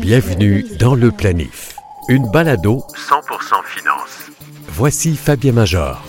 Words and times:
Bienvenue 0.00 0.64
dans 0.78 0.94
le 0.94 1.10
planif. 1.10 1.74
Une 2.08 2.30
balado 2.30 2.84
100% 2.94 3.64
finance. 3.64 4.30
Voici 4.68 5.16
Fabien 5.16 5.52
Major. 5.52 6.00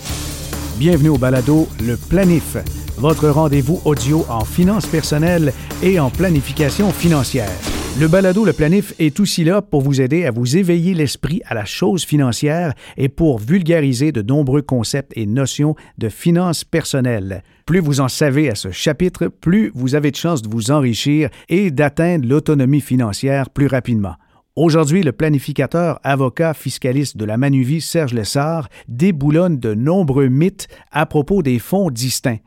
Bienvenue 0.76 1.08
au 1.08 1.18
balado 1.18 1.68
Le 1.80 1.96
Planif, 1.96 2.56
votre 3.00 3.30
rendez-vous 3.30 3.80
audio 3.86 4.26
en 4.28 4.44
finances 4.44 4.86
personnelles 4.86 5.54
et 5.82 5.98
en 5.98 6.10
planification 6.10 6.90
financière. 6.90 7.48
Le 7.98 8.08
balado 8.08 8.44
Le 8.44 8.52
Planif 8.52 8.92
est 8.98 9.18
aussi 9.20 9.42
là 9.42 9.62
pour 9.62 9.80
vous 9.80 10.02
aider 10.02 10.26
à 10.26 10.30
vous 10.30 10.58
éveiller 10.58 10.92
l'esprit 10.92 11.40
à 11.46 11.54
la 11.54 11.64
chose 11.64 12.04
financière 12.04 12.74
et 12.98 13.08
pour 13.08 13.38
vulgariser 13.38 14.12
de 14.12 14.20
nombreux 14.20 14.60
concepts 14.60 15.12
et 15.16 15.24
notions 15.24 15.76
de 15.96 16.10
finances 16.10 16.62
personnelles. 16.62 17.42
Plus 17.64 17.80
vous 17.80 18.00
en 18.00 18.08
savez 18.08 18.50
à 18.50 18.54
ce 18.54 18.70
chapitre, 18.70 19.28
plus 19.28 19.72
vous 19.74 19.94
avez 19.94 20.10
de 20.10 20.16
chances 20.16 20.42
de 20.42 20.50
vous 20.50 20.70
enrichir 20.70 21.30
et 21.48 21.70
d'atteindre 21.70 22.28
l'autonomie 22.28 22.82
financière 22.82 23.48
plus 23.48 23.66
rapidement. 23.66 24.16
Aujourd'hui, 24.56 25.02
le 25.02 25.12
planificateur, 25.12 26.00
avocat, 26.02 26.52
fiscaliste 26.52 27.16
de 27.16 27.24
la 27.24 27.38
Manuvie, 27.38 27.80
Serge 27.80 28.12
Lessard, 28.12 28.68
déboulonne 28.88 29.58
de 29.58 29.72
nombreux 29.72 30.28
mythes 30.28 30.68
à 30.92 31.06
propos 31.06 31.42
des 31.42 31.58
fonds 31.58 31.90
distincts 31.90 32.40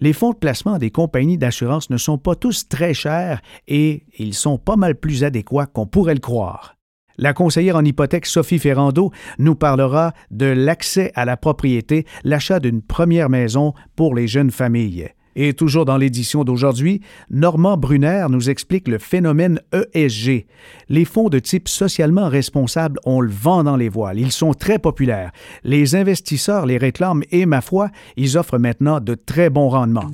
les 0.00 0.12
fonds 0.12 0.30
de 0.30 0.36
placement 0.36 0.78
des 0.78 0.90
compagnies 0.90 1.38
d'assurance 1.38 1.90
ne 1.90 1.96
sont 1.96 2.18
pas 2.18 2.34
tous 2.34 2.68
très 2.68 2.94
chers 2.94 3.40
et 3.66 4.04
ils 4.18 4.34
sont 4.34 4.58
pas 4.58 4.76
mal 4.76 4.94
plus 4.94 5.24
adéquats 5.24 5.66
qu'on 5.66 5.86
pourrait 5.86 6.14
le 6.14 6.20
croire. 6.20 6.76
La 7.16 7.32
conseillère 7.32 7.76
en 7.76 7.84
hypothèque 7.84 8.26
Sophie 8.26 8.60
Ferrando 8.60 9.10
nous 9.38 9.56
parlera 9.56 10.12
de 10.30 10.46
l'accès 10.46 11.10
à 11.16 11.24
la 11.24 11.36
propriété, 11.36 12.06
l'achat 12.22 12.60
d'une 12.60 12.80
première 12.80 13.28
maison 13.28 13.74
pour 13.96 14.14
les 14.14 14.28
jeunes 14.28 14.52
familles. 14.52 15.08
Et 15.40 15.54
toujours 15.54 15.84
dans 15.84 15.96
l'édition 15.96 16.42
d'aujourd'hui, 16.42 17.00
Normand 17.30 17.76
Brunner 17.76 18.26
nous 18.28 18.50
explique 18.50 18.88
le 18.88 18.98
phénomène 18.98 19.60
ESG. 19.94 20.46
Les 20.88 21.04
fonds 21.04 21.28
de 21.28 21.38
type 21.38 21.68
socialement 21.68 22.28
responsable 22.28 22.98
ont 23.04 23.20
le 23.20 23.30
vent 23.30 23.62
dans 23.62 23.76
les 23.76 23.88
voiles. 23.88 24.18
Ils 24.18 24.32
sont 24.32 24.52
très 24.52 24.80
populaires. 24.80 25.30
Les 25.62 25.94
investisseurs 25.94 26.66
les 26.66 26.76
réclament 26.76 27.22
et, 27.30 27.46
ma 27.46 27.60
foi, 27.60 27.90
ils 28.16 28.36
offrent 28.36 28.58
maintenant 28.58 28.98
de 28.98 29.14
très 29.14 29.48
bons 29.48 29.68
rendements. 29.68 30.10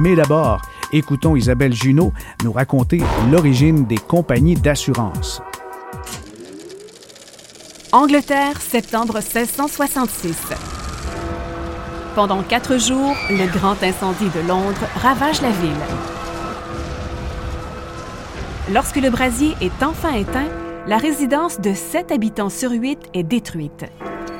Mais 0.00 0.16
d'abord, 0.16 0.60
écoutons 0.92 1.36
Isabelle 1.36 1.72
Junot 1.72 2.12
nous 2.42 2.50
raconter 2.50 3.00
l'origine 3.30 3.86
des 3.86 3.96
compagnies 3.96 4.56
d'assurance. 4.56 5.40
Angleterre, 7.92 8.60
septembre 8.60 9.20
1666. 9.20 10.85
Pendant 12.16 12.42
quatre 12.42 12.78
jours, 12.78 13.14
le 13.28 13.46
grand 13.46 13.82
incendie 13.82 14.30
de 14.30 14.48
Londres 14.48 14.86
ravage 15.02 15.42
la 15.42 15.50
ville. 15.50 15.70
Lorsque 18.72 18.96
le 18.96 19.10
brasier 19.10 19.54
est 19.60 19.82
enfin 19.82 20.14
éteint, 20.14 20.48
la 20.86 20.96
résidence 20.96 21.60
de 21.60 21.74
sept 21.74 22.10
habitants 22.10 22.48
sur 22.48 22.70
huit 22.70 22.98
est 23.12 23.22
détruite. 23.22 23.84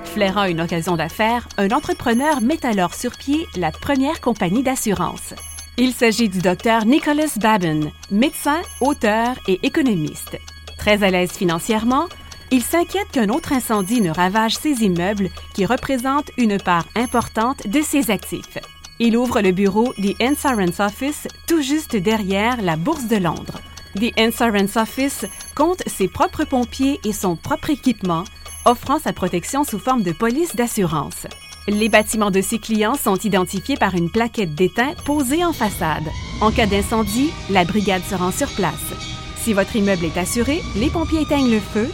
Flairant 0.05 0.45
une 0.45 0.63
occasion 0.63 0.97
d'affaires, 0.97 1.47
un 1.59 1.69
entrepreneur 1.69 2.41
met 2.41 2.65
alors 2.65 2.95
sur 2.95 3.11
pied 3.11 3.47
la 3.59 3.73
première 3.73 4.23
compagnie 4.23 4.63
d'assurance. 4.63 5.35
Il 5.77 5.93
s'agit 5.93 6.31
du 6.31 6.39
docteur 6.39 6.87
Nicholas 6.87 7.37
Babin, 7.37 7.91
médecin, 8.11 8.63
auteur 8.81 9.37
et 9.49 9.61
économiste. 9.65 10.39
Très 10.79 11.03
à 11.03 11.11
l'aise 11.11 11.33
financièrement, 11.33 12.07
il 12.51 12.63
s'inquiète 12.63 13.11
qu'un 13.13 13.29
autre 13.29 13.53
incendie 13.53 14.01
ne 14.01 14.11
ravage 14.11 14.57
ses 14.57 14.85
immeubles 14.85 15.31
qui 15.55 15.67
représentent 15.67 16.31
une 16.37 16.59
part 16.59 16.87
importante 16.95 17.67
de 17.67 17.81
ses 17.81 18.11
actifs. 18.11 18.59
Il 18.99 19.17
ouvre 19.17 19.41
le 19.41 19.53
bureau 19.53 19.93
The 19.95 20.21
Insurance 20.23 20.81
Office 20.81 21.29
tout 21.47 21.61
juste 21.61 21.97
derrière 21.97 22.63
la 22.63 22.77
Bourse 22.77 23.07
de 23.09 23.17
Londres. 23.17 23.61
The 23.97 24.13
Insurance 24.19 24.77
Office 24.77 25.27
compte 25.55 25.83
ses 25.87 26.09
propres 26.09 26.45
pompiers 26.45 27.01
et 27.05 27.13
son 27.13 27.37
propre 27.37 27.71
équipement, 27.71 28.25
offrant 28.65 28.99
sa 28.99 29.13
protection 29.13 29.65
sous 29.65 29.79
forme 29.79 30.03
de 30.03 30.13
police 30.13 30.55
d'assurance. 30.55 31.27
Les 31.69 31.89
bâtiments 31.89 32.31
de 32.31 32.41
ses 32.41 32.59
clients 32.59 32.95
sont 32.95 33.17
identifiés 33.17 33.77
par 33.77 33.95
une 33.95 34.11
plaquette 34.11 34.55
d'étain 34.55 34.95
posée 35.05 35.45
en 35.45 35.53
façade. 35.53 36.05
En 36.41 36.53
cas 36.53 36.67
d'incendie, 36.67 37.33
la 37.51 37.65
brigade 37.65 38.03
se 38.09 38.15
rend 38.15 38.31
sur 38.31 38.49
place. 38.51 38.75
Si 39.37 39.53
votre 39.53 39.75
immeuble 39.77 40.05
est 40.05 40.19
assuré, 40.19 40.63
les 40.77 40.91
pompiers 40.91 41.23
éteignent 41.23 41.51
le 41.51 41.61
feu 41.61 41.91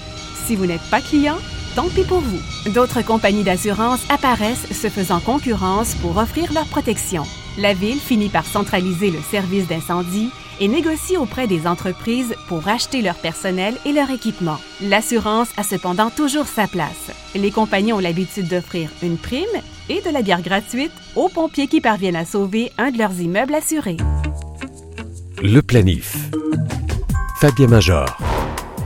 si 0.46 0.56
vous 0.56 0.66
n'êtes 0.66 0.88
pas 0.90 1.00
client, 1.00 1.38
tant 1.74 1.88
pis 1.88 2.04
pour 2.04 2.20
vous. 2.20 2.70
D'autres 2.72 3.02
compagnies 3.02 3.44
d'assurance 3.44 4.00
apparaissent 4.08 4.72
se 4.72 4.88
faisant 4.88 5.20
concurrence 5.20 5.94
pour 5.96 6.16
offrir 6.16 6.52
leur 6.52 6.66
protection. 6.66 7.24
La 7.58 7.74
ville 7.74 8.00
finit 8.00 8.28
par 8.28 8.46
centraliser 8.46 9.10
le 9.10 9.20
service 9.20 9.66
d'incendie 9.68 10.30
et 10.60 10.68
négocie 10.68 11.16
auprès 11.16 11.46
des 11.46 11.66
entreprises 11.66 12.34
pour 12.48 12.68
acheter 12.68 13.02
leur 13.02 13.16
personnel 13.16 13.74
et 13.84 13.92
leur 13.92 14.10
équipement. 14.10 14.58
L'assurance 14.80 15.48
a 15.56 15.62
cependant 15.62 16.10
toujours 16.10 16.46
sa 16.46 16.66
place. 16.66 17.10
Les 17.34 17.50
compagnies 17.50 17.92
ont 17.92 17.98
l'habitude 17.98 18.48
d'offrir 18.48 18.90
une 19.02 19.18
prime 19.18 19.44
et 19.88 20.00
de 20.00 20.10
la 20.10 20.22
bière 20.22 20.42
gratuite 20.42 20.92
aux 21.16 21.28
pompiers 21.28 21.66
qui 21.66 21.80
parviennent 21.80 22.16
à 22.16 22.24
sauver 22.24 22.70
un 22.78 22.90
de 22.90 22.98
leurs 22.98 23.18
immeubles 23.20 23.54
assurés. 23.54 23.96
Le 25.42 25.60
planif. 25.60 26.16
Fabien 27.40 27.66
Major. 27.66 28.16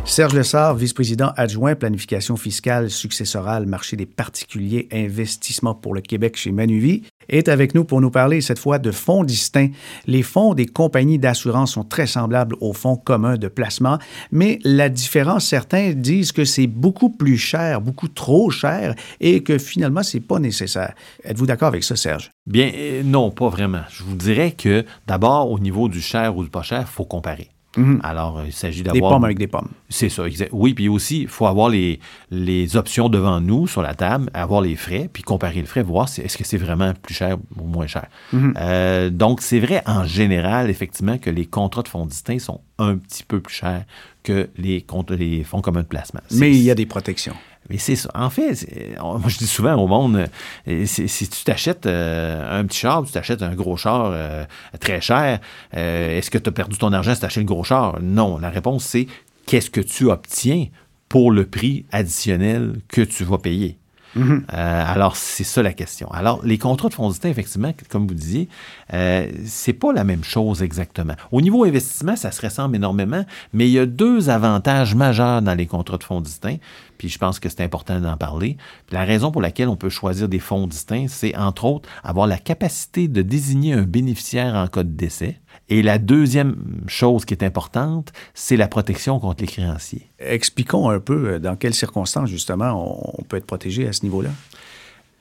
Serge 0.07 0.35
Lessard, 0.35 0.77
vice-président 0.77 1.33
adjoint 1.37 1.75
planification 1.75 2.37
fiscale 2.37 2.91
successorale, 2.91 3.67
marché 3.67 3.97
des 3.97 4.07
particuliers, 4.07 4.89
investissement 4.93 5.75
pour 5.75 5.95
le 5.95 6.01
Québec 6.01 6.37
chez 6.37 6.53
Manuvie, 6.53 7.03
est 7.29 7.49
avec 7.49 7.75
nous 7.75 7.85
pour 7.85 8.01
nous 8.01 8.11
parler 8.11 8.41
cette 8.41 8.61
fois 8.61 8.79
de 8.79 8.93
fonds 8.93 9.25
distincts. 9.25 9.71
Les 10.07 10.23
fonds 10.23 10.55
des 10.55 10.67
compagnies 10.67 11.19
d'assurance 11.19 11.73
sont 11.73 11.83
très 11.83 12.07
semblables 12.07 12.55
aux 12.61 12.73
fonds 12.73 12.97
communs 12.97 13.37
de 13.37 13.49
placement, 13.49 13.99
mais 14.31 14.61
la 14.63 14.89
différence, 14.89 15.45
certains 15.45 15.93
disent 15.93 16.31
que 16.31 16.45
c'est 16.45 16.69
beaucoup 16.69 17.11
plus 17.11 17.37
cher, 17.37 17.81
beaucoup 17.81 18.09
trop 18.09 18.49
cher, 18.49 18.95
et 19.21 19.43
que 19.43 19.59
finalement, 19.59 20.05
c'est 20.05 20.21
pas 20.21 20.39
nécessaire. 20.39 20.95
Êtes-vous 21.25 21.47
d'accord 21.47 21.69
avec 21.69 21.83
ça, 21.83 21.97
Serge? 21.97 22.31
Bien, 22.47 22.71
euh, 22.75 23.03
non, 23.03 23.33
pas 23.33 23.49
vraiment. 23.49 23.83
Je 23.91 24.05
vous 24.05 24.17
dirais 24.17 24.53
que 24.53 24.85
d'abord, 25.09 25.51
au 25.51 25.59
niveau 25.59 25.89
du 25.89 26.01
cher 26.01 26.37
ou 26.37 26.45
du 26.45 26.49
pas 26.49 26.63
cher, 26.63 26.83
il 26.83 26.95
faut 26.95 27.05
comparer. 27.05 27.49
Mhm. 27.77 28.01
Alors, 28.03 28.43
il 28.45 28.53
s'agit 28.53 28.83
d'avoir... 28.83 29.11
Des 29.11 29.15
pommes 29.15 29.25
avec 29.25 29.39
des 29.39 29.47
pommes. 29.47 29.69
C'est 29.89 30.09
ça, 30.09 30.27
exact. 30.27 30.51
Oui, 30.53 30.75
puis 30.75 30.89
aussi, 30.89 31.23
il 31.23 31.29
faut 31.29 31.47
avoir 31.47 31.69
les, 31.69 32.01
les 32.31 32.77
options 32.77 33.09
devant 33.09 33.41
nous 33.41 33.67
sur 33.67 33.83
la 33.83 33.95
table, 33.95 34.31
avoir 34.35 34.61
les 34.61 34.77
frais, 34.77 35.09
puis 35.13 35.23
comparer 35.23 35.61
le 35.61 35.67
frais, 35.67 35.83
voir 35.83 36.09
si, 36.09 36.21
est-ce 36.21 36.37
que 36.37 36.45
c'est 36.45 36.57
vraiment 36.59 36.93
plus 36.95 37.15
cher 37.15 37.37
ou 37.59 37.67
moins 37.67 37.87
cher. 37.87 38.07
Mhm. 38.33 38.55
Euh, 38.59 39.11
donc, 39.11 39.41
c'est 39.43 39.61
vrai 39.61 39.83
en 39.87 40.05
général, 40.05 40.71
effectivement, 40.71 41.19
que 41.19 41.31
les 41.31 41.47
contrats 41.47 41.83
de 41.83 41.89
fonds 41.89 42.07
distincts 42.07 42.39
sont 42.39 42.61
un 42.79 42.97
petit 42.97 43.25
peu 43.25 43.41
plus 43.41 43.55
chers 43.55 43.85
que 44.23 44.49
les, 44.57 44.85
les 45.11 45.45
fonds 45.45 45.61
communs 45.61 45.83
de 45.83 45.87
placement. 45.87 46.21
Mais 46.33 46.51
il 46.51 46.63
y 46.63 46.71
a 46.71 46.75
des 46.75 46.87
protections. 46.87 47.35
Mais 47.71 47.79
c'est 47.79 47.97
ça. 47.97 48.11
En 48.15 48.31
fait, 48.31 48.67
moi 49.01 49.21
je 49.27 49.39
dis 49.39 49.47
souvent 49.47 49.75
au 49.75 49.87
monde, 49.87 50.29
euh, 50.69 50.87
si 50.87 51.29
tu 51.29 51.45
t'achètes 51.45 51.87
euh, 51.87 52.61
un 52.61 52.65
petit 52.65 52.79
char, 52.79 53.05
tu 53.05 53.13
t'achètes 53.13 53.43
un 53.43 53.55
gros 53.55 53.77
char 53.77 54.11
euh, 54.13 54.45
très 54.81 55.01
cher, 55.01 55.41
est-ce 55.73 56.31
que 56.31 56.39
tu 56.39 56.49
as 56.49 56.53
perdu 56.53 56.79
ton 56.79 56.93
argent 56.93 57.15
si 57.15 57.21
tu 57.21 57.27
achètes 57.27 57.43
un 57.43 57.47
gros 57.47 57.65
char? 57.65 57.99
Non. 58.01 58.39
La 58.39 58.51
réponse, 58.51 58.85
c'est 58.85 59.07
qu'est-ce 59.47 59.71
que 59.71 59.81
tu 59.81 60.11
obtiens 60.11 60.67
pour 61.09 61.31
le 61.31 61.47
prix 61.47 61.87
additionnel 61.93 62.81
que 62.89 63.03
tu 63.03 63.25
vas 63.25 63.39
payer? 63.39 63.79
Mhm. 64.17 64.45
alors, 64.49 65.17
c'est 65.17 65.45
ça 65.45 65.63
la 65.63 65.73
question. 65.73 66.11
Alors, 66.11 66.41
les 66.45 66.59
contrats 66.59 66.89
de 66.89 66.95
fonds 66.95 67.09
distincts, 67.09 67.29
effectivement, 67.29 67.73
comme 67.89 68.07
vous 68.07 68.15
disiez, 68.15 68.49
euh, 68.95 69.27
c'est 69.45 69.73
pas 69.73 69.93
la 69.93 70.05
même 70.05 70.25
chose 70.25 70.63
exactement. 70.63 71.15
Au 71.33 71.41
niveau 71.41 71.65
investissement, 71.65 72.17
ça 72.17 72.31
se 72.31 72.41
ressemble 72.43 72.77
énormément, 72.77 73.25
mais 73.53 73.69
il 73.69 73.73
y 73.73 73.79
a 73.79 73.87
deux 73.87 74.31
avantages 74.31 74.95
majeurs 74.95 75.43
dans 75.43 75.55
les 75.55 75.67
contrats 75.67 75.99
de 75.99 76.05
fonds 76.05 76.21
distincts 76.21 76.59
puis 76.97 77.09
je 77.09 77.19
pense 77.19 77.39
que 77.39 77.49
c'est 77.49 77.63
important 77.63 78.01
d'en 78.01 78.17
parler. 78.17 78.57
la 78.91 79.05
raison 79.05 79.31
pour 79.31 79.43
laquelle 79.43 79.69
on 79.69 79.77
peut 79.77 79.89
choisir 79.89 80.29
des 80.29 80.39
fonds 80.39 80.67
distincts, 80.67 81.07
c'est 81.09 81.37
entre 81.37 81.65
autres 81.65 81.89
avoir 82.03 82.27
la 82.27 82.39
capacité 82.39 83.09
de 83.09 83.23
désigner 83.23 83.75
un 83.75 83.83
bénéficiaire 83.83 84.55
en 84.55 84.67
cas 84.67 84.83
de 84.83 84.91
décès. 84.91 85.39
Et 85.69 85.83
la 85.83 85.99
deuxième 85.99 86.57
chose 86.87 87.25
qui 87.25 87.35
est 87.35 87.43
importante, 87.43 88.13
c'est 88.35 88.57
la 88.57 88.69
protection 88.69 89.19
contre 89.19 89.43
les 89.43 89.49
créanciers. 89.49 90.09
Expliquons 90.19 90.91
un 90.91 91.01
peu 91.01 91.29
euh, 91.29 91.39
dans 91.39 91.57
quelles 91.57 91.75
circonstances, 91.75 92.31
justement, 92.31 93.19
on 93.19 93.23
peut 93.23 93.37
être 93.37 93.47
protégé 93.47 93.89
à 93.89 93.93
ce 93.93 94.05
niveau-là. 94.05 94.31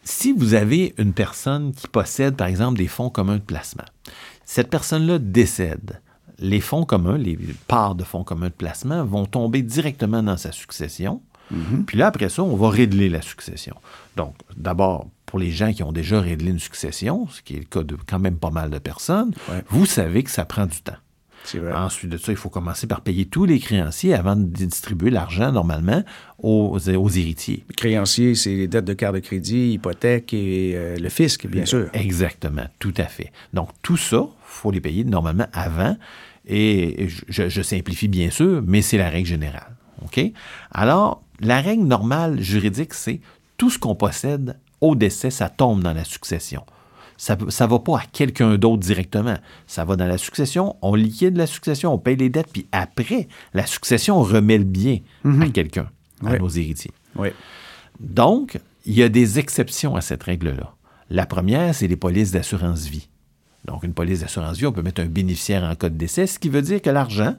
Si 0.03 0.31
vous 0.31 0.53
avez 0.53 0.93
une 0.99 1.13
personne 1.13 1.73
qui 1.73 1.87
possède, 1.87 2.35
par 2.35 2.47
exemple, 2.47 2.77
des 2.77 2.87
fonds 2.87 3.09
communs 3.09 3.37
de 3.37 3.41
placement, 3.41 3.85
cette 4.45 4.69
personne-là 4.69 5.17
décède, 5.17 5.99
les 6.37 6.61
fonds 6.61 6.85
communs, 6.85 7.17
les 7.17 7.39
parts 7.67 7.95
de 7.95 8.03
fonds 8.03 8.23
communs 8.23 8.49
de 8.49 8.53
placement 8.53 9.03
vont 9.03 9.25
tomber 9.25 9.63
directement 9.63 10.21
dans 10.21 10.37
sa 10.37 10.51
succession 10.51 11.21
Mhm. 11.51 11.85
Puis 11.85 11.97
là, 11.97 12.07
après 12.07 12.29
ça, 12.29 12.43
on 12.43 12.55
va 12.55 12.69
régler 12.69 13.09
la 13.09 13.21
succession. 13.21 13.75
Donc, 14.15 14.35
d'abord, 14.55 15.07
pour 15.35 15.41
les 15.41 15.51
gens 15.51 15.73
qui 15.73 15.83
ont 15.83 15.91
déjà 15.91 16.21
réglé 16.21 16.49
une 16.49 16.59
succession, 16.59 17.27
ce 17.27 17.41
qui 17.41 17.55
est 17.55 17.59
le 17.59 17.65
cas 17.65 17.83
de 17.83 17.97
quand 18.07 18.19
même 18.19 18.37
pas 18.37 18.51
mal 18.51 18.69
de 18.69 18.79
personnes, 18.79 19.33
vous 19.67 19.85
savez 19.85 20.23
que 20.23 20.29
ça 20.31 20.45
prend 20.45 20.65
du 20.65 20.79
temps. 20.79 20.95
Ensuite 21.73 22.09
de 22.09 22.15
ça, 22.15 22.31
il 22.31 22.37
faut 22.37 22.47
commencer 22.47 22.87
par 22.87 23.01
payer 23.01 23.25
tous 23.25 23.43
les 23.43 23.59
créanciers 23.59 24.13
avant 24.13 24.37
de 24.37 24.45
distribuer 24.45 25.09
l'argent 25.09 25.51
normalement 25.51 26.05
aux, 26.39 26.79
héritiers. 26.79 27.65
Les 27.67 27.75
créanciers, 27.75 28.33
c'est 28.33 28.55
les 28.55 28.67
dettes 28.69 28.85
de 28.85 28.93
carte 28.93 29.15
de 29.15 29.19
crédit, 29.19 29.73
hypothèque 29.73 30.33
et 30.33 30.71
euh, 30.77 30.95
le 30.95 31.09
fisc, 31.09 31.45
bien 31.47 31.65
sûr. 31.65 31.89
Exactement, 31.91 32.67
tout 32.79 32.93
à 32.95 33.03
fait. 33.03 33.33
Donc 33.53 33.71
tout 33.81 33.97
ça, 33.97 34.21
il 34.21 34.31
faut 34.45 34.71
les 34.71 34.79
payer 34.79 35.03
normalement 35.03 35.47
avant 35.51 35.97
Et 36.47 37.09
je, 37.27 37.49
je 37.49 37.61
simplifie 37.61 38.07
bien 38.07 38.29
sûr, 38.29 38.63
mais 38.65 38.81
c'est 38.81 38.97
la 38.97 39.09
règle 39.09 39.27
générale. 39.27 39.75
OK? 40.01 40.21
Alors, 40.71 41.21
la 41.41 41.59
règle 41.59 41.83
normale 41.83 42.39
juridique, 42.39 42.93
c'est 42.93 43.19
tout 43.57 43.69
ce 43.69 43.77
qu'on 43.77 43.95
possède 43.95 44.57
au 44.85 44.95
décès, 44.95 45.29
ça 45.31 45.49
tombe 45.49 45.81
dans 45.83 45.93
la 45.93 46.03
succession. 46.03 46.63
Ça 47.17 47.35
ne 47.37 47.69
va 47.69 47.79
pas 47.79 47.99
à 47.99 48.03
quelqu'un 48.11 48.57
d'autre 48.57 48.79
directement. 48.81 49.37
Ça 49.67 49.85
va 49.85 49.95
dans 49.95 50.05
la 50.07 50.17
succession, 50.17 50.75
on 50.81 50.95
liquide 50.95 51.37
la 51.37 51.47
succession, 51.47 51.93
on 51.93 51.97
paye 51.97 52.17
les 52.17 52.29
dettes, 52.29 52.49
puis 52.51 52.67
après, 52.73 53.27
la 53.53 53.65
succession 53.65 54.21
remet 54.21 54.57
le 54.57 54.65
bien 54.65 54.99
à 55.23 55.27
Mhm. 55.29 55.51
quelqu'un, 55.53 55.89
à 56.25 56.31
Oui. 56.31 56.39
nos 56.39 56.49
héritiers. 56.49 56.91
Oui. 57.15 57.29
Donc, 58.01 58.59
il 58.85 58.93
y 58.93 59.03
a 59.03 59.09
des 59.09 59.39
exceptions 59.39 59.95
à 59.95 60.01
cette 60.01 60.23
règle-là. 60.23 60.75
La 61.09 61.25
première, 61.25 61.73
c'est 61.73 61.87
les 61.87 61.95
polices 61.95 62.31
d'assurance 62.31 62.85
vie. 62.87 63.07
Donc, 63.67 63.83
une 63.83 63.93
police 63.93 64.21
d'assurance 64.21 64.57
vie, 64.57 64.67
on 64.67 64.71
peut 64.71 64.81
mettre 64.81 65.01
un 65.01 65.05
bénéficiaire 65.05 65.63
en 65.63 65.75
cas 65.75 65.89
de 65.89 65.95
décès, 65.97 66.27
ce 66.27 66.39
qui 66.39 66.49
veut 66.49 66.61
dire 66.61 66.81
que 66.81 66.89
l'argent 66.89 67.35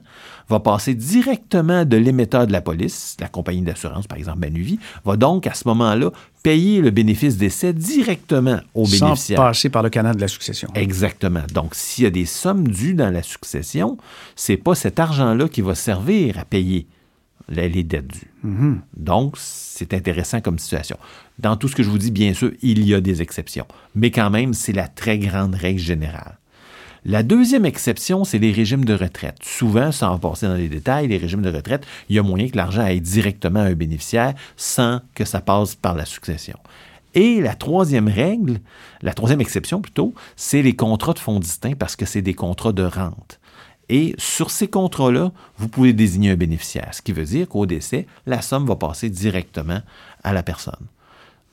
va 0.49 0.59
passer 0.59 0.93
directement 0.93 1.85
de 1.85 1.97
l'émetteur 1.97 2.47
de 2.47 2.51
la 2.51 2.61
police, 2.61 3.15
la 3.19 3.27
compagnie 3.27 3.61
d'assurance, 3.61 4.07
par 4.07 4.17
exemple 4.17 4.39
Manuvie, 4.39 4.79
va 5.05 5.15
donc 5.15 5.47
à 5.47 5.53
ce 5.53 5.67
moment-là 5.67 6.11
payer 6.43 6.81
le 6.81 6.91
bénéfice 6.91 7.37
décès 7.37 7.73
directement 7.73 8.59
au 8.73 8.85
Sans 8.85 9.07
bénéficiaire. 9.07 9.37
passer 9.39 9.69
par 9.69 9.83
le 9.83 9.89
canal 9.89 10.15
de 10.15 10.21
la 10.21 10.27
succession. 10.27 10.69
Exactement. 10.75 11.43
Donc, 11.53 11.75
s'il 11.75 12.03
y 12.03 12.07
a 12.07 12.11
des 12.11 12.25
sommes 12.25 12.67
dues 12.67 12.93
dans 12.93 13.09
la 13.09 13.23
succession, 13.23 13.97
c'est 14.35 14.57
pas 14.57 14.75
cet 14.75 14.99
argent-là 14.99 15.47
qui 15.47 15.61
va 15.61 15.75
servir 15.75 16.39
à 16.39 16.45
payer 16.45 16.87
les, 17.49 17.69
les 17.69 17.83
dettes 17.83 18.07
dues. 18.07 18.31
Mhm. 18.43 18.81
Donc, 18.95 19.35
c'est 19.37 19.93
intéressant 19.93 20.41
comme 20.41 20.59
situation. 20.59 20.97
Dans 21.39 21.55
tout 21.55 21.67
ce 21.67 21.75
que 21.75 21.83
je 21.83 21.89
vous 21.89 21.97
dis, 21.97 22.11
bien 22.11 22.33
sûr, 22.33 22.51
il 22.61 22.85
y 22.85 22.93
a 22.93 23.01
des 23.01 23.21
exceptions, 23.21 23.67
mais 23.95 24.11
quand 24.11 24.29
même, 24.29 24.53
c'est 24.53 24.73
la 24.73 24.87
très 24.87 25.17
grande 25.19 25.55
règle 25.55 25.79
générale. 25.79 26.37
La 27.05 27.23
deuxième 27.23 27.65
exception, 27.65 28.25
c'est 28.25 28.37
les 28.37 28.51
régimes 28.51 28.83
de 28.83 28.93
retraite. 28.93 29.37
Souvent, 29.41 29.93
sans 29.93 30.17
passer 30.17 30.45
dans 30.45 30.55
les 30.55 30.67
détails, 30.67 31.07
les 31.07 31.17
régimes 31.17 31.41
de 31.41 31.49
retraite, 31.49 31.85
il 32.09 32.17
y 32.17 32.19
a 32.19 32.23
moyen 32.23 32.49
que 32.49 32.57
l'argent 32.57 32.81
aille 32.81 32.99
directement 32.99 33.61
à 33.61 33.67
un 33.67 33.75
bénéficiaire 33.75 34.33
sans 34.57 34.99
que 35.15 35.23
ça 35.23 35.39
passe 35.39 35.75
par 35.75 35.95
la 35.95 36.03
succession. 36.03 36.57
Et 37.13 37.39
la 37.39 37.55
troisième 37.55 38.09
règle, 38.09 38.59
la 39.01 39.13
troisième 39.13 39.41
exception 39.41 39.81
plutôt, 39.81 40.13
c'est 40.35 40.61
les 40.61 40.75
contrats 40.75 41.13
de 41.13 41.19
fonds 41.19 41.39
distincts 41.39 41.75
parce 41.75 41.95
que 41.95 42.05
c'est 42.05 42.21
des 42.21 42.33
contrats 42.33 42.73
de 42.73 42.83
rente. 42.83 43.39
Et 43.89 44.13
sur 44.17 44.51
ces 44.51 44.67
contrats-là, 44.67 45.31
vous 45.57 45.67
pouvez 45.69 45.93
désigner 45.93 46.31
un 46.31 46.35
bénéficiaire, 46.35 46.89
ce 46.91 47.01
qui 47.01 47.13
veut 47.13 47.23
dire 47.23 47.47
qu'au 47.47 47.65
décès, 47.65 48.05
la 48.25 48.41
somme 48.41 48.65
va 48.65 48.75
passer 48.75 49.09
directement 49.09 49.79
à 50.23 50.33
la 50.33 50.43
personne. 50.43 50.75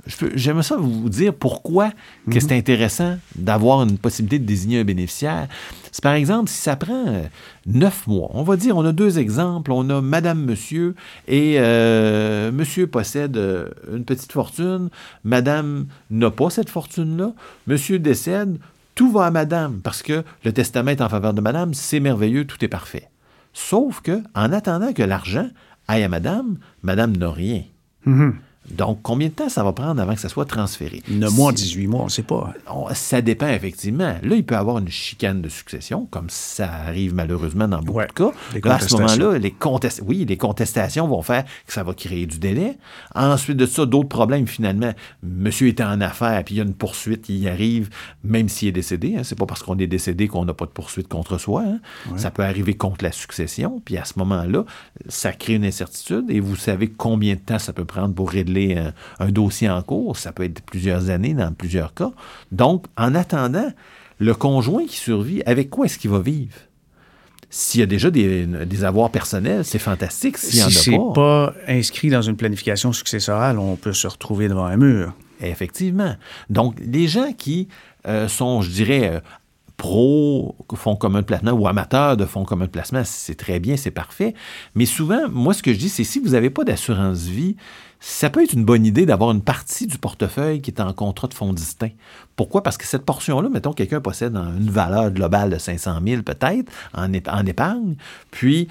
Je 0.06 0.16
peux- 0.16 0.32
J'aimerais 0.34 0.64
ça 0.64 0.76
vous 0.76 1.08
dire 1.08 1.32
pourquoi 1.32 1.90
que 2.30 2.38
c'est 2.38 2.52
intéressant 2.52 3.16
d'avoir 3.36 3.84
une 3.84 3.96
possibilité 3.96 4.38
de 4.38 4.44
désigner 4.44 4.80
un 4.80 4.84
bénéficiaire. 4.84 5.48
C'est 5.92 6.02
par 6.02 6.12
exemple, 6.12 6.50
si 6.50 6.58
ça 6.60 6.76
prend 6.76 7.06
euh, 7.06 7.22
neuf 7.64 8.06
mois, 8.06 8.28
on 8.34 8.42
va 8.42 8.56
dire, 8.56 8.76
on 8.76 8.84
a 8.84 8.92
deux 8.92 9.18
exemples, 9.18 9.72
on 9.72 9.88
a 9.88 10.02
Madame, 10.02 10.44
Monsieur, 10.44 10.94
et 11.26 11.54
euh, 11.58 12.52
Monsieur 12.52 12.86
possède 12.86 13.38
euh, 13.38 13.70
une 13.94 14.04
petite 14.04 14.32
fortune, 14.32 14.90
Madame 15.22 15.86
n'a 16.10 16.30
pas 16.30 16.50
cette 16.50 16.68
fortune-là, 16.68 17.32
Monsieur 17.66 17.98
décède, 17.98 18.58
tout 18.94 19.10
va 19.10 19.26
à 19.26 19.30
Madame, 19.30 19.80
parce 19.82 20.02
que 20.02 20.24
le 20.44 20.52
testament 20.52 20.90
est 20.90 21.00
en 21.00 21.08
faveur 21.08 21.34
de 21.34 21.40
Madame, 21.40 21.74
c'est 21.74 22.00
merveilleux, 22.00 22.46
tout 22.46 22.64
est 22.64 22.68
parfait. 22.68 23.10
Sauf 23.52 24.00
que, 24.00 24.22
en 24.34 24.52
attendant 24.52 24.92
que 24.92 25.02
l'argent 25.02 25.48
aille 25.88 26.04
à 26.04 26.08
Madame, 26.08 26.58
Madame 26.82 27.16
n'a 27.16 27.30
rien. 27.30 27.62
Mhm. 28.04 28.36
Donc, 28.70 29.00
combien 29.02 29.28
de 29.28 29.32
temps 29.34 29.48
ça 29.48 29.62
va 29.62 29.72
prendre 29.72 30.00
avant 30.00 30.14
que 30.14 30.20
ça 30.20 30.28
soit 30.28 30.46
transféré? 30.46 31.02
9 31.08 31.32
mois, 31.34 31.50
Si- 31.54 31.64
18 31.64 31.86
mois, 31.86 32.00
on 32.02 32.04
ne 32.06 32.10
sait 32.10 32.22
pas. 32.22 32.52
on- 32.72 32.86
ça 32.94 33.20
dépend 33.20 33.48
effectivement. 33.48 34.14
Là, 34.22 34.36
il 34.36 34.44
peut 34.44 34.54
y 34.54 34.58
avoir 34.58 34.78
une 34.78 34.88
chicane 34.88 35.42
de 35.42 35.48
succession, 35.48 36.06
comme 36.10 36.30
ça 36.30 36.70
arrive 36.72 37.14
malheureusement 37.14 37.68
dans 37.68 37.80
beaucoup 37.80 37.98
Ouais, 37.98 38.06
de 38.06 38.12
cas. 38.12 38.30
Là, 38.64 38.76
à 38.76 38.78
ce 38.80 38.94
moment-là, 38.96 39.38
les, 39.38 39.50
contest- 39.50 40.00
oui, 40.06 40.24
les 40.26 40.36
contestations 40.38 41.06
vont 41.06 41.20
faire 41.22 41.44
que 41.66 41.72
ça 41.72 41.82
va 41.82 41.92
créer 41.94 42.24
du 42.26 42.38
délai. 42.38 42.78
Ensuite 43.14 43.56
de 43.58 43.66
ça, 43.66 43.84
d'autres 43.84 44.08
problèmes 44.08 44.46
finalement. 44.46 44.92
Monsieur 45.22 45.68
était 45.68 45.84
en 45.84 46.00
affaires, 46.00 46.42
puis 46.44 46.54
il 46.54 46.58
y 46.58 46.60
a 46.60 46.64
une 46.64 46.74
poursuite 46.74 47.22
qui 47.22 47.36
y 47.38 47.48
arrive, 47.48 47.90
même 48.22 48.48
s'il 48.48 48.68
est 48.68 48.72
décédé. 48.72 49.16
Hein. 49.18 49.24
C'est 49.24 49.38
pas 49.38 49.46
parce 49.46 49.62
qu'on 49.62 49.78
est 49.78 49.86
décédé 49.86 50.26
qu'on 50.28 50.44
n'a 50.46 50.54
pas 50.54 50.64
de 50.66 50.70
poursuite 50.70 51.08
contre 51.08 51.36
soi. 51.38 51.64
hein. 51.66 51.80
Ça 52.16 52.30
peut 52.30 52.42
arriver 52.44 52.74
contre 52.74 53.04
la 53.04 53.12
succession. 53.12 53.82
Puis 53.84 53.98
à 53.98 54.04
ce 54.06 54.14
moment-là, 54.20 54.64
ça 55.08 55.32
crée 55.32 55.54
une 55.54 55.64
incertitude. 55.66 56.24
Et 56.30 56.40
vous 56.40 56.56
savez 56.56 56.88
combien 56.88 57.34
de 57.34 57.40
temps 57.40 57.58
ça 57.58 57.72
peut 57.74 57.84
prendre 57.84 58.14
pour 58.14 58.30
régler 58.30 58.53
un, 58.56 58.92
un 59.18 59.30
dossier 59.30 59.68
en 59.68 59.82
cours. 59.82 60.16
Ça 60.16 60.32
peut 60.32 60.44
être 60.44 60.62
plusieurs 60.62 61.10
années 61.10 61.34
dans 61.34 61.52
plusieurs 61.52 61.94
cas. 61.94 62.12
Donc, 62.52 62.86
en 62.96 63.14
attendant, 63.14 63.70
le 64.18 64.34
conjoint 64.34 64.86
qui 64.86 64.96
survit, 64.96 65.42
avec 65.46 65.70
quoi 65.70 65.86
est-ce 65.86 65.98
qu'il 65.98 66.10
va 66.10 66.20
vivre? 66.20 66.54
S'il 67.50 67.80
y 67.80 67.82
a 67.82 67.86
déjà 67.86 68.10
des, 68.10 68.46
des 68.46 68.84
avoirs 68.84 69.10
personnels, 69.10 69.64
c'est 69.64 69.78
fantastique. 69.78 70.38
S'il 70.38 70.60
Si 70.60 70.72
c'est 70.72 70.96
pas, 70.96 71.52
pas 71.52 71.54
inscrit 71.68 72.10
dans 72.10 72.22
une 72.22 72.36
planification 72.36 72.92
successorale, 72.92 73.58
on 73.58 73.76
peut 73.76 73.92
se 73.92 74.08
retrouver 74.08 74.48
devant 74.48 74.64
un 74.64 74.76
mur. 74.76 75.12
Effectivement. 75.40 76.16
Donc, 76.50 76.76
les 76.80 77.06
gens 77.06 77.32
qui 77.32 77.68
euh, 78.06 78.28
sont, 78.28 78.62
je 78.62 78.70
dirais, 78.70 79.08
euh, 79.08 79.20
pro 79.76 80.56
fonds 80.74 80.96
commun 80.96 81.20
de 81.20 81.26
placement 81.26 81.52
ou 81.52 81.66
amateurs 81.68 82.16
de 82.16 82.24
fonds 82.24 82.44
commun 82.44 82.66
de 82.66 82.70
placement, 82.70 83.02
c'est 83.04 83.34
très 83.34 83.60
bien, 83.60 83.76
c'est 83.76 83.90
parfait. 83.90 84.34
Mais 84.74 84.86
souvent, 84.86 85.28
moi, 85.28 85.54
ce 85.54 85.62
que 85.62 85.72
je 85.72 85.78
dis, 85.78 85.88
c'est 85.88 86.04
si 86.04 86.18
vous 86.20 86.30
n'avez 86.30 86.50
pas 86.50 86.64
d'assurance 86.64 87.22
vie, 87.22 87.56
ça 88.06 88.28
peut 88.28 88.42
être 88.42 88.52
une 88.52 88.66
bonne 88.66 88.84
idée 88.84 89.06
d'avoir 89.06 89.30
une 89.30 89.40
partie 89.40 89.86
du 89.86 89.96
portefeuille 89.96 90.60
qui 90.60 90.70
est 90.70 90.80
en 90.82 90.92
contrat 90.92 91.26
de 91.26 91.32
fonds 91.32 91.54
distincts. 91.54 91.92
Pourquoi? 92.36 92.62
Parce 92.62 92.76
que 92.76 92.84
cette 92.86 93.06
portion-là, 93.06 93.48
mettons, 93.48 93.72
quelqu'un 93.72 94.02
possède 94.02 94.36
une 94.36 94.68
valeur 94.70 95.10
globale 95.10 95.48
de 95.48 95.56
500 95.56 96.00
000 96.06 96.22
peut-être 96.22 96.70
en, 96.92 97.08
ép- 97.08 97.30
en 97.30 97.46
épargne, 97.46 97.94
puis 98.30 98.68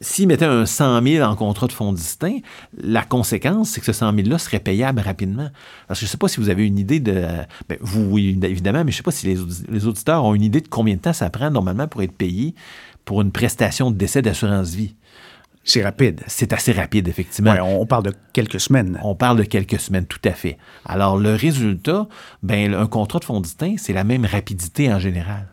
s'il 0.00 0.26
mettait 0.26 0.44
un 0.44 0.66
100 0.66 1.02
000 1.04 1.24
en 1.24 1.36
contrat 1.36 1.68
de 1.68 1.72
fonds 1.72 1.92
distincts, 1.92 2.40
la 2.82 3.04
conséquence, 3.04 3.70
c'est 3.70 3.78
que 3.78 3.86
ce 3.86 3.92
100 3.92 4.12
000-là 4.12 4.38
serait 4.38 4.58
payable 4.58 5.00
rapidement. 5.00 5.50
Parce 5.86 6.00
que 6.00 6.06
je 6.06 6.08
ne 6.08 6.10
sais 6.10 6.18
pas 6.18 6.26
si 6.26 6.40
vous 6.40 6.48
avez 6.48 6.66
une 6.66 6.78
idée 6.80 6.98
de... 6.98 7.24
ben, 7.68 7.78
vous, 7.80 8.02
oui, 8.10 8.36
évidemment, 8.42 8.82
mais 8.84 8.90
je 8.90 8.96
ne 8.96 8.98
sais 8.98 9.02
pas 9.04 9.12
si 9.12 9.28
les 9.68 9.86
auditeurs 9.86 10.24
ont 10.24 10.34
une 10.34 10.42
idée 10.42 10.60
de 10.60 10.68
combien 10.68 10.96
de 10.96 11.00
temps 11.00 11.12
ça 11.12 11.30
prend 11.30 11.48
normalement 11.48 11.86
pour 11.86 12.02
être 12.02 12.16
payé 12.16 12.56
pour 13.04 13.22
une 13.22 13.30
prestation 13.30 13.92
de 13.92 13.96
décès 13.96 14.20
d'assurance 14.20 14.70
vie. 14.74 14.96
C'est 15.64 15.82
rapide. 15.82 16.20
C'est 16.26 16.52
assez 16.52 16.72
rapide, 16.72 17.08
effectivement. 17.08 17.52
Ouais, 17.52 17.60
on 17.60 17.86
parle 17.86 18.04
de 18.04 18.14
quelques 18.32 18.60
semaines. 18.60 19.00
On 19.02 19.14
parle 19.14 19.38
de 19.38 19.44
quelques 19.44 19.80
semaines, 19.80 20.06
tout 20.06 20.20
à 20.24 20.32
fait. 20.32 20.58
Alors, 20.84 21.16
le 21.16 21.34
résultat, 21.34 22.06
ben, 22.42 22.74
un 22.74 22.86
contrat 22.86 23.18
de 23.18 23.24
fonds 23.24 23.40
distinct, 23.40 23.76
c'est 23.78 23.94
la 23.94 24.04
même 24.04 24.26
rapidité 24.26 24.92
en 24.92 24.98
général. 24.98 25.48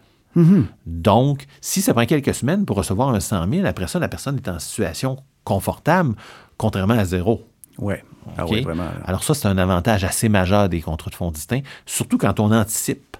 Donc, 0.86 1.46
si 1.60 1.82
ça 1.82 1.94
prend 1.94 2.06
quelques 2.06 2.34
semaines 2.34 2.66
pour 2.66 2.78
recevoir 2.78 3.10
un 3.10 3.20
100 3.20 3.52
000, 3.52 3.66
après 3.66 3.88
ça, 3.88 4.00
la 4.00 4.08
personne 4.08 4.38
est 4.38 4.48
en 4.48 4.60
situation 4.60 5.18
confortable, 5.44 6.16
contrairement 6.58 6.94
à 6.94 7.06
zéro. 7.06 7.46
Oui. 7.78 7.96
Ah 8.38 8.46
vraiment. 8.46 8.88
Alors 9.06 9.24
ça, 9.24 9.34
c'est 9.34 9.48
un 9.48 9.58
avantage 9.58 10.04
assez 10.04 10.30
majeur 10.30 10.70
des 10.70 10.82
contrats 10.82 11.10
de 11.10 11.16
fonds 11.16 11.32
distincts, 11.32 11.64
surtout 11.86 12.18
quand 12.18 12.40
on 12.40 12.52
anticipe 12.52 13.11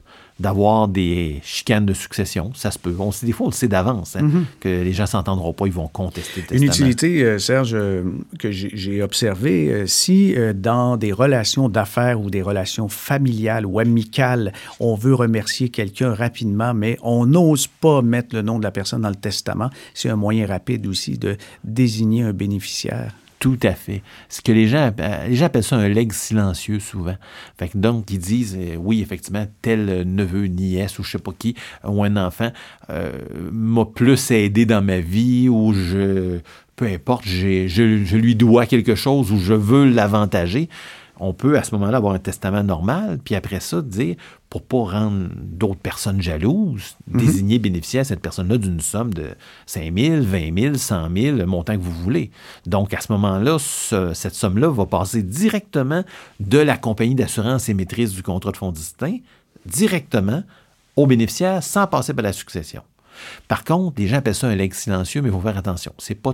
d'avoir 0.42 0.88
des 0.88 1.40
chicanes 1.44 1.86
de 1.86 1.94
succession. 1.94 2.52
Ça 2.56 2.72
se 2.72 2.80
peut. 2.80 2.94
On, 3.00 3.12
sait- 3.12 3.26
des 3.26 3.32
fois, 3.32 3.46
on 3.48 3.50
le 3.50 3.56
sait 3.56 3.68
d'avance, 3.68 4.16
hein, 4.16 4.30
que 4.60 4.68
les 4.68 4.92
gens 4.94 5.06
s'entendront 5.06 5.54
pas, 5.54 5.68
ils 5.68 5.72
vont 5.74 5.88
contester 5.88 6.42
le 6.50 6.56
Une 6.56 6.68
testament. 6.68 6.90
utilité, 6.90 7.24
euh, 7.24 7.40
Serge, 7.40 7.72
euh, 7.74 8.04
que 8.40 8.52
j'ai 8.52 9.02
observée, 9.02 9.70
euh, 9.72 9.88
si 9.88 10.36
dans 10.56 10.98
des 10.98 11.12
relations 11.12 11.70
d'affaires 11.70 12.20
ou 12.20 12.30
des 12.30 12.42
relations 12.42 12.90
familiales 12.90 13.66
ou 13.66 13.80
amicales, 13.80 14.52
on 14.80 14.96
veut 14.96 15.16
remercier 15.16 15.70
quelqu'un 15.70 16.14
rapidement, 16.14 16.74
mais 16.74 16.98
on 17.04 17.26
n'ose 17.26 17.68
pas 17.68 18.02
mettre 18.02 18.36
le 18.36 18.42
nom 18.42 18.58
de 18.60 18.64
la 18.64 18.72
personne 18.72 19.02
dans 19.02 19.10
le 19.10 19.16
testament, 19.16 19.70
c'est 19.94 20.10
un 20.10 20.16
moyen 20.16 20.48
rapide 20.48 20.88
aussi 20.88 21.18
de 21.18 21.38
désigner 21.64 22.24
un 22.24 22.34
bénéficiaire. 22.34 23.14
Tout 23.42 23.58
à 23.64 23.74
fait. 23.74 24.04
Ce 24.30 24.40
que 24.40 24.52
les 24.52 24.68
gens, 24.68 24.92
les 25.28 25.36
gens 25.36 25.46
appellent 25.46 25.64
ça 25.64 25.76
un 25.76 25.90
legs 25.90 26.14
silencieux 26.14 26.80
souvent. 26.80 27.16
Fait 27.58 27.70
que 27.70 27.78
donc, 27.80 28.12
ils 28.12 28.20
disent, 28.20 28.56
euh, 28.56 28.76
oui, 28.76 29.02
effectivement, 29.02 29.48
tel 29.64 29.90
euh, 29.90 30.04
neveu, 30.06 30.46
nièce 30.46 31.00
ou 31.00 31.04
je 31.04 31.10
sais 31.10 31.18
pas 31.18 31.32
qui, 31.38 31.56
ou 31.84 32.04
un 32.04 32.18
enfant 32.18 32.52
euh, 32.92 33.12
m'a 33.52 33.86
plus 33.86 34.30
aidé 34.30 34.68
dans 34.68 34.84
ma 34.84 35.00
vie 35.00 35.50
ou 35.50 35.74
je, 35.74 36.38
peu 36.76 36.86
importe, 36.86 37.26
je, 37.26 37.68
je 37.68 38.16
lui 38.16 38.36
dois 38.36 38.68
quelque 38.68 38.94
chose 38.94 39.32
ou 39.32 39.40
je 39.40 39.56
veux 39.56 39.90
l'avantager. 39.90 40.70
On 41.24 41.34
peut 41.34 41.56
à 41.58 41.64
ce 41.64 41.76
moment-là 41.76 41.98
avoir 41.98 42.14
un 42.16 42.20
testament 42.20 42.64
normal, 42.64 43.20
puis 43.24 43.36
après 43.36 43.60
ça, 43.60 43.82
dire, 43.84 44.16
pour 44.50 44.64
pas 44.64 44.78
rendre 45.00 45.30
d'autres 45.38 45.80
personnes 45.80 46.20
jalouses, 46.22 46.98
désigner 47.08 47.60
bénéficiaire 47.60 48.02
à 48.02 48.06
cette 48.06 48.22
personne-là 48.22 48.58
d'une 48.58 48.80
somme 48.80 49.14
de 49.14 49.28
5 49.68 49.96
000, 49.98 50.22
20 50.24 50.60
000, 50.60 50.74
100 50.76 51.10
000, 51.16 51.38
le 51.38 51.46
montant 51.46 51.76
que 51.78 51.82
vous 51.82 51.92
voulez. 51.92 52.32
Donc, 52.66 52.94
à 52.96 53.02
ce 53.02 53.12
moment-là, 53.12 53.58
ce- 53.60 54.14
cette 54.16 54.34
somme-là 54.34 54.70
va 54.70 54.88
passer 54.88 55.22
directement 55.22 56.04
de 56.40 56.58
la 56.58 56.76
compagnie 56.78 57.14
d'assurance 57.16 57.70
émettrice 57.70 58.14
du 58.14 58.24
contrat 58.24 58.52
de 58.52 58.58
fonds 58.58 58.72
distinct 58.72 59.18
directement 59.66 60.44
au 60.96 61.06
bénéficiaire 61.08 61.62
sans 61.64 61.88
passer 61.88 62.14
par 62.14 62.24
la 62.24 62.34
succession. 62.34 62.82
Par 63.48 63.64
contre, 63.64 64.02
les 64.02 64.08
gens 64.08 64.18
appellent 64.18 64.34
ça 64.36 64.48
un 64.48 64.56
legs 64.56 64.74
silencieux, 64.74 65.22
mais 65.22 65.30
il 65.30 65.32
faut 65.32 65.40
faire 65.42 65.58
attention. 65.58 65.94
C'est 66.00 66.16
pas 66.16 66.34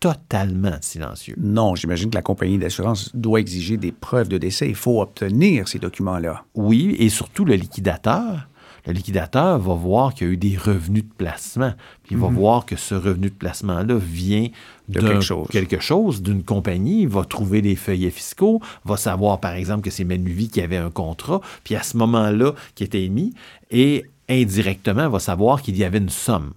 totalement 0.00 0.76
silencieux. 0.80 1.34
Non, 1.38 1.74
j'imagine 1.74 2.10
que 2.10 2.14
la 2.16 2.22
compagnie 2.22 2.58
d'assurance 2.58 3.10
doit 3.14 3.40
exiger 3.40 3.76
des 3.76 3.92
preuves 3.92 4.28
de 4.28 4.38
décès. 4.38 4.68
Il 4.68 4.74
faut 4.74 5.00
obtenir 5.02 5.68
ces 5.68 5.78
documents-là. 5.78 6.44
Oui, 6.54 6.94
et 6.98 7.08
surtout 7.08 7.44
le 7.44 7.54
liquidateur. 7.54 8.48
le 8.86 8.94
liquidateur 8.94 9.58
va 9.58 9.74
voir 9.74 10.14
qu'il 10.14 10.26
y 10.26 10.30
a 10.30 10.32
eu 10.32 10.36
des 10.38 10.56
revenus 10.56 11.02
de 11.04 11.10
placement. 11.18 11.72
Puis 12.04 12.14
il 12.14 12.18
va 12.18 12.28
Mhm. 12.30 12.34
voir 12.36 12.64
que 12.64 12.74
ce 12.76 12.94
revenu 12.94 13.28
de 13.28 13.34
placement-là 13.34 13.96
vient 13.98 14.46
De 14.88 15.00
quelque 15.00 15.20
chose. 15.20 15.46
quelque 15.50 15.78
chose, 15.80 16.22
d'une 16.22 16.42
compagnie, 16.42 17.02
il 17.02 17.08
va 17.08 17.24
trouver 17.24 17.60
des 17.60 17.76
feuillets 17.76 18.08
fiscaux, 18.10 18.62
va 18.86 18.96
savoir 18.96 19.40
par 19.40 19.52
exemple 19.52 19.82
que 19.82 19.90
c'est 19.90 20.04
Manuvie 20.04 20.48
qui 20.48 20.62
avait 20.62 20.78
un 20.78 20.90
contrat, 20.90 21.42
puis 21.64 21.74
à 21.74 21.82
ce 21.82 21.98
moment-là 21.98 22.54
qui 22.76 22.84
était 22.84 23.02
émis, 23.02 23.34
et 23.70 24.04
indirectement 24.30 25.08
va 25.10 25.18
savoir 25.18 25.60
qu'il 25.60 25.76
y 25.76 25.84
avait 25.84 25.98
une 25.98 26.08
somme. 26.08 26.52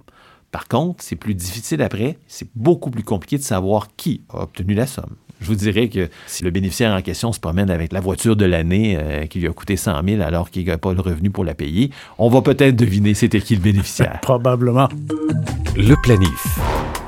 Par 0.52 0.68
contre, 0.68 1.04
c'est 1.04 1.16
plus 1.16 1.34
difficile 1.34 1.82
après, 1.82 2.18
c'est 2.28 2.48
beaucoup 2.56 2.92
plus 2.92 3.04
compliqué 3.04 3.38
de 3.38 3.44
savoir 3.44 3.88
qui 3.96 4.22
a 4.30 4.44
obtenu 4.44 4.74
la 4.74 4.86
somme. 4.86 5.16
Je 5.40 5.48
vous 5.48 5.56
dirais 5.56 5.90
que 5.90 6.10
si 6.28 6.44
le 6.44 6.52
bénéficiaire 6.52 6.94
en 6.94 7.02
question 7.02 7.32
se 7.32 7.40
promène 7.40 7.72
avec 7.72 7.92
la 7.94 8.00
voiture 8.00 8.36
de 8.36 8.46
l'année 8.46 8.96
euh, 8.98 9.26
qui 9.26 9.40
lui 9.40 9.48
a 9.48 9.52
coûté 9.52 9.76
100 9.76 10.04
000 10.08 10.22
alors 10.22 10.52
qu'il 10.52 10.68
n'a 10.68 10.78
pas 10.78 10.94
le 10.94 11.02
revenu 11.02 11.32
pour 11.32 11.44
la 11.44 11.56
payer, 11.56 11.90
on 12.20 12.30
va 12.30 12.42
peut-être 12.42 12.76
deviner 12.76 13.16
c'était 13.16 13.42
qui 13.42 13.56
le 13.56 13.62
bénéficiaire. 13.62 14.20
Probablement. 14.22 14.88
Le 15.76 15.96
planif. 16.04 16.60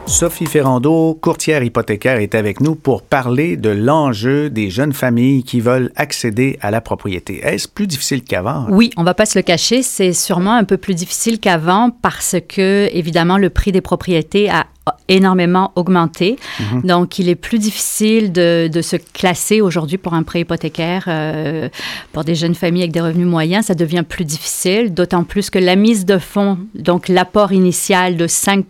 Sophie 0.06 0.46
Ferrando, 0.46 1.18
courtière 1.20 1.64
hypothécaire, 1.64 2.18
est 2.18 2.36
avec 2.36 2.60
nous 2.60 2.76
pour 2.76 3.02
parler 3.02 3.56
de 3.56 3.70
l'enjeu 3.70 4.50
des 4.50 4.70
jeunes 4.70 4.94
familles 4.94 5.44
qui 5.44 5.62
veulent 5.62 5.92
accéder 5.96 6.60
à 6.62 6.72
la 6.72 6.82
propriété. 6.82 7.40
Est-ce 7.44 7.68
plus 7.68 7.88
difficile 7.88 8.24
qu'avant? 8.24 8.68
Oui, 8.70 8.92
on 8.98 9.04
va 9.04 9.14
pas 9.14 9.26
se 9.26 9.40
le 9.40 9.44
cacher, 9.44 9.82
c'est 9.82 10.14
sûrement 10.14 10.54
un 10.54 10.66
peu 10.66 10.78
plus 10.78 10.94
difficile 10.94 11.40
qu'avant 11.40 11.90
parce 11.90 12.36
que, 12.48 12.90
évidemment, 12.92 13.38
le 13.38 13.50
prix 13.50 13.72
des 13.72 13.82
propriétés 13.82 14.50
a 14.50 14.68
énormément 15.08 15.72
augmenté. 15.76 16.38
Donc, 16.84 17.20
il 17.20 17.30
est 17.30 17.36
plus 17.36 17.60
difficile 17.60 18.32
de, 18.32 18.70
de 18.72 18.82
se 18.82 18.96
classer 18.96 19.62
aujourd'hui 19.62 19.98
pour 19.98 20.14
un 20.14 20.24
prêt 20.24 20.42
hypothécaire 20.42 21.06
euh, 21.08 21.70
pour 22.12 22.24
des 22.24 22.36
jeunes 22.36 22.56
familles 22.56 22.84
avec 22.84 22.92
des 22.92 23.02
revenus 23.02 23.28
moyens. 23.28 23.68
Ça 23.68 23.76
devient 23.76 24.04
plus 24.08 24.26
difficile, 24.26 24.94
d'autant 24.94 25.24
plus 25.24 25.50
que 25.50 25.60
la 25.60 25.76
mise 25.76 26.06
de 26.06 26.18
fonds, 26.18 26.58
donc 26.76 27.08
l'apport 27.08 27.54
initial 27.54 28.18
de 28.18 28.28
5 28.28 28.66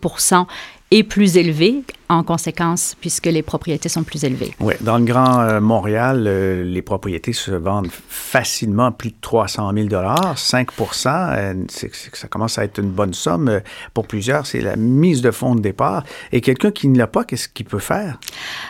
est 0.91 1.03
plus 1.03 1.37
élevé 1.37 1.83
en 2.09 2.21
conséquence 2.21 2.95
puisque 3.01 3.25
les 3.25 3.41
propriétés 3.41 3.89
sont 3.89 4.03
plus 4.03 4.23
élevées. 4.23 4.53
Oui, 4.59 4.75
dans 4.81 4.99
le 4.99 5.03
Grand 5.05 5.39
euh, 5.41 5.59
Montréal, 5.59 6.25
euh, 6.27 6.63
les 6.63 6.83
propriétés 6.83 7.33
se 7.33 7.49
vendent 7.49 7.89
facilement 8.09 8.91
plus 8.91 9.09
de 9.09 9.15
300 9.19 9.71
000 9.73 9.87
5 10.35 10.69
euh, 11.07 11.53
c'est- 11.69 11.89
c'est- 11.95 12.15
ça 12.15 12.27
commence 12.27 12.59
à 12.59 12.65
être 12.65 12.77
une 12.79 12.91
bonne 12.91 13.13
somme. 13.15 13.47
Euh, 13.49 13.59
Pour 13.95 14.05
plusieurs, 14.07 14.45
c'est 14.45 14.61
la 14.61 14.75
mise 14.75 15.21
de 15.23 15.31
fonds 15.31 15.55
de 15.55 15.61
départ. 15.61 16.03
Et 16.31 16.41
quelqu'un 16.41 16.69
qui 16.71 16.87
ne 16.87 16.97
l'a 16.99 17.07
pas, 17.07 17.23
qu'est-ce 17.23 17.47
qu'il 17.47 17.65
peut 17.65 17.79
faire? 17.79 18.19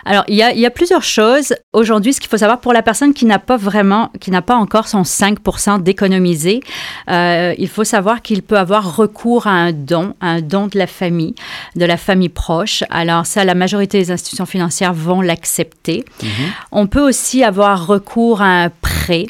Alors, 0.05 0.23
il 0.29 0.35
y 0.35 0.43
a, 0.43 0.53
il 0.53 0.59
y 0.59 0.65
a 0.65 0.69
plusieurs 0.71 1.03
choses. 1.03 1.53
Aujourd'hui, 1.73 2.13
ce 2.13 2.21
qu'il 2.21 2.29
faut 2.29 2.37
savoir 2.37 2.59
pour 2.61 2.71
la 2.71 2.81
personne 2.83 3.13
qui 3.13 3.25
n'a 3.25 3.39
pas 3.39 3.57
vraiment, 3.57 4.09
qui 4.21 4.31
n'a 4.31 4.41
pas 4.41 4.55
encore 4.55 4.87
son 4.87 5.03
5% 5.03 5.79
d'économisé, 5.81 6.61
il 7.09 7.67
faut 7.69 7.83
savoir 7.83 8.21
qu'il 8.21 8.41
peut 8.43 8.57
avoir 8.57 8.95
recours 8.95 9.47
à 9.47 9.51
un 9.51 9.71
don, 9.73 10.15
un 10.21 10.41
don 10.41 10.67
de 10.67 10.77
la 10.77 10.87
famille, 10.87 11.35
de 11.75 11.85
la 11.85 11.97
famille 11.97 12.12
proche. 12.29 12.83
Alors, 12.89 13.25
ça, 13.25 13.43
la 13.43 13.55
majorité 13.55 13.99
des 13.99 14.11
institutions 14.11 14.45
financières 14.45 14.93
vont 14.93 15.21
l'accepter. 15.21 16.05
On 16.71 16.87
peut 16.87 17.01
aussi 17.01 17.43
avoir 17.43 17.87
recours 17.87 18.41
à 18.41 18.63
un 18.63 18.69
prêt. 18.69 19.25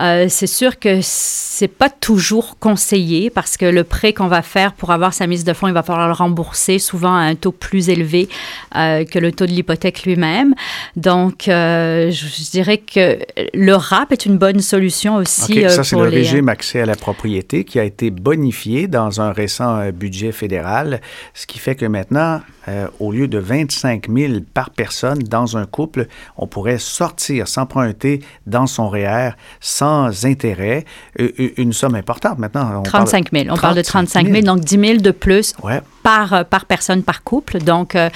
Euh, 0.00 0.26
c'est 0.28 0.46
sûr 0.46 0.78
que 0.78 0.98
c'est 1.02 1.68
pas 1.68 1.88
toujours 1.88 2.58
conseillé 2.58 3.30
parce 3.30 3.56
que 3.56 3.64
le 3.64 3.84
prêt 3.84 4.12
qu'on 4.12 4.26
va 4.26 4.42
faire 4.42 4.72
pour 4.72 4.90
avoir 4.90 5.14
sa 5.14 5.26
mise 5.26 5.44
de 5.44 5.52
fonds, 5.52 5.68
il 5.68 5.74
va 5.74 5.82
falloir 5.82 6.08
le 6.08 6.14
rembourser 6.14 6.78
souvent 6.78 7.14
à 7.14 7.20
un 7.20 7.34
taux 7.34 7.52
plus 7.52 7.88
élevé 7.88 8.28
euh, 8.76 9.04
que 9.04 9.18
le 9.18 9.32
taux 9.32 9.46
de 9.46 9.52
l'hypothèque 9.52 10.04
lui-même. 10.04 10.54
Donc, 10.96 11.48
euh, 11.48 12.10
je, 12.10 12.26
je 12.26 12.50
dirais 12.50 12.78
que 12.78 13.18
le 13.54 13.74
RAP 13.74 14.12
est 14.12 14.26
une 14.26 14.36
bonne 14.36 14.60
solution 14.60 15.16
aussi 15.16 15.58
OK, 15.58 15.64
euh, 15.64 15.68
ça, 15.68 15.84
c'est 15.84 15.96
le 15.96 16.08
les... 16.08 16.18
régime 16.18 16.48
accès 16.48 16.80
à 16.80 16.86
la 16.86 16.96
propriété 16.96 17.64
qui 17.64 17.78
a 17.78 17.84
été 17.84 18.10
bonifié 18.10 18.88
dans 18.88 19.20
un 19.20 19.32
récent 19.32 19.90
budget 19.90 20.32
fédéral, 20.32 21.00
ce 21.34 21.46
qui 21.46 21.58
fait 21.58 21.74
que 21.74 21.86
maintenant, 21.86 22.13
euh, 22.16 22.88
au 23.00 23.12
lieu 23.12 23.28
de 23.28 23.38
25 23.38 24.08
000 24.08 24.32
par 24.52 24.70
personne 24.70 25.18
dans 25.18 25.56
un 25.56 25.66
couple, 25.66 26.06
on 26.36 26.46
pourrait 26.46 26.78
sortir, 26.78 27.48
s'emprunter 27.48 28.20
dans 28.46 28.66
son 28.66 28.88
REER 28.88 29.30
sans 29.60 30.24
intérêt, 30.24 30.84
euh, 31.20 31.30
euh, 31.38 31.50
une 31.56 31.72
somme 31.72 31.94
importante. 31.94 32.38
Maintenant, 32.38 32.80
on 32.80 32.82
35 32.82 33.30
000. 33.32 33.46
On 33.50 33.56
parle 33.56 33.76
de 33.76 33.82
35 33.82 34.26
000, 34.26 34.34
000. 34.42 34.46
donc 34.46 34.64
10 34.64 34.78
000 34.78 34.98
de 34.98 35.10
plus 35.10 35.54
Ouais. 35.62 35.80
Par, 36.04 36.34
euh, 36.34 36.44
par 36.44 36.66
personne, 36.66 37.02
par 37.02 37.24
couple. 37.24 37.58
Donc, 37.58 37.96
euh, 37.96 38.10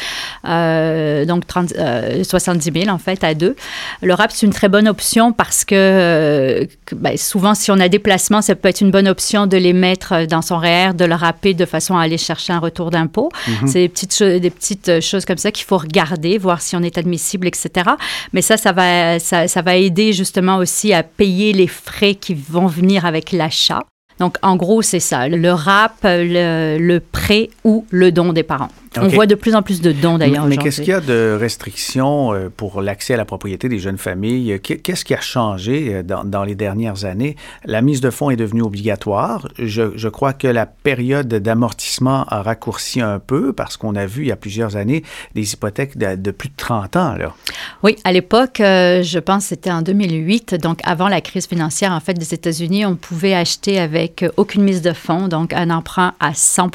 euh, 0.46 1.24
donc 1.24 1.46
30, 1.46 1.72
euh, 1.76 2.22
70 2.22 2.82
000 2.82 2.94
en 2.94 2.98
fait 2.98 3.24
à 3.24 3.34
deux. 3.34 3.56
Le 4.02 4.14
RAP, 4.14 4.30
c'est 4.30 4.46
une 4.46 4.52
très 4.52 4.68
bonne 4.68 4.86
option 4.86 5.32
parce 5.32 5.64
que, 5.64 5.74
euh, 5.74 6.66
que, 6.84 6.94
ben, 6.94 7.16
souvent, 7.16 7.54
si 7.54 7.70
on 7.70 7.80
a 7.80 7.88
des 7.88 7.98
placements, 7.98 8.42
ça 8.42 8.54
peut 8.54 8.68
être 8.68 8.82
une 8.82 8.90
bonne 8.90 9.08
option 9.08 9.46
de 9.46 9.56
les 9.56 9.72
mettre 9.72 10.26
dans 10.26 10.42
son 10.42 10.58
REER, 10.58 10.92
de 10.94 11.06
le 11.06 11.14
rapper 11.14 11.54
de 11.54 11.64
façon 11.64 11.96
à 11.96 12.02
aller 12.02 12.18
chercher 12.18 12.52
un 12.52 12.58
retour 12.58 12.90
d'impôt. 12.90 13.30
C'est 13.66 13.80
des 13.80 13.88
petites, 13.88 14.22
des 14.22 14.50
petites 14.50 14.88
euh, 14.90 15.00
choses 15.00 15.24
comme 15.24 15.38
ça 15.38 15.50
qu'il 15.50 15.64
faut 15.64 15.78
regarder, 15.78 16.36
voir 16.36 16.60
si 16.60 16.76
on 16.76 16.82
est 16.82 16.98
admissible, 16.98 17.46
etc. 17.46 17.90
Mais 18.34 18.42
ça, 18.42 18.58
ça 18.58 18.72
va, 18.72 19.18
ça, 19.18 19.48
ça 19.48 19.62
va 19.62 19.76
aider 19.76 20.12
justement 20.12 20.58
aussi 20.58 20.92
à 20.92 21.02
payer 21.02 21.54
les 21.54 21.66
frais 21.66 22.14
qui 22.14 22.34
vont 22.34 22.66
venir 22.66 23.06
avec 23.06 23.32
l'achat. 23.32 23.80
Donc, 24.18 24.36
en 24.42 24.56
gros, 24.56 24.82
c'est 24.82 25.00
ça, 25.00 25.28
le 25.28 25.52
RAP, 25.52 25.92
le, 26.04 26.78
le 26.78 27.00
prêt 27.00 27.50
ou 27.64 27.86
le 27.90 28.10
don 28.10 28.32
des 28.32 28.42
parents. 28.42 28.70
On 29.02 29.08
voit 29.08 29.26
de 29.26 29.34
plus 29.34 29.54
en 29.54 29.62
plus 29.62 29.80
de 29.80 29.92
dons, 29.92 30.18
d'ailleurs, 30.18 30.46
Mais 30.46 30.56
qu'est-ce 30.56 30.80
qu'il 30.80 30.90
y 30.90 30.92
a 30.92 31.00
de 31.00 31.36
restrictions 31.38 32.32
euh, 32.32 32.48
pour 32.54 32.82
l'accès 32.82 33.14
à 33.14 33.16
la 33.16 33.24
propriété 33.24 33.68
des 33.68 33.78
jeunes 33.78 33.98
familles? 33.98 34.58
Qu'est- 34.62 34.78
Qu'est-ce 34.78 35.04
qui 35.04 35.14
a 35.14 35.20
changé 35.20 35.94
euh, 35.94 36.02
dans, 36.02 36.24
dans 36.24 36.44
les 36.44 36.54
dernières 36.54 37.04
années? 37.04 37.36
La 37.64 37.82
mise 37.82 38.00
de 38.00 38.10
fonds 38.10 38.30
est 38.30 38.36
devenue 38.36 38.62
obligatoire. 38.62 39.48
Je, 39.58 39.96
je 39.96 40.08
crois 40.08 40.32
que 40.32 40.46
la 40.48 40.66
période 40.66 41.28
d'amortissement 41.28 42.24
a 42.28 42.42
raccourci 42.42 43.00
un 43.00 43.18
peu 43.18 43.52
parce 43.52 43.76
qu'on 43.76 43.94
a 43.96 44.06
vu 44.06 44.22
il 44.22 44.28
y 44.28 44.32
a 44.32 44.36
plusieurs 44.36 44.76
années 44.76 45.02
des 45.34 45.52
hypothèques 45.52 45.96
de, 45.98 46.16
de 46.16 46.30
plus 46.30 46.48
de 46.48 46.54
30 46.56 46.96
ans. 46.96 47.14
Là. 47.14 47.34
Oui, 47.82 47.96
à 48.04 48.12
l'époque, 48.12 48.60
euh, 48.60 49.02
je 49.02 49.18
pense 49.18 49.44
que 49.44 49.48
c'était 49.50 49.70
en 49.70 49.82
2008, 49.82 50.54
donc 50.54 50.80
avant 50.84 51.08
la 51.08 51.20
crise 51.20 51.46
financière 51.46 51.92
en 51.92 52.00
fait 52.00 52.14
des 52.14 52.34
États-Unis, 52.34 52.86
on 52.86 52.96
pouvait 52.96 53.34
acheter 53.34 53.78
avec 53.78 54.24
aucune 54.36 54.62
mise 54.62 54.82
de 54.82 54.92
fonds, 54.92 55.28
donc 55.28 55.52
un 55.52 55.70
emprunt 55.70 56.14
à 56.20 56.34
100 56.34 56.68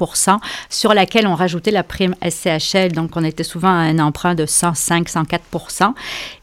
sur 0.69 0.93
laquelle 0.93 1.27
on 1.27 1.35
rajoutait 1.35 1.71
la 1.71 1.83
prime 1.83 2.12
SCHL, 2.21 2.91
donc 2.91 3.11
on 3.15 3.23
était 3.23 3.43
souvent 3.43 3.69
à 3.69 3.81
un 3.81 3.99
emprunt 3.99 4.35
de 4.35 4.45
105, 4.45 5.07
104% 5.07 5.93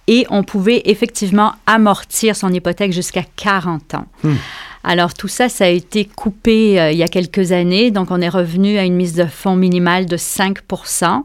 et 0.09 0.27
on 0.31 0.43
pouvait 0.43 0.83
effectivement 0.87 1.55
amortir 1.67 2.37
son 2.37 2.53
hypothèque 2.53 2.93
jusqu'à 2.93 3.23
40 3.37 3.95
ans. 3.95 4.07
Alors 4.83 5.13
tout 5.13 5.29
ça, 5.29 5.49
ça 5.49 5.65
a 5.65 5.69
été 5.69 6.07
coupé 6.07 6.81
euh, 6.81 6.91
il 6.91 6.99
y 6.99 7.03
a 7.03 7.09
quelques 7.09 7.53
années. 7.53 7.91
Donc 7.91 8.11
on 8.11 8.21
est 8.21 8.29
revenu 8.29 8.79
à 8.79 8.85
une 8.85 8.95
mise 8.95 9.15
de 9.15 9.27
fonds 9.27 9.57
minimale 9.57 10.07
de 10.07 10.17
5% 10.17 11.23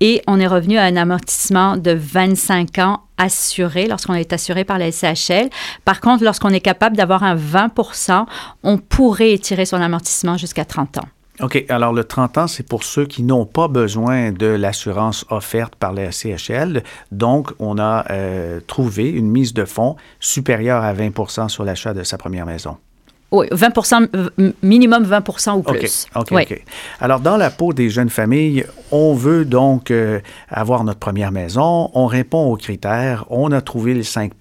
et 0.00 0.22
on 0.26 0.38
est 0.38 0.46
revenu 0.46 0.78
à 0.78 0.84
un 0.84 0.96
amortissement 0.96 1.76
de 1.76 1.90
25 1.92 2.78
ans 2.78 3.00
assuré 3.18 3.86
lorsqu'on 3.86 4.14
est 4.14 4.32
assuré 4.32 4.64
par 4.64 4.78
la 4.78 4.92
SCHL. 4.92 5.50
Par 5.84 6.00
contre, 6.00 6.22
lorsqu'on 6.24 6.50
est 6.50 6.60
capable 6.60 6.96
d'avoir 6.96 7.24
un 7.24 7.36
20% 7.36 8.24
on 8.62 8.78
pourrait 8.78 9.32
étirer 9.32 9.64
son 9.64 9.80
amortissement 9.80 10.36
jusqu'à 10.36 10.64
30 10.64 10.98
ans. 10.98 11.08
OK. 11.40 11.64
Alors, 11.68 11.92
le 11.92 12.04
30 12.04 12.38
ans, 12.38 12.46
c'est 12.46 12.66
pour 12.66 12.84
ceux 12.84 13.06
qui 13.06 13.22
n'ont 13.22 13.46
pas 13.46 13.68
besoin 13.68 14.32
de 14.32 14.46
l'assurance 14.46 15.24
offerte 15.30 15.74
par 15.76 15.92
la 15.92 16.10
CHL. 16.12 16.82
Donc, 17.10 17.52
on 17.58 17.78
a 17.78 18.04
euh, 18.10 18.60
trouvé 18.66 19.08
une 19.08 19.30
mise 19.30 19.54
de 19.54 19.64
fonds 19.64 19.96
supérieure 20.20 20.82
à 20.82 20.92
20% 20.92 21.48
sur 21.48 21.64
l'achat 21.64 21.94
de 21.94 22.02
sa 22.02 22.18
première 22.18 22.44
maison. 22.44 22.76
Oui, 23.32 23.46
20 23.50 24.12
euh, 24.14 24.52
minimum 24.62 25.04
20 25.04 25.54
ou 25.56 25.62
plus. 25.62 26.06
OK, 26.14 26.20
OK, 26.20 26.28
Oui. 26.32 26.42
OK. 26.42 26.62
Alors, 27.00 27.20
dans 27.20 27.38
la 27.38 27.50
peau 27.50 27.72
des 27.72 27.88
jeunes 27.88 28.10
familles, 28.10 28.66
on 28.90 29.14
veut 29.14 29.46
donc 29.46 29.90
euh, 29.90 30.20
avoir 30.50 30.84
notre 30.84 30.98
première 30.98 31.32
maison, 31.32 31.90
on 31.94 32.06
répond 32.06 32.52
aux 32.52 32.56
critères, 32.56 33.24
on 33.30 33.50
a 33.50 33.62
trouvé 33.62 33.94
les 33.94 34.02
5 34.02 34.32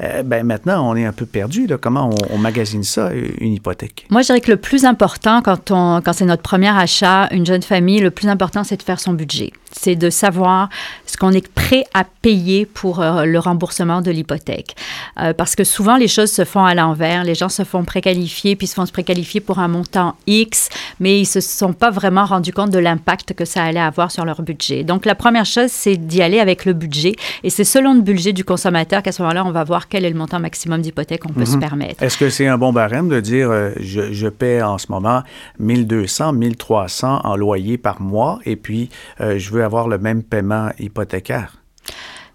euh, 0.00 0.22
ben 0.22 0.46
Maintenant, 0.48 0.90
on 0.90 0.96
est 0.96 1.04
un 1.04 1.12
peu 1.12 1.26
perdu. 1.26 1.66
Là. 1.66 1.76
Comment 1.76 2.08
on, 2.08 2.34
on 2.34 2.38
magasine 2.38 2.82
ça, 2.82 3.10
une 3.12 3.52
hypothèque? 3.52 4.06
Moi, 4.08 4.22
je 4.22 4.26
dirais 4.28 4.40
que 4.40 4.50
le 4.50 4.56
plus 4.56 4.86
important 4.86 5.42
quand, 5.42 5.70
on, 5.70 6.00
quand 6.02 6.14
c'est 6.14 6.24
notre 6.24 6.42
premier 6.42 6.68
achat, 6.68 7.28
une 7.30 7.44
jeune 7.44 7.62
famille, 7.62 8.00
le 8.00 8.10
plus 8.10 8.28
important, 8.28 8.64
c'est 8.64 8.78
de 8.78 8.82
faire 8.82 9.00
son 9.00 9.12
budget. 9.12 9.52
C'est 9.70 9.96
de 9.96 10.08
savoir 10.08 10.70
qu'on 11.18 11.32
est 11.32 11.46
prêt 11.48 11.84
à 11.94 12.04
payer 12.04 12.66
pour 12.66 13.00
euh, 13.00 13.24
le 13.24 13.38
remboursement 13.38 14.00
de 14.00 14.10
l'hypothèque. 14.10 14.76
Euh, 15.20 15.32
parce 15.32 15.56
que 15.56 15.64
souvent, 15.64 15.96
les 15.96 16.08
choses 16.08 16.30
se 16.30 16.44
font 16.44 16.64
à 16.64 16.74
l'envers. 16.74 17.24
Les 17.24 17.34
gens 17.34 17.48
se 17.48 17.64
font 17.64 17.84
préqualifier, 17.84 18.56
puis 18.56 18.66
se 18.66 18.74
font 18.74 18.86
se 18.86 18.92
préqualifier 18.92 19.40
pour 19.40 19.58
un 19.58 19.68
montant 19.68 20.14
X, 20.26 20.68
mais 21.00 21.20
ils 21.20 21.26
se 21.26 21.40
sont 21.40 21.72
pas 21.72 21.90
vraiment 21.90 22.24
rendus 22.24 22.52
compte 22.52 22.70
de 22.70 22.78
l'impact 22.78 23.34
que 23.34 23.44
ça 23.44 23.64
allait 23.64 23.80
avoir 23.80 24.10
sur 24.10 24.24
leur 24.24 24.42
budget. 24.42 24.84
Donc, 24.84 25.04
la 25.04 25.14
première 25.14 25.44
chose, 25.44 25.70
c'est 25.70 25.96
d'y 25.96 26.22
aller 26.22 26.40
avec 26.40 26.64
le 26.64 26.72
budget. 26.72 27.14
Et 27.42 27.50
c'est 27.50 27.64
selon 27.64 27.94
le 27.94 28.00
budget 28.00 28.32
du 28.32 28.44
consommateur 28.44 29.02
qu'à 29.02 29.12
ce 29.12 29.22
moment-là, 29.22 29.44
on 29.44 29.50
va 29.50 29.64
voir 29.64 29.88
quel 29.88 30.04
est 30.04 30.10
le 30.10 30.16
montant 30.16 30.40
maximum 30.40 30.80
d'hypothèque 30.80 31.22
qu'on 31.22 31.32
peut 31.32 31.44
se 31.44 31.56
permettre. 31.56 32.02
Est-ce 32.02 32.16
que 32.16 32.30
c'est 32.30 32.46
un 32.46 32.58
bon 32.58 32.72
barème 32.72 33.08
de 33.08 33.20
dire 33.20 33.50
euh, 33.50 33.70
je, 33.80 34.12
je 34.12 34.28
paie 34.28 34.62
en 34.62 34.78
ce 34.78 34.86
moment 34.90 35.22
1200, 35.58 36.32
1300 36.32 37.20
en 37.24 37.36
loyer 37.36 37.78
par 37.78 38.00
mois 38.00 38.38
et 38.44 38.56
puis 38.56 38.88
je 39.18 39.50
veux 39.50 39.64
avoir 39.64 39.88
le 39.88 39.98
même 39.98 40.22
paiement 40.22 40.68
hypothécaire? 40.78 41.07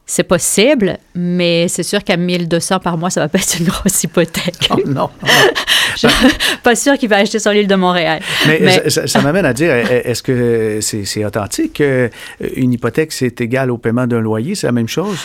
C'est 0.05 0.23
possible, 0.23 0.97
mais 1.15 1.67
c'est 1.69 1.83
sûr 1.83 2.03
qu'à 2.03 2.17
1200 2.17 2.79
par 2.79 2.97
mois, 2.97 3.09
ça 3.09 3.21
va 3.21 3.29
pas 3.29 3.37
être 3.39 3.59
une 3.59 3.67
grosse 3.67 4.03
hypothèque. 4.03 4.69
Oh 4.69 4.75
non. 4.85 5.09
Je 5.95 6.07
suis 6.07 6.57
pas 6.61 6.75
sûr 6.75 6.97
qu'il 6.97 7.07
va 7.07 7.17
acheter 7.17 7.39
sur 7.39 7.51
l'île 7.51 7.67
de 7.67 7.75
Montréal. 7.75 8.19
Mais, 8.47 8.89
ça, 8.89 9.07
ça 9.07 9.21
m'amène 9.21 9.45
à 9.45 9.53
dire, 9.53 9.71
est-ce 9.71 10.21
que 10.23 10.79
c'est 10.81 11.23
authentique? 11.23 11.81
Une 12.55 12.73
hypothèque, 12.73 13.11
c'est 13.11 13.39
égal 13.41 13.71
au 13.71 13.77
paiement 13.77 14.07
d'un 14.07 14.19
loyer, 14.19 14.55
c'est 14.55 14.67
la 14.67 14.73
même 14.73 14.87
chose? 14.89 15.19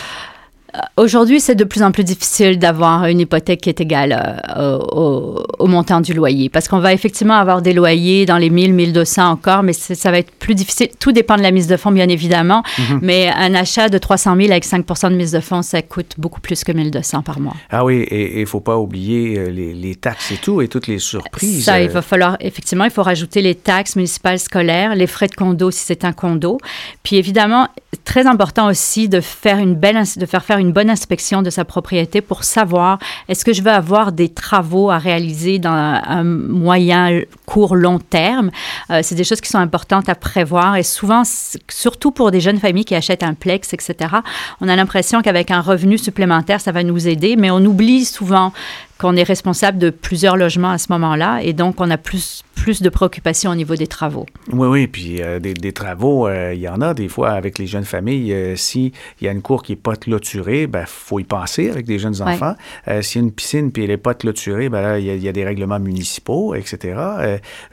Euh, 0.75 0.79
aujourd'hui, 0.97 1.39
c'est 1.39 1.55
de 1.55 1.63
plus 1.63 1.83
en 1.83 1.91
plus 1.91 2.03
difficile 2.03 2.59
d'avoir 2.59 3.05
une 3.05 3.19
hypothèque 3.19 3.61
qui 3.61 3.69
est 3.69 3.81
égale 3.81 4.43
euh, 4.57 4.77
au, 4.77 5.67
montant 5.67 6.01
du 6.01 6.13
loyer 6.13 6.49
parce 6.49 6.67
qu'on 6.67 6.79
va 6.79 6.93
effectivement 6.93 7.35
avoir 7.35 7.61
des 7.61 7.73
loyers 7.73 8.25
dans 8.25 8.37
les 8.37 8.49
1000, 8.49 8.73
1200 8.73 9.29
encore, 9.29 9.63
mais 9.63 9.73
ça 9.73 10.11
va 10.11 10.19
être 10.19 10.31
plus 10.31 10.55
difficile. 10.55 10.89
Tout 10.99 11.11
dépend 11.11 11.35
de 11.35 11.41
la 11.41 11.51
mise 11.51 11.67
de 11.67 11.77
fonds, 11.77 11.91
bien 11.91 12.09
évidemment, 12.09 12.63
mhm. 12.77 12.99
mais 13.01 13.29
un 13.29 13.53
achat 13.53 13.89
de 13.89 13.97
300 13.97 14.35
000 14.35 14.51
avec 14.51 14.65
5% 14.65 15.11
de 15.11 15.15
mise 15.15 15.31
de 15.31 15.39
fonds, 15.39 15.61
ça 15.61 15.81
coûte 15.81 16.15
beaucoup 16.17 16.41
plus 16.41 16.63
que 16.63 16.71
1200 16.71 17.21
par 17.21 17.39
mois. 17.39 17.55
Ah 17.69 17.85
oui, 17.85 18.01
et 18.09 18.37
il 18.37 18.41
ne 18.41 18.45
faut 18.45 18.59
pas 18.59 18.77
oublier 18.77 19.37
euh, 19.37 19.49
les, 19.49 19.73
les, 19.73 19.95
taxes 19.95 20.31
et 20.31 20.37
tout, 20.37 20.61
et 20.61 20.67
toutes 20.67 20.87
les 20.87 20.99
surprises. 20.99 21.65
Ça, 21.65 21.81
il 21.81 21.89
va 21.89 22.01
falloir, 22.01 22.37
effectivement, 22.39 22.85
il 22.85 22.91
faut 22.91 23.03
rajouter 23.03 23.41
les 23.41 23.55
taxes 23.55 23.95
municipales 23.95 24.39
scolaires, 24.39 24.95
les 24.95 25.07
frais 25.07 25.27
de 25.27 25.35
condo 25.35 25.71
si 25.71 25.83
c'est 25.85 26.05
un 26.05 26.13
condo. 26.13 26.57
Puis 27.03 27.17
évidemment, 27.17 27.67
très 28.05 28.27
important 28.27 28.67
aussi 28.67 29.09
de 29.09 29.21
faire 29.21 29.57
une 29.57 29.75
belle, 29.75 30.03
de 30.17 30.25
faire 30.25 30.43
faire 30.43 30.58
une 30.59 30.71
bonne 30.71 30.89
inspection 30.89 31.41
de 31.41 31.49
sa 31.49 31.65
propriété 31.65 32.21
pour 32.21 32.43
savoir 32.43 32.99
est-ce 33.27 33.43
que 33.43 33.53
je 33.53 33.61
vais 33.61 33.71
avoir 33.71 34.11
des 34.11 34.29
travaux 34.29 34.89
à 34.89 34.97
réaliser 34.97 35.59
dans 35.59 35.71
un 35.71 36.23
moyen, 36.23 37.21
court, 37.45 37.75
long 37.75 37.99
terme? 37.99 38.51
Euh, 38.89 38.99
c'est 39.03 39.15
des 39.15 39.23
choses 39.23 39.41
qui 39.41 39.49
sont 39.49 39.57
importantes 39.57 40.09
à 40.09 40.15
prévoir 40.15 40.75
et 40.75 40.83
souvent, 40.83 41.23
surtout 41.69 42.11
pour 42.11 42.31
des 42.31 42.41
jeunes 42.41 42.59
familles 42.59 42.85
qui 42.85 42.95
achètent 42.95 43.23
un 43.23 43.33
plex, 43.33 43.73
etc., 43.73 44.15
on 44.61 44.67
a 44.67 44.75
l'impression 44.75 45.21
qu'avec 45.21 45.51
un 45.51 45.61
revenu 45.61 45.97
supplémentaire, 45.97 46.61
ça 46.61 46.71
va 46.71 46.83
nous 46.83 47.07
aider, 47.07 47.35
mais 47.35 47.49
on 47.51 47.59
oublie 47.59 48.05
souvent 48.05 48.53
qu'on 48.99 49.15
est 49.15 49.23
responsable 49.23 49.77
de 49.77 49.89
plusieurs 49.89 50.35
logements 50.35 50.71
à 50.71 50.77
ce 50.77 50.91
moment-là 50.91 51.39
et 51.41 51.53
donc 51.53 51.79
on 51.79 51.89
a 51.89 51.97
plus, 51.97 52.43
plus 52.53 52.81
de 52.81 52.89
préoccupations 52.89 53.51
au 53.51 53.55
niveau 53.55 53.75
des 53.75 53.87
travaux. 53.87 54.25
Oui, 54.51 54.67
oui, 54.67 54.87
puis 54.87 55.21
euh, 55.21 55.39
des, 55.39 55.71
travaux, 55.71 56.27
euh, 56.27 56.53
il 56.53 56.59
y 56.59 56.67
en 56.67 56.81
a 56.81 56.93
des 56.93 57.07
fois 57.07 57.31
avec 57.31 57.57
les 57.57 57.65
jeunes 57.65 57.85
familles. 57.85 58.33
Euh, 58.33 58.55
S'il 58.57 58.91
y 59.21 59.27
a 59.29 59.31
une 59.31 59.41
cour 59.41 59.63
qui 59.63 59.71
n'est 59.71 59.77
pas 59.77 59.95
clôturée, 59.95 60.63
il 60.63 60.67
ben, 60.67 60.83
faut 60.85 61.19
y 61.19 61.23
penser 61.23 61.69
avec 61.69 61.85
des 61.85 61.97
jeunes 61.97 62.21
enfants. 62.21 62.55
S'il 63.01 63.21
y 63.21 63.23
a 63.23 63.27
une 63.27 63.31
piscine 63.31 63.71
puis 63.71 63.83
elle 63.83 63.89
n'est 63.89 63.97
pas 63.97 64.13
clôturée, 64.13 64.67
ben 64.67 64.97
il 64.97 65.05
y, 65.05 65.29
a 65.29 65.31
des 65.31 65.45
règlements 65.45 65.79
municipaux, 65.79 66.53
etc. 66.55 66.97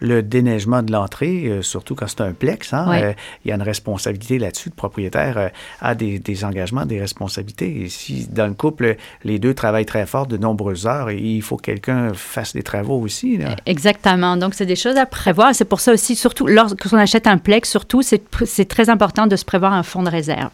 le 0.00 0.22
déneigement 0.22 0.82
de 0.82 0.92
l'entrée, 0.92 1.58
surtout 1.62 1.96
quand 1.96 2.06
c'est 2.06 2.20
un 2.20 2.32
plex, 2.32 2.72
hein, 2.72 3.14
il 3.44 3.48
y 3.48 3.52
a 3.52 3.56
une 3.56 3.62
responsabilité 3.62 4.38
là-dessus. 4.38 4.68
Le 4.68 4.76
propriétaire 4.76 5.50
a 5.80 5.94
des, 5.94 6.20
des, 6.20 6.44
engagements, 6.44 6.86
des 6.86 7.00
responsabilités. 7.00 7.82
Et 7.82 7.88
si 7.88 8.28
dans 8.30 8.46
le 8.46 8.54
couple, 8.54 8.96
les 9.24 9.38
deux 9.38 9.54
travaillent 9.54 9.86
très 9.86 10.06
fort 10.06 10.26
de 10.26 10.36
nombreuses 10.36 10.86
heures, 10.86 11.10
il 11.18 11.42
faut 11.42 11.56
que 11.56 11.62
quelqu'un 11.62 12.12
fasse 12.14 12.52
des 12.52 12.62
travaux 12.62 13.00
aussi. 13.00 13.38
Exactement. 13.66 14.36
Donc, 14.36 14.54
c'est 14.54 14.66
des 14.66 14.76
choses 14.76 14.96
à 14.96 15.06
prévoir. 15.06 15.54
C'est 15.54 15.64
pour 15.64 15.80
ça 15.80 15.92
aussi, 15.92 16.16
surtout 16.16 16.46
lorsqu'on 16.46 16.96
achète 16.96 17.26
un 17.26 17.38
plex, 17.38 17.68
surtout, 17.70 18.02
c'est 18.02 18.68
très 18.68 18.90
important 18.90 19.26
de 19.26 19.36
se 19.36 19.44
prévoir 19.44 19.72
un 19.72 19.82
fonds 19.82 20.02
de 20.02 20.10
réserve. 20.10 20.50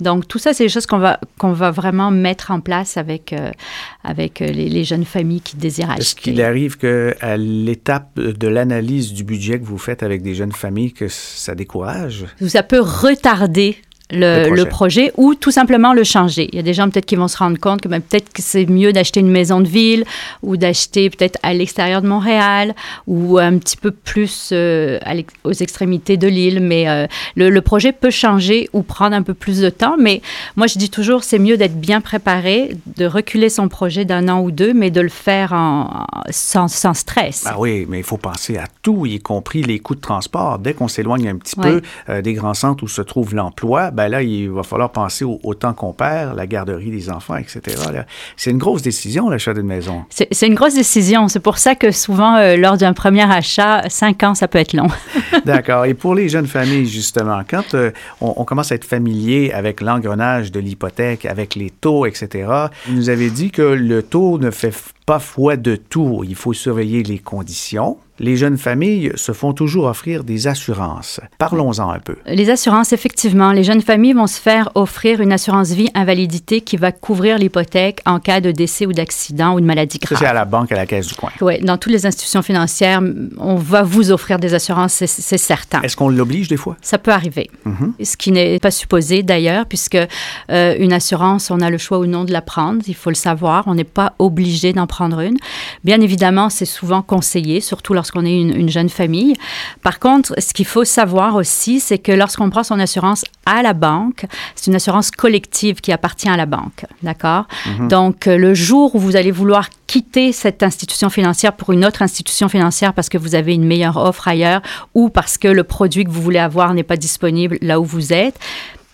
Donc, 0.00 0.28
tout 0.28 0.38
ça, 0.38 0.52
c'est 0.52 0.64
des 0.64 0.68
choses 0.68 0.86
qu'on 0.86 0.98
va, 0.98 1.20
qu'on 1.38 1.52
va 1.52 1.70
vraiment 1.70 2.10
mettre 2.10 2.50
en 2.50 2.60
place 2.60 2.96
avec, 2.96 3.32
euh, 3.32 3.50
avec 4.02 4.42
euh, 4.42 4.46
les, 4.46 4.84
jeunes 4.84 5.04
familles 5.04 5.40
qui 5.40 5.56
désirent 5.56 5.90
acheter. 5.90 6.02
Est-ce 6.02 6.14
qu'il 6.16 6.42
arrive 6.42 6.76
qu'à 6.76 7.36
l'étape 7.36 8.18
de 8.18 8.48
l'analyse 8.48 9.12
du 9.12 9.24
budget 9.24 9.58
que 9.58 9.64
vous 9.64 9.78
faites 9.78 10.02
avec 10.02 10.22
des 10.22 10.34
jeunes 10.34 10.52
familles, 10.52 10.92
que 10.92 11.08
ça 11.08 11.54
décourage? 11.54 12.26
Ça 12.46 12.62
peut 12.62 12.80
retarder 12.80 13.76
le, 14.10 14.64
projet. 14.64 15.12
ou 15.16 15.34
tout 15.34 15.50
simplement 15.50 15.92
le 15.92 16.04
changer. 16.04 16.48
Il 16.52 16.56
y 16.56 16.58
a 16.58 16.62
des 16.62 16.74
gens 16.74 16.88
peut-être 16.90 17.06
qui 17.06 17.16
vont 17.16 17.28
se 17.28 17.38
rendre 17.38 17.58
compte 17.58 17.80
que 17.80 17.88
ben, 17.88 18.00
peut-être 18.00 18.32
que 18.32 18.42
c'est 18.42 18.66
mieux 18.66 18.92
d'acheter 18.92 19.20
une 19.20 19.30
maison 19.30 19.60
de 19.60 19.68
ville 19.68 20.04
ou 20.42 20.56
d'acheter 20.56 21.08
peut-être 21.10 21.38
à 21.42 21.54
l'extérieur 21.54 22.02
de 22.02 22.08
Montréal 22.08 22.74
ou 23.06 23.38
un 23.38 23.58
petit 23.58 23.76
peu 23.76 23.90
plus 23.90 24.50
euh, 24.52 24.98
aux 25.44 25.52
extrémités 25.52 26.16
de 26.16 26.28
l'île. 26.28 26.60
Mais 26.60 26.88
euh, 26.88 27.06
le, 27.36 27.60
projet 27.60 27.92
peut 27.92 28.10
changer 28.10 28.68
ou 28.72 28.82
prendre 28.82 29.16
un 29.16 29.22
peu 29.22 29.34
plus 29.34 29.60
de 29.60 29.70
temps. 29.70 29.96
Mais 29.98 30.20
moi, 30.56 30.66
je 30.66 30.78
dis 30.78 30.90
toujours, 30.90 31.24
c'est 31.24 31.38
mieux 31.38 31.56
d'être 31.56 31.80
bien 31.80 32.00
préparé, 32.00 32.76
de 32.96 33.06
reculer 33.06 33.48
son 33.48 33.68
projet 33.68 34.04
d'un 34.04 34.28
an 34.28 34.42
ou 34.42 34.50
deux, 34.50 34.74
mais 34.74 34.90
de 34.90 35.00
le 35.00 35.08
faire 35.08 35.52
en, 35.54 36.06
sans, 36.30 36.68
sans, 36.68 36.94
stress. 36.94 37.44
Ah 37.46 37.58
oui, 37.58 37.86
mais 37.88 37.98
il 37.98 38.04
faut 38.04 38.18
penser 38.18 38.58
à 38.58 38.66
tout, 38.82 39.06
y 39.06 39.18
compris 39.18 39.62
les 39.62 39.78
coûts 39.78 39.94
de 39.94 40.00
transport. 40.00 40.58
Dès 40.58 40.74
qu'on 40.74 40.88
s'éloigne 40.88 41.28
un 41.28 41.36
petit 41.36 41.56
peu 41.56 41.80
euh, 42.10 42.20
des 42.20 42.34
grands 42.34 42.54
centres 42.54 42.84
où 42.84 42.88
se 42.88 43.00
trouve 43.00 43.34
l'emploi, 43.34 43.90
ben 43.90 44.03
là, 44.08 44.22
il 44.22 44.50
va 44.50 44.62
falloir 44.62 44.90
penser 44.90 45.24
au, 45.24 45.54
temps 45.54 45.72
qu'on 45.72 45.92
perd, 45.92 46.36
la 46.36 46.46
garderie 46.46 46.90
des 46.90 47.10
enfants, 47.10 47.36
etc. 47.36 47.60
C'est 48.36 48.50
une 48.50 48.58
grosse 48.58 48.82
décision, 48.82 49.28
l'achat 49.28 49.54
d'une 49.54 49.66
maison. 49.66 50.04
C'est 50.10 50.46
une 50.46 50.54
grosse 50.54 50.74
décision. 50.74 51.28
C'est 51.28 51.40
pour 51.40 51.58
ça 51.58 51.74
que 51.74 51.90
souvent, 51.90 52.36
euh, 52.36 52.56
lors 52.56 52.76
d'un 52.76 52.92
premier 52.92 53.30
achat, 53.30 53.82
cinq 53.88 54.22
ans, 54.22 54.34
ça 54.34 54.48
peut 54.48 54.58
être 54.58 54.72
long. 54.72 54.88
D'accord. 55.44 55.84
Et 55.84 55.94
pour 55.94 56.14
les 56.14 56.28
jeunes 56.28 56.46
familles, 56.46 56.86
justement, 56.86 57.42
quand 57.48 57.74
euh, 57.74 57.90
on, 58.20 58.44
commence 58.44 58.72
à 58.72 58.74
être 58.74 58.84
familier 58.84 59.52
avec 59.52 59.80
l'engrenage 59.80 60.52
de 60.52 60.60
l'hypothèque, 60.60 61.24
avec 61.26 61.54
les 61.54 61.70
taux, 61.70 62.06
etc., 62.06 62.48
vous 62.86 62.94
nous 62.94 63.10
avez 63.10 63.30
dit 63.30 63.50
que 63.50 63.62
le 63.62 64.02
taux 64.02 64.38
ne 64.38 64.50
fait 64.50 64.74
pas 65.06 65.18
foi 65.18 65.56
de 65.56 65.76
tout. 65.76 66.22
Il 66.24 66.34
faut 66.34 66.52
surveiller 66.52 67.02
les 67.02 67.18
conditions 67.18 67.98
les 68.18 68.36
jeunes 68.36 68.58
familles 68.58 69.12
se 69.16 69.32
font 69.32 69.52
toujours 69.52 69.86
offrir 69.86 70.24
des 70.24 70.46
assurances. 70.46 71.20
Parlons-en 71.38 71.90
un 71.90 71.98
peu. 71.98 72.16
Les 72.26 72.50
assurances, 72.50 72.92
effectivement. 72.92 73.52
Les 73.52 73.64
jeunes 73.64 73.82
familles 73.82 74.12
vont 74.12 74.26
se 74.26 74.40
faire 74.40 74.70
offrir 74.74 75.20
une 75.20 75.32
assurance 75.32 75.70
vie 75.70 75.90
invalidité 75.94 76.60
qui 76.60 76.76
va 76.76 76.92
couvrir 76.92 77.38
l'hypothèque 77.38 78.00
en 78.06 78.20
cas 78.20 78.40
de 78.40 78.50
décès 78.50 78.86
ou 78.86 78.92
d'accident 78.92 79.54
ou 79.54 79.60
de 79.60 79.66
maladie 79.66 79.98
grave. 79.98 80.18
Ça, 80.18 80.24
c'est 80.24 80.30
à 80.30 80.32
la 80.32 80.44
banque, 80.44 80.70
à 80.72 80.76
la 80.76 80.86
caisse 80.86 81.08
du 81.08 81.14
coin. 81.14 81.30
Oui, 81.40 81.60
dans 81.60 81.78
toutes 81.78 81.92
les 81.92 82.06
institutions 82.06 82.42
financières, 82.42 83.02
on 83.38 83.56
va 83.56 83.82
vous 83.82 84.12
offrir 84.12 84.38
des 84.38 84.54
assurances, 84.54 84.92
c'est 84.92 85.38
certain. 85.38 85.80
Est-ce 85.82 85.96
qu'on 85.96 86.08
l'oblige 86.08 86.48
des 86.48 86.56
fois? 86.56 86.76
Ça 86.82 86.98
peut 86.98 87.10
arriver. 87.12 87.50
Mm-hmm. 87.66 88.04
Ce 88.04 88.16
qui 88.16 88.32
n'est 88.32 88.58
pas 88.58 88.70
supposé 88.70 89.22
d'ailleurs, 89.22 89.66
puisque 89.66 89.96
euh, 89.96 90.76
une 90.78 90.92
assurance, 90.92 91.50
on 91.50 91.60
a 91.60 91.70
le 91.70 91.78
choix 91.78 91.98
ou 91.98 92.06
non 92.06 92.24
de 92.24 92.32
la 92.32 92.42
prendre. 92.42 92.82
Il 92.86 92.94
faut 92.94 93.10
le 93.10 93.16
savoir. 93.16 93.64
On 93.66 93.74
n'est 93.74 93.84
pas 93.84 94.14
obligé 94.18 94.72
d'en 94.72 94.86
prendre 94.86 95.20
une. 95.20 95.36
Bien 95.82 96.00
évidemment, 96.00 96.50
c'est 96.50 96.64
souvent 96.64 97.02
conseillé, 97.02 97.60
surtout 97.60 97.94
lorsque 97.94 98.03
lorsqu'on 98.04 98.26
est 98.26 98.38
une, 98.38 98.68
jeune 98.68 98.90
famille. 98.90 99.34
Par 99.82 99.98
contre, 99.98 100.34
ce 100.38 100.52
qu'il 100.52 100.66
faut 100.66 100.84
savoir 100.84 101.36
aussi, 101.36 101.80
c'est 101.80 101.96
que 101.96 102.12
lorsqu'on 102.12 102.50
prend 102.50 102.62
son 102.62 102.78
assurance 102.78 103.24
à 103.46 103.62
la 103.62 103.72
banque, 103.72 104.26
c'est 104.54 104.66
une 104.66 104.74
assurance 104.74 105.10
collective 105.10 105.80
qui 105.80 105.90
appartient 105.90 106.28
à 106.28 106.36
la 106.36 106.44
banque. 106.44 106.84
D'accord? 107.02 107.46
Mhm. 107.66 107.88
Donc, 107.88 108.26
euh, 108.26 108.36
le 108.36 108.52
jour 108.52 108.94
où 108.94 108.98
vous 108.98 109.16
allez 109.16 109.30
vouloir 109.30 109.70
quitter 109.86 110.32
cette 110.32 110.62
institution 110.62 111.08
financière 111.08 111.54
pour 111.54 111.72
une 111.72 111.82
autre 111.86 112.02
institution 112.02 112.50
financière 112.50 112.92
parce 112.92 113.08
que 113.08 113.16
vous 113.16 113.34
avez 113.34 113.54
une 113.54 113.64
meilleure 113.64 113.96
offre 113.96 114.28
ailleurs 114.28 114.60
ou 114.92 115.08
parce 115.08 115.38
que 115.38 115.48
le 115.48 115.64
produit 115.64 116.04
que 116.04 116.10
vous 116.10 116.20
voulez 116.20 116.38
avoir 116.38 116.74
n'est 116.74 116.82
pas 116.82 116.98
disponible 116.98 117.56
là 117.62 117.80
où 117.80 117.84
vous 117.84 118.12
êtes, 118.12 118.38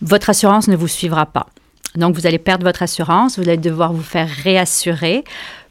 votre 0.03 0.31
assurance 0.31 0.69
ne 0.69 0.77
vous 0.77 0.89
suivra 0.89 1.27
pas. 1.27 1.49
Donc, 1.97 2.15
vous 2.15 2.29
allez 2.29 2.39
perdre 2.39 2.65
votre 2.65 2.85
assurance, 2.85 3.41
vous 3.41 3.49
allez 3.49 3.57
devoir 3.57 3.93
vous 3.93 4.05
faire 4.05 4.29
réassurer. 4.45 5.25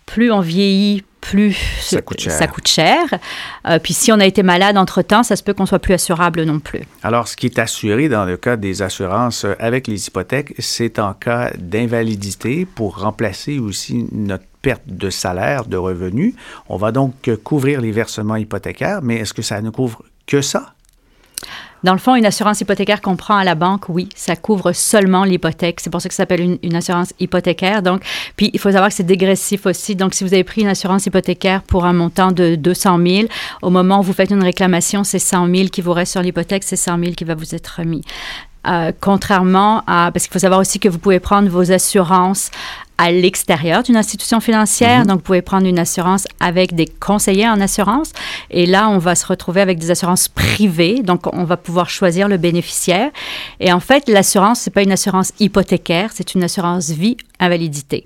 Plus 0.06 0.30
on 0.30 0.42
vieillit, 0.42 1.04
plus 1.22 1.54
ça 1.82 2.02
coûte 2.02 2.20
cher. 2.20 2.34
Ça 2.34 2.48
coûte 2.48 2.68
cher. 2.68 3.04
Euh, 3.68 3.80
puis 3.80 3.94
si 3.94 4.12
on 4.12 4.20
a 4.20 4.26
été 4.26 4.44
malade 4.44 4.78
entre-temps, 4.78 5.24
ça 5.24 5.36
se 5.36 5.44
peut 5.44 5.54
qu'on 5.54 5.66
soit 5.66 5.80
plus 5.80 5.94
assurable 5.94 6.44
non 6.44 6.60
plus. 6.60 6.82
Alors, 7.04 7.28
ce 7.28 7.36
qui 7.36 7.46
est 7.46 7.60
assuré 7.60 8.10
dans 8.10 8.26
le 8.26 8.38
cas 8.38 8.56
des 8.56 8.82
assurances 8.82 9.46
avec 9.60 9.88
les 9.88 10.08
hypothèques, 10.08 10.54
c'est 10.60 11.00
en 11.00 11.14
cas 11.14 11.52
d'invalidité 11.58 12.66
pour 12.66 13.00
remplacer 13.00 13.60
aussi 13.60 14.08
notre 14.12 14.46
perte 14.62 14.84
de 14.88 15.10
salaire, 15.10 15.66
de 15.66 15.78
revenus. 15.78 16.34
On 16.68 16.78
va 16.78 16.92
donc 16.92 17.30
couvrir 17.44 17.82
les 17.82 17.92
versements 17.92 18.36
hypothécaires, 18.36 19.00
mais 19.02 19.16
est-ce 19.18 19.34
que 19.34 19.42
ça 19.42 19.62
ne 19.62 19.70
couvre 19.70 20.04
que 20.28 20.42
ça? 20.42 20.74
Dans 21.84 21.94
le 21.94 22.00
fond, 22.00 22.16
une 22.16 22.26
assurance 22.26 22.62
hypothécaire 22.62 23.02
qu'on 23.02 23.16
prend 23.16 23.38
à 23.38 23.44
la 23.44 23.56
banque, 23.56 23.90
oui, 23.90 24.10
ça 24.16 24.36
couvre 24.36 24.72
seulement 24.74 25.24
l'hypothèque. 25.24 25.80
C'est 25.80 25.90
pour 25.90 26.02
ça 26.02 26.10
que 26.10 26.16
ça 26.16 26.24
s'appelle 26.24 26.58
une, 26.62 26.76
assurance 26.76 27.14
hypothécaire. 27.20 27.82
Donc, 27.82 28.02
puis 28.36 28.50
il 28.54 28.60
faut 28.60 28.72
savoir 28.72 28.90
que 28.90 28.96
c'est 28.96 29.04
dégressif 29.04 29.66
aussi. 29.66 29.96
Donc, 29.96 30.14
si 30.14 30.24
vous 30.24 30.34
avez 30.34 30.44
pris 30.44 30.62
une 30.62 30.68
assurance 30.68 31.06
hypothécaire 31.06 31.62
pour 31.64 31.86
un 31.86 31.94
montant 31.94 32.32
de 32.32 32.56
200 32.56 33.00
000, 33.06 33.28
au 33.62 33.70
moment 33.70 34.00
où 34.00 34.04
vous 34.04 34.14
faites 34.14 34.32
une 34.32 34.44
réclamation, 34.44 35.04
c'est 35.04 35.20
100 35.20 35.54
000 35.54 35.68
qui 35.70 35.82
vous 35.82 35.94
reste 35.94 36.12
sur 36.12 36.22
l'hypothèque, 36.22 36.64
c'est 36.64 36.76
100 36.76 37.00
000 37.00 37.12
qui 37.14 37.24
va 37.24 37.36
vous 37.36 37.56
être 37.56 37.68
remis. 37.78 38.04
Euh, 38.68 38.92
contrairement 39.00 39.84
à, 39.88 40.12
parce 40.12 40.26
qu'il 40.26 40.34
faut 40.34 40.40
savoir 40.40 40.60
aussi 40.60 40.80
que 40.80 40.90
vous 40.90 41.00
pouvez 41.00 41.22
prendre 41.22 41.48
vos 41.48 41.72
assurances 41.72 42.52
à 43.00 43.12
l'extérieur 43.12 43.82
d'une 43.82 43.96
institution 43.96 44.42
financière. 44.42 45.00
Mhm. 45.00 45.08
Donc, 45.08 45.18
vous 45.20 45.24
pouvez 45.24 45.42
prendre 45.42 45.66
une 45.66 45.80
assurance 45.80 46.28
avec 46.42 46.76
des 46.76 46.86
conseillers 46.86 47.48
en 47.48 47.62
assurance. 47.62 48.12
Et 48.52 48.66
là, 48.66 48.90
on 48.90 48.98
va 48.98 49.16
se 49.16 49.26
retrouver 49.26 49.62
avec 49.62 49.80
des 49.80 49.90
assurances 49.90 50.28
privées. 50.28 51.02
Donc, 51.02 51.34
on 51.34 51.46
va 51.46 51.56
pouvoir 51.56 51.90
choisir 51.90 52.28
le 52.28 52.36
bénéficiaire. 52.36 53.10
Et 53.62 53.72
en 53.72 53.80
fait, 53.80 54.10
l'assurance, 54.10 54.60
c'est 54.60 54.70
pas 54.70 54.84
une 54.84 54.92
assurance 54.92 55.32
hypothécaire, 55.40 56.10
c'est 56.14 56.36
une 56.36 56.44
assurance 56.44 56.90
vie 56.90 57.16
invalidité. 57.40 58.04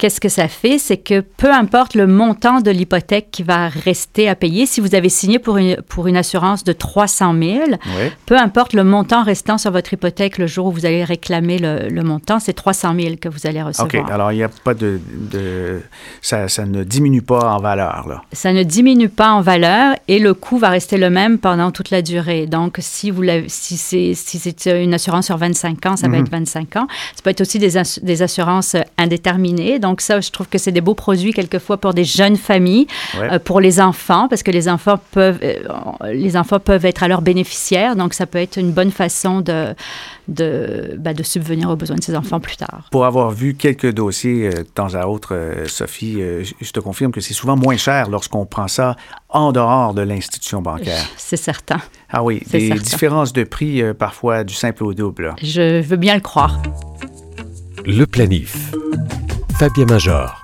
Qu'est-ce 0.00 0.20
que 0.20 0.30
ça 0.30 0.48
fait? 0.48 0.78
C'est 0.78 0.96
que 0.96 1.20
peu 1.20 1.52
importe 1.52 1.94
le 1.94 2.06
montant 2.06 2.62
de 2.62 2.70
l'hypothèque 2.70 3.28
qui 3.30 3.42
va 3.42 3.68
rester 3.68 4.30
à 4.30 4.34
payer, 4.34 4.64
si 4.64 4.80
vous 4.80 4.94
avez 4.94 5.10
signé 5.10 5.38
pour 5.38 5.58
une, 5.58 5.76
pour 5.82 6.06
une 6.06 6.16
assurance 6.16 6.64
de 6.64 6.72
300 6.72 7.34
000, 7.38 7.58
peu 8.24 8.38
importe 8.38 8.72
le 8.72 8.82
montant 8.82 9.22
restant 9.22 9.58
sur 9.58 9.70
votre 9.70 9.92
hypothèque 9.92 10.38
le 10.38 10.46
jour 10.46 10.66
où 10.66 10.72
vous 10.72 10.86
allez 10.86 11.04
réclamer 11.04 11.58
le, 11.58 12.02
montant, 12.02 12.40
c'est 12.40 12.54
300 12.54 12.94
000 12.98 13.16
que 13.20 13.28
vous 13.28 13.46
allez 13.46 13.62
recevoir. 13.62 14.04
OK. 14.04 14.10
Alors, 14.10 14.32
il 14.32 14.36
n'y 14.36 14.42
a 14.42 14.48
pas 14.48 14.72
de... 14.72 14.98
de 15.12 15.82
ça, 16.22 16.48
ça, 16.48 16.64
ne 16.64 16.82
diminue 16.82 17.20
pas 17.20 17.52
en 17.52 17.60
valeur, 17.60 18.08
là. 18.08 18.22
Ça 18.32 18.54
ne 18.54 18.62
diminue 18.62 19.10
pas 19.10 19.32
en 19.32 19.42
valeur 19.42 19.96
et 20.08 20.18
le 20.18 20.32
coût 20.32 20.56
va 20.56 20.70
rester 20.70 20.96
le 20.96 21.10
même 21.10 21.38
pendant 21.38 21.72
toute 21.72 21.90
la 21.90 22.00
durée. 22.00 22.46
Donc, 22.46 22.78
si, 22.78 23.10
vous 23.10 23.22
si 23.48 23.76
c'est 23.76 24.14
si 24.14 24.70
une 24.70 24.94
assurance 24.94 25.26
sur 25.26 25.36
25 25.36 25.84
ans, 25.84 25.96
ça 25.96 26.08
va 26.08 26.16
mhm. 26.16 26.24
être 26.24 26.30
25 26.30 26.76
ans. 26.76 26.86
Ça 27.14 27.22
peut 27.22 27.30
être 27.30 27.42
aussi 27.42 27.58
des, 27.58 27.72
des 28.02 28.22
assurances 28.22 28.76
indéterminées. 28.96 29.78
Donc, 29.78 29.89
ça, 29.98 30.20
je 30.20 30.30
trouve 30.30 30.48
que 30.48 30.58
c'est 30.58 30.72
des 30.72 30.80
beaux 30.80 30.94
produits 30.94 31.32
quelquefois 31.32 31.76
pour 31.76 31.94
des 31.94 32.04
jeunes 32.04 32.36
familles, 32.36 32.86
euh, 33.16 33.38
pour 33.38 33.60
les 33.60 33.80
enfants, 33.80 34.28
parce 34.28 34.42
que 34.42 34.50
les 34.50 34.68
enfants 34.68 34.98
peuvent, 35.10 35.40
euh, 35.42 35.58
les 36.12 36.36
enfants 36.36 36.60
peuvent 36.60 36.84
être 36.84 37.02
alors 37.02 37.22
bénéficiaires. 37.22 37.96
Donc, 37.96 38.14
ça 38.14 38.26
peut 38.26 38.38
être 38.38 38.56
une 38.56 38.72
bonne 38.72 38.90
façon 38.90 39.40
de, 39.40 39.74
de, 40.28 40.94
ben, 40.98 41.14
de 41.14 41.22
subvenir 41.22 41.70
aux 41.70 41.76
besoins 41.76 41.96
de 41.96 42.04
ces 42.04 42.14
enfants 42.14 42.40
plus 42.40 42.56
tard. 42.56 42.88
Pour 42.90 43.04
avoir 43.04 43.30
vu 43.30 43.54
quelques 43.54 43.92
dossiers 43.92 44.48
euh, 44.48 44.58
de 44.58 44.62
temps 44.62 44.94
à 44.94 45.06
autre, 45.06 45.36
Sophie, 45.66 46.20
je 46.60 46.70
te 46.70 46.80
confirme 46.80 47.12
que 47.12 47.20
c'est 47.20 47.34
souvent 47.34 47.56
moins 47.56 47.76
cher 47.76 48.08
lorsqu'on 48.08 48.46
prend 48.46 48.68
ça 48.68 48.96
en 49.28 49.52
dehors 49.52 49.94
de 49.94 50.02
l'institution 50.02 50.62
bancaire. 50.62 51.04
C'est 51.16 51.36
certain. 51.36 51.80
Ah 52.10 52.22
oui, 52.22 52.42
des 52.50 52.70
différences 52.70 53.32
de 53.32 53.44
prix 53.44 53.82
parfois 53.94 54.44
du 54.44 54.54
simple 54.54 54.84
au 54.84 54.94
double. 54.94 55.34
Je 55.42 55.80
veux 55.80 55.96
bien 55.96 56.14
le 56.14 56.20
croire. 56.20 56.60
Le 57.86 58.04
planif. 58.04 58.72
Fabien 59.60 59.84
Major. 59.84 60.42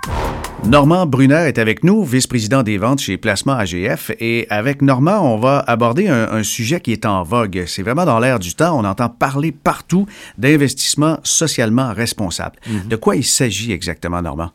Normand 0.67 1.07
Brunner 1.07 1.47
est 1.47 1.59
avec 1.59 1.85
nous, 1.85 2.05
vice-président 2.05 2.63
des 2.63 2.77
ventes 2.77 2.99
chez 2.99 3.17
Placement 3.17 3.55
AGF. 3.55 4.11
Et 4.21 4.47
avec 4.51 4.83
Normand, 4.83 5.21
on 5.23 5.39
va 5.39 5.61
aborder 5.61 6.07
un, 6.07 6.43
sujet 6.43 6.81
qui 6.81 6.93
est 6.93 7.07
en 7.07 7.23
vogue. 7.23 7.65
C'est 7.67 7.81
vraiment 7.81 8.05
dans 8.05 8.19
l'air 8.19 8.39
du 8.39 8.55
temps. 8.55 8.79
On 8.79 8.85
entend 8.85 9.09
parler 9.09 9.53
partout 9.53 10.05
d'investissement 10.37 11.19
socialement 11.23 11.95
responsable. 11.95 12.57
Mhm. 12.69 12.89
De 12.89 12.97
quoi 12.97 13.17
il 13.17 13.25
s'agit 13.25 13.73
exactement, 13.73 14.21
Normand? 14.21 14.51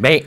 Bien, 0.00 0.20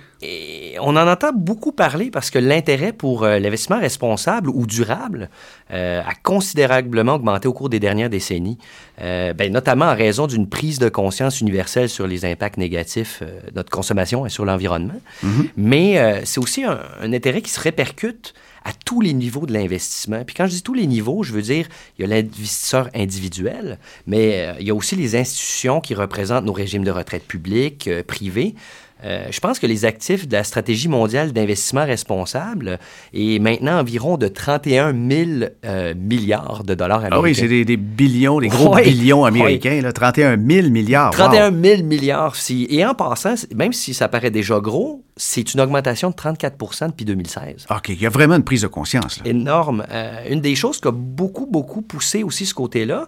on 0.80 0.96
en 0.98 1.08
entend 1.08 1.32
beaucoup 1.34 1.72
parler 1.72 2.12
parce 2.12 2.30
que 2.30 2.40
l'intérêt 2.40 2.94
pour 2.94 3.24
euh, 3.24 3.40
l'investissement 3.40 3.80
responsable 3.80 4.50
ou 4.50 4.68
durable 4.68 5.30
euh, 5.72 6.02
a 6.02 6.14
considérablement 6.24 7.16
augmenté 7.16 7.48
au 7.48 7.54
cours 7.54 7.70
des 7.70 7.80
dernières 7.80 8.10
décennies, 8.10 8.58
euh, 9.02 9.34
ben, 9.34 9.52
notamment 9.52 9.86
en 9.86 9.96
raison 9.96 10.28
d'une 10.28 10.48
prise 10.48 10.80
de 10.80 10.90
conscience 10.90 11.42
universelle 11.42 11.90
sur 11.90 12.08
les 12.08 12.26
impacts 12.26 12.58
négatifs 12.58 13.24
de 13.24 13.56
notre 13.56 13.70
consommation 13.70 14.26
et 14.26 14.30
sur 14.30 14.46
l'environnement. 14.46 15.00
Mm-hmm. 15.24 15.50
Mais 15.58 16.22
c'est 16.26 16.40
aussi 16.40 16.64
un, 16.64 16.80
intérêt 17.02 17.42
qui 17.42 17.52
se 17.52 17.60
répercute 17.60 18.34
à 18.64 18.72
tous 18.86 19.02
les 19.02 19.14
niveaux 19.14 19.48
de 19.48 19.54
l'investissement. 19.54 20.24
Puis 20.24 20.36
quand 20.36 20.46
je 20.46 20.52
dis 20.52 20.62
tous 20.62 20.76
les 20.76 20.86
niveaux, 20.86 21.24
je 21.24 21.34
veux 21.34 21.42
dire, 21.42 21.68
il 21.98 22.02
y 22.02 22.06
a 22.06 22.08
l'investisseur 22.08 22.90
individuel, 22.94 23.80
mais 24.06 24.56
il 24.60 24.68
y 24.68 24.70
a 24.70 24.76
aussi 24.76 24.96
les 24.96 25.16
institutions 25.16 25.82
qui 25.82 25.96
représentent 25.96 26.46
nos 26.46 26.54
régimes 26.54 26.84
de 26.84 26.92
retraite 26.92 27.24
publics, 27.24 27.90
privés. 28.06 28.56
Euh, 29.04 29.26
je 29.32 29.40
pense 29.40 29.60
que 29.60 29.68
les 29.68 29.86
actifs 29.86 30.28
de 30.28 30.34
la 30.34 30.44
stratégie 30.44 30.88
mondiale 30.88 31.32
d'investissement 31.32 31.86
responsable 31.86 32.80
est 33.14 33.40
maintenant 33.40 33.80
environ 33.80 34.18
de 34.18 34.28
31 34.28 34.94
000 34.94 35.50
euh, 35.66 35.94
milliards 35.96 36.64
de 36.64 36.76
dollars 36.76 37.00
américains. 37.00 37.18
Ah 37.18 37.22
oui, 37.22 37.36
c'est 37.36 37.48
des, 37.48 37.78
billions, 37.78 38.40
des 38.40 38.50
gros 38.50 38.76
billions 38.76 39.26
américains, 39.26 39.82
31 39.92 40.38
000 40.38 40.70
milliards. 40.70 41.12
31 41.12 41.52
000 41.52 41.84
milliards. 41.84 42.36
et 42.50 42.86
en 42.86 42.94
passant, 42.94 43.36
même 43.56 43.74
si 43.74 43.94
ça 43.94 44.08
paraît 44.08 44.32
déjà 44.32 44.60
gros, 44.60 45.04
c'est 45.18 45.54
une 45.54 45.62
augmentation 45.62 46.10
de 46.10 46.16
34% 46.16 46.88
depuis 46.88 47.06
2016. 47.06 47.68
OK, 47.70 47.90
il 47.90 48.02
y 48.02 48.06
a 48.06 48.10
vraiment 48.10 48.36
une 48.36 48.44
prise 48.44 48.62
de 48.62 48.68
conscience. 48.68 49.20
Énorme. 49.26 49.84
Euh, 49.92 50.30
une 50.30 50.42
des 50.42 50.56
choses 50.56 50.80
qui 50.80 50.88
a 50.88 50.92
beaucoup, 50.92 51.48
beaucoup 51.48 51.82
poussé 51.82 52.24
aussi 52.24 52.46
ce 52.46 52.54
côté-là, 52.54 53.08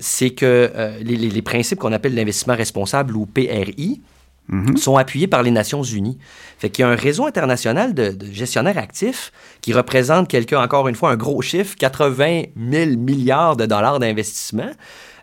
c'est 0.00 0.30
que 0.30 0.70
les, 1.02 1.16
les 1.16 1.42
principes 1.42 1.78
qu'on 1.78 1.92
appelle 1.92 2.14
l'investissement 2.14 2.54
responsable 2.54 3.16
ou 3.16 3.26
PRI, 3.26 4.00
Mhm. 4.48 4.76
sont 4.76 4.96
appuyés 4.96 5.28
par 5.28 5.42
les 5.42 5.50
Nations 5.50 5.82
Unies. 5.82 6.18
Fait 6.58 6.68
qu'il 6.68 6.82
y 6.82 6.86
a 6.86 6.90
un 6.90 6.96
réseau 6.96 7.26
international 7.26 7.94
de, 7.94 8.16
gestionnaires 8.32 8.78
actifs 8.78 9.32
qui 9.60 9.72
représente 9.72 10.28
quelqu'un, 10.28 10.60
encore 10.60 10.88
une 10.88 10.94
fois, 10.94 11.10
un 11.10 11.16
gros 11.16 11.42
chiffre, 11.42 11.76
80 11.76 12.42
000 12.56 12.96
milliards 12.96 13.56
de 13.56 13.66
dollars 13.66 13.98
d'investissement. 13.98 14.70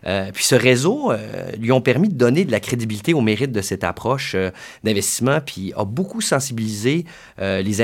Euh, 0.06 0.30
puis 0.32 0.44
ce 0.44 0.54
réseau 0.54 1.12
euh, 1.12 1.52
lui 1.58 1.72
ont 1.72 1.80
permis 1.80 2.08
de 2.08 2.14
donner 2.14 2.44
de 2.44 2.50
la 2.50 2.60
crédibilité 2.60 3.14
au 3.14 3.20
mérite 3.20 3.52
de 3.52 3.60
cette 3.60 3.84
approche 3.84 4.32
euh, 4.34 4.50
d'investissement, 4.84 5.40
puis 5.44 5.72
a 5.76 5.84
beaucoup 5.84 6.20
sensibilisé 6.20 7.04
les, 7.38 7.82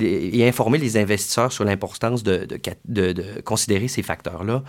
et 0.00 0.48
informé 0.48 0.78
les 0.78 0.96
investisseurs 0.96 1.52
sur 1.52 1.64
l'importance 1.64 2.22
de, 2.22 2.46
de, 2.46 3.12
de, 3.12 3.40
considérer 3.42 3.88
ces 3.88 4.02
facteurs-là 4.02 4.62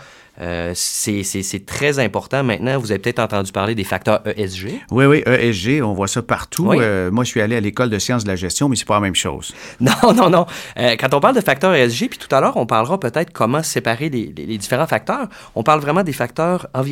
c'est 0.73 1.65
très 1.65 1.99
important. 1.99 2.43
Maintenant, 2.43 2.77
vous 2.79 2.91
avez 2.91 2.99
peut-être 2.99 3.19
entendu 3.19 3.51
parler 3.51 3.75
des 3.75 3.83
facteurs 3.83 4.21
ESG. 4.25 4.79
Oui, 4.91 5.05
oui, 5.05 5.23
ESG, 5.25 5.81
on 5.83 5.93
voit 5.93 6.07
ça 6.07 6.21
partout. 6.21 6.63
Moi, 6.63 7.23
je 7.23 7.29
suis 7.29 7.41
allé 7.41 7.57
à 7.57 7.59
l'école 7.59 7.89
de 7.89 7.99
sciences 7.99 8.23
de 8.23 8.29
la 8.29 8.37
gestion, 8.37 8.69
mais 8.69 8.75
c'est 8.75 8.87
pas 8.87 8.95
la 8.95 9.01
même 9.01 9.15
chose. 9.15 9.53
Non, 9.81 10.13
non, 10.13 10.29
non. 10.29 10.45
Quand 10.77 11.13
on 11.13 11.19
parle 11.19 11.35
de 11.35 11.41
facteurs 11.41 11.73
ESG, 11.73 12.09
puis 12.09 12.19
tout 12.19 12.33
à 12.33 12.41
l'heure, 12.41 12.57
on 12.57 12.65
parlera 12.65 12.99
peut-être 12.99 13.31
comment 13.31 13.63
séparer 13.63 14.09
les, 14.09 14.33
les, 14.35 14.57
différents 14.57 14.87
facteurs. 14.87 15.27
On 15.55 15.63
parle 15.63 15.79
vraiment 15.79 16.03
des 16.03 16.13
facteurs 16.13 16.67
environnementaux, 16.73 16.88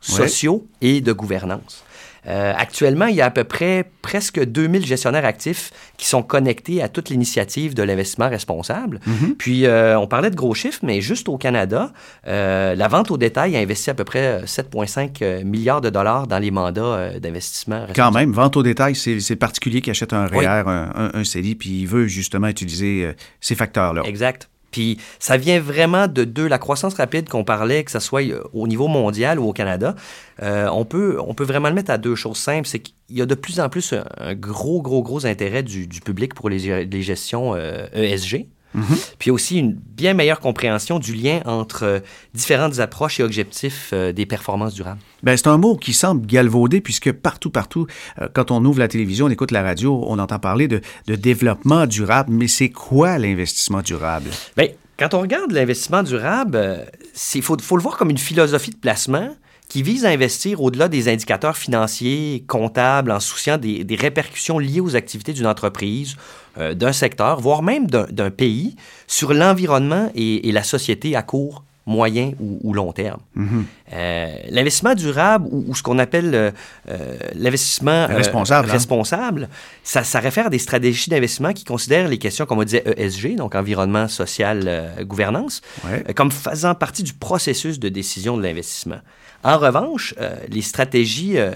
sociaux 0.00 0.66
et 0.80 1.00
de 1.00 1.12
gouvernance. 1.12 1.84
Euh, 2.26 2.52
actuellement, 2.56 3.06
il 3.06 3.16
y 3.16 3.20
a 3.20 3.26
à 3.26 3.30
peu 3.30 3.44
près 3.44 3.90
presque 4.02 4.42
2000 4.42 4.86
gestionnaires 4.86 5.24
actifs 5.24 5.70
qui 5.96 6.06
sont 6.06 6.22
connectés 6.22 6.82
à 6.82 6.88
toute 6.88 7.10
l'initiative 7.10 7.74
de 7.74 7.82
l'investissement 7.82 8.28
responsable. 8.28 9.00
Mhm. 9.06 9.34
Puis, 9.36 9.66
euh, 9.66 9.98
on 9.98 10.06
parlait 10.06 10.30
de 10.30 10.36
gros 10.36 10.54
chiffres, 10.54 10.80
mais 10.82 11.00
juste 11.00 11.28
au 11.28 11.36
Canada, 11.36 11.92
euh, 12.26 12.74
la 12.74 12.88
vente 12.88 13.10
au 13.10 13.18
détail 13.18 13.56
a 13.56 13.60
investi 13.60 13.90
à 13.90 13.94
peu 13.94 14.04
près 14.04 14.46
7,5 14.46 15.44
milliards 15.44 15.80
de 15.80 15.90
dollars 15.90 16.26
dans 16.26 16.38
les 16.38 16.50
mandats 16.50 17.18
d'investissement 17.18 17.86
responsable. 17.86 17.96
Quand 17.96 18.18
même, 18.18 18.32
vente 18.32 18.56
au 18.56 18.62
détail, 18.62 18.94
c'est 18.94 19.14
le 19.16 19.36
particulier 19.36 19.80
qui 19.80 19.90
achète 19.90 20.12
un 20.12 20.26
REER, 20.26 20.46
un, 20.66 20.92
un, 20.94 21.10
un, 21.14 21.24
CELI, 21.24 21.54
puis 21.54 21.82
il 21.82 21.86
veut 21.86 22.06
justement 22.06 22.48
utiliser 22.48 23.14
ces 23.40 23.54
facteurs-là. 23.54 24.02
Exact. 24.04 24.48
Puis 24.74 24.98
ça 25.20 25.36
vient 25.36 25.60
vraiment 25.60 26.08
de 26.08 26.24
deux, 26.24 26.48
la 26.48 26.58
croissance 26.58 26.94
rapide 26.94 27.28
qu'on 27.28 27.44
parlait, 27.44 27.84
que 27.84 27.92
ce 27.92 28.00
soit 28.00 28.24
euh, 28.24 28.42
au 28.52 28.66
niveau 28.66 28.88
mondial 28.88 29.38
ou 29.38 29.48
au 29.48 29.52
Canada. 29.52 29.94
Euh, 30.42 30.66
on, 30.72 30.84
peut, 30.84 31.16
on 31.24 31.32
peut 31.32 31.44
vraiment 31.44 31.68
le 31.68 31.76
mettre 31.76 31.92
à 31.92 31.96
deux 31.96 32.16
choses 32.16 32.38
simples. 32.38 32.66
C'est 32.66 32.80
qu'il 32.80 32.96
y 33.10 33.22
a 33.22 33.26
de 33.26 33.36
plus 33.36 33.60
en 33.60 33.68
plus 33.68 33.94
un, 34.18 34.34
gros, 34.34 34.82
gros, 34.82 35.04
gros 35.04 35.26
intérêt 35.26 35.62
du, 35.62 35.86
public 36.04 36.34
pour 36.34 36.50
les, 36.50 36.86
les 36.86 37.02
gestions 37.02 37.54
ESG. 37.54 38.48
Mhm. 38.74 38.96
Puis 39.18 39.30
aussi 39.30 39.58
une 39.58 39.72
bien 39.72 40.14
meilleure 40.14 40.40
compréhension 40.40 40.98
du 40.98 41.14
lien 41.14 41.40
entre 41.46 41.84
euh, 41.84 42.00
différentes 42.34 42.80
approches 42.80 43.20
et 43.20 43.22
objectifs 43.22 43.90
euh, 43.92 44.12
des 44.12 44.26
performances 44.26 44.74
durables. 44.74 45.00
Bien, 45.22 45.36
c'est 45.36 45.46
un 45.46 45.58
mot 45.58 45.76
qui 45.76 45.92
semble 45.92 46.26
galvaudé 46.26 46.80
puisque 46.80 47.12
partout, 47.12 47.50
partout, 47.50 47.86
euh, 48.20 48.28
quand 48.32 48.50
on 48.50 48.64
ouvre 48.64 48.80
la 48.80 48.88
télévision, 48.88 49.26
on 49.26 49.30
écoute 49.30 49.52
la 49.52 49.62
radio, 49.62 50.04
on 50.06 50.18
entend 50.18 50.38
parler 50.38 50.68
de, 50.68 50.80
développement 51.06 51.86
durable. 51.86 52.32
Mais 52.32 52.48
c'est 52.48 52.70
quoi 52.70 53.18
l'investissement 53.18 53.82
durable? 53.82 54.30
Bien, 54.56 54.68
quand 54.98 55.14
on 55.14 55.20
regarde 55.20 55.52
l'investissement 55.52 56.02
durable, 56.02 56.84
il 57.34 57.42
faut, 57.42 57.56
faut 57.60 57.76
le 57.76 57.82
voir 57.82 57.96
comme 57.96 58.10
une 58.10 58.18
philosophie 58.18 58.70
de 58.70 58.76
placement 58.76 59.30
qui 59.68 59.82
vise 59.82 60.04
à 60.04 60.10
investir 60.10 60.62
au-delà 60.62 60.88
des 60.88 61.08
indicateurs 61.08 61.56
financiers, 61.56 62.44
comptables, 62.46 63.10
en 63.10 63.20
souciant 63.20 63.58
des, 63.58 63.86
répercussions 63.98 64.58
liées 64.58 64.80
aux 64.80 64.96
activités 64.96 65.32
d'une 65.32 65.46
entreprise, 65.46 66.16
euh, 66.58 66.74
d'un 66.74 66.92
secteur, 66.92 67.40
voire 67.40 67.62
même 67.62 67.86
d'un 67.88 68.30
pays, 68.30 68.76
sur 69.06 69.32
l'environnement 69.32 70.10
et, 70.14 70.52
la 70.52 70.62
société 70.62 71.16
à 71.16 71.22
court, 71.22 71.64
moyen 71.86 72.32
ou, 72.40 72.72
long 72.72 72.92
terme. 72.92 73.20
Mm-hmm. 73.36 73.62
Euh, 73.92 74.36
l'investissement 74.48 74.94
durable 74.94 75.48
ou, 75.50 75.74
ce 75.74 75.82
qu'on 75.82 75.98
appelle 75.98 76.34
euh, 76.34 77.16
l'investissement 77.34 78.06
responsable, 78.06 78.68
hein. 78.68 78.72
responsable 78.72 79.48
ça, 79.82 80.02
ça, 80.02 80.20
réfère 80.20 80.46
à 80.46 80.50
des 80.50 80.58
stratégies 80.58 81.10
d'investissement 81.10 81.52
qui 81.52 81.64
considèrent 81.64 82.08
les 82.08 82.18
questions, 82.18 82.46
comme 82.46 82.58
on 82.58 82.64
disait, 82.64 82.84
ESG, 82.96 83.36
donc 83.36 83.54
environnement, 83.54 84.08
social, 84.08 84.94
gouvernance, 85.02 85.60
comme 86.14 86.30
faisant 86.30 86.74
partie 86.74 87.02
du 87.02 87.12
processus 87.12 87.78
de 87.78 87.88
décision 87.88 88.36
de 88.38 88.42
l'investissement. 88.42 89.00
En 89.44 89.58
revanche, 89.58 90.14
euh, 90.20 90.36
les 90.48 90.62
stratégies 90.62 91.38
euh, 91.38 91.52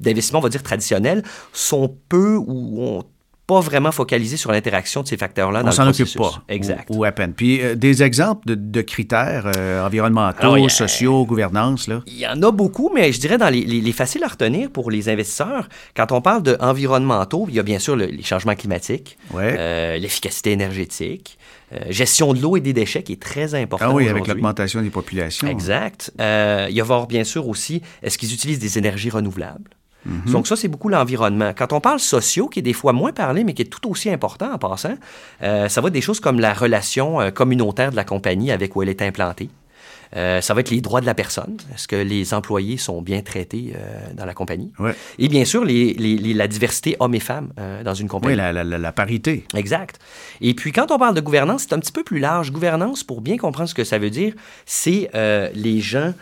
d'investissement, 0.00 0.38
on 0.38 0.42
va 0.42 0.50
dire 0.50 0.62
traditionnelles, 0.62 1.22
sont 1.52 1.96
peu 2.08 2.36
ou 2.36 2.82
ont 2.82 3.04
pas 3.46 3.60
vraiment 3.60 3.92
focalisées 3.92 4.36
sur 4.36 4.52
l'interaction 4.52 5.02
de 5.02 5.08
ces 5.08 5.16
facteurs-là 5.16 5.62
dans 5.62 5.68
on 5.68 5.72
s'en 5.72 5.88
occupe 5.88 6.16
pas. 6.16 6.42
Exact. 6.48 6.88
Ou, 6.90 7.04
à 7.04 7.12
peine. 7.12 7.32
Puis 7.32 7.62
euh, 7.62 7.74
des 7.74 8.02
exemples 8.02 8.42
de, 8.46 8.82
critères 8.82 9.50
environnementaux, 9.84 10.68
sociaux, 10.68 11.24
gouvernance, 11.24 11.88
là? 11.88 12.02
Il 12.06 12.18
y 12.18 12.26
en 12.26 12.42
a 12.42 12.50
beaucoup, 12.50 12.90
mais 12.94 13.12
je 13.12 13.20
dirais 13.20 13.38
dans 13.38 13.48
les, 13.48 13.64
les, 13.64 13.92
faciles 13.92 14.24
à 14.24 14.28
retenir 14.28 14.70
pour 14.70 14.90
les 14.90 15.08
investisseurs, 15.08 15.68
quand 15.96 16.12
on 16.12 16.20
parle 16.20 16.42
d'environnementaux, 16.42 17.46
il 17.48 17.54
y 17.54 17.58
a 17.58 17.62
bien 17.62 17.78
sûr 17.78 17.96
les 17.96 18.22
changements 18.22 18.54
climatiques, 18.54 19.18
l'efficacité 19.34 20.52
énergétique, 20.52 21.38
euh, 21.72 21.78
gestion 21.90 22.32
de 22.32 22.40
l'eau 22.40 22.56
et 22.56 22.60
des 22.60 22.72
déchets 22.72 23.02
qui 23.02 23.12
est 23.14 23.22
très 23.22 23.56
important. 23.56 23.86
Ah 23.90 23.94
oui, 23.94 24.08
avec 24.08 24.28
l'augmentation 24.28 24.82
des 24.82 24.90
populations. 24.90 25.48
Exact. 25.48 26.12
Euh, 26.20 26.68
il 26.70 26.76
y 26.76 26.80
a 26.80 26.84
voir 26.84 27.08
bien 27.08 27.24
sûr 27.24 27.48
aussi, 27.48 27.82
est-ce 28.04 28.18
qu'ils 28.18 28.32
utilisent 28.32 28.60
des 28.60 28.78
énergies 28.78 29.10
renouvelables? 29.10 29.70
Mhm. 30.06 30.32
Donc 30.32 30.46
ça, 30.46 30.56
c'est 30.56 30.68
beaucoup 30.68 30.88
l'environnement. 30.88 31.52
Quand 31.56 31.72
on 31.72 31.80
parle 31.80 31.98
sociaux, 31.98 32.48
qui 32.48 32.60
est 32.60 32.62
des 32.62 32.72
fois 32.72 32.92
moins 32.92 33.12
parlé, 33.12 33.44
mais 33.44 33.54
qui 33.54 33.62
est 33.62 33.66
tout 33.66 33.90
aussi 33.90 34.10
important 34.10 34.52
en 34.52 34.58
passant, 34.58 34.94
euh, 35.42 35.68
ça 35.68 35.80
va 35.80 35.88
être 35.88 35.94
des 35.94 36.00
choses 36.00 36.20
comme 36.20 36.40
la 36.40 36.54
relation 36.54 37.20
euh, 37.20 37.30
communautaire 37.30 37.90
de 37.90 37.96
la 37.96 38.04
compagnie 38.04 38.50
avec 38.50 38.76
où 38.76 38.82
elle 38.82 38.88
est 38.88 39.02
implantée. 39.02 39.50
Euh, 40.14 40.40
ça 40.40 40.54
va 40.54 40.60
être 40.60 40.70
les 40.70 40.80
droits 40.80 41.00
de 41.00 41.06
la 41.06 41.14
personne. 41.14 41.56
Est-ce 41.74 41.88
que 41.88 41.96
les 41.96 42.34
employés 42.34 42.76
sont 42.76 43.02
bien 43.02 43.22
traités 43.22 43.72
euh, 43.74 43.98
dans 44.14 44.24
la 44.24 44.34
compagnie? 44.34 44.72
Ouais. 44.78 44.94
Et 45.18 45.28
bien 45.28 45.44
sûr, 45.44 45.64
les, 45.64 45.94
les, 45.94 46.34
la 46.34 46.48
diversité 46.48 46.96
hommes 47.00 47.14
et 47.14 47.20
femmes 47.20 47.52
euh, 47.58 47.82
dans 47.82 47.94
une 47.94 48.08
compagnie. 48.08 48.34
Oui, 48.34 48.38
la, 48.38 48.52
la, 48.52 48.64
la, 48.64 48.92
parité. 48.92 49.44
Exact. 49.54 49.98
Et 50.40 50.54
puis, 50.54 50.72
quand 50.72 50.90
on 50.90 50.98
parle 50.98 51.14
de 51.14 51.20
gouvernance, 51.20 51.66
c'est 51.68 51.74
un 51.74 51.78
petit 51.78 51.92
peu 51.92 52.04
plus 52.04 52.18
large. 52.18 52.52
Gouvernance, 52.52 53.04
pour 53.04 53.20
bien 53.20 53.36
comprendre 53.36 53.68
ce 53.68 53.74
que 53.74 53.84
ça 53.84 53.98
veut 53.98 54.10
dire, 54.10 54.34
c'est 54.64 55.10
les 55.54 55.80
gens 55.80 56.12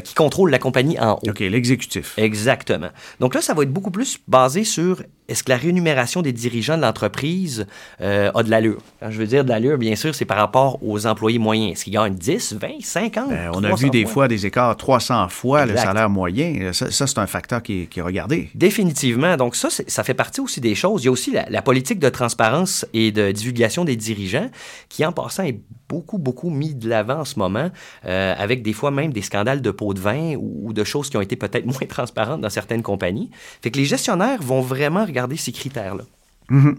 qui 0.00 0.14
contrôlent 0.14 0.50
la 0.50 0.58
compagnie 0.58 0.98
en 0.98 1.14
haut. 1.14 1.28
OK, 1.28 1.40
l'exécutif. 1.40 2.14
Exactement. 2.16 2.88
Donc 3.20 3.34
là, 3.34 3.40
ça 3.40 3.54
va 3.54 3.62
être 3.62 3.72
beaucoup 3.72 3.90
plus 3.90 4.18
basé 4.26 4.64
sur 4.64 5.02
est-ce 5.28 5.44
que 5.44 5.50
la 5.50 5.58
rémunération 5.58 6.22
des 6.22 6.32
dirigeants 6.32 6.78
de 6.78 6.82
l'entreprise 6.82 7.66
euh, 8.00 8.30
a 8.34 8.42
de 8.42 8.50
l'allure? 8.50 8.80
Quand 8.98 9.10
je 9.10 9.18
veux 9.18 9.26
dire 9.26 9.44
de 9.44 9.50
l'allure, 9.50 9.76
bien 9.76 9.94
sûr, 9.94 10.14
c'est 10.14 10.24
par 10.24 10.38
rapport 10.38 10.78
aux 10.82 11.06
employés 11.06 11.38
moyens. 11.38 11.72
Est-ce 11.72 11.84
qu'ils 11.84 11.92
gagnent 11.92 12.14
10, 12.14 12.54
20, 12.54 12.68
50? 12.80 13.28
Ben, 13.28 13.50
on 13.52 13.62
a 13.62 13.74
vu 13.74 13.90
des 13.90 14.06
fois 14.06 14.26
des 14.26 14.46
écarts 14.46 14.74
300 14.76 15.28
fois 15.28 15.66
le 15.66 15.76
salaire 15.76 16.08
moyen. 16.08 16.72
Ça, 16.72 17.06
c'est 17.06 17.18
un 17.18 17.26
facteur 17.26 17.62
qui 17.62 17.82
est, 17.82 17.86
qui 17.86 17.98
est, 17.98 18.02
regardé. 18.02 18.48
Définitivement. 18.54 19.36
Donc 19.36 19.54
ça, 19.54 19.68
ça 19.70 20.02
fait 20.02 20.14
partie 20.14 20.40
aussi 20.40 20.62
des 20.62 20.74
choses. 20.74 21.02
Il 21.02 21.06
y 21.06 21.08
a 21.08 21.12
aussi 21.12 21.30
la, 21.30 21.48
la, 21.50 21.60
politique 21.60 21.98
de 21.98 22.08
transparence 22.08 22.86
et 22.94 23.12
de 23.12 23.30
divulgation 23.30 23.84
des 23.84 23.96
dirigeants 23.96 24.48
qui, 24.88 25.04
en 25.04 25.12
passant, 25.12 25.42
est 25.42 25.60
beaucoup, 25.88 26.18
beaucoup 26.18 26.50
mis 26.50 26.74
de 26.74 26.88
l'avant 26.88 27.20
en 27.20 27.24
ce 27.24 27.38
moment, 27.38 27.70
euh, 28.04 28.34
avec 28.36 28.62
des 28.62 28.72
fois 28.72 28.90
même 28.90 29.12
des 29.12 29.22
scandales 29.22 29.62
de 29.62 29.70
pots 29.70 29.94
de 29.94 30.00
vin 30.00 30.34
ou, 30.36 30.72
de 30.72 30.84
choses 30.84 31.10
qui 31.10 31.16
ont 31.16 31.20
été 31.20 31.36
peut-être 31.36 31.66
moins 31.66 31.86
transparentes 31.88 32.40
dans 32.40 32.50
certaines 32.50 32.82
compagnies. 32.82 33.30
Fait 33.62 33.70
que 33.70 33.78
les 33.78 33.84
gestionnaires 33.84 34.42
vont 34.42 34.60
vraiment 34.60 35.04
regarder 35.04 35.36
ces 35.36 35.52
critères-là. 35.52 36.04
Mm-hmm. 36.50 36.76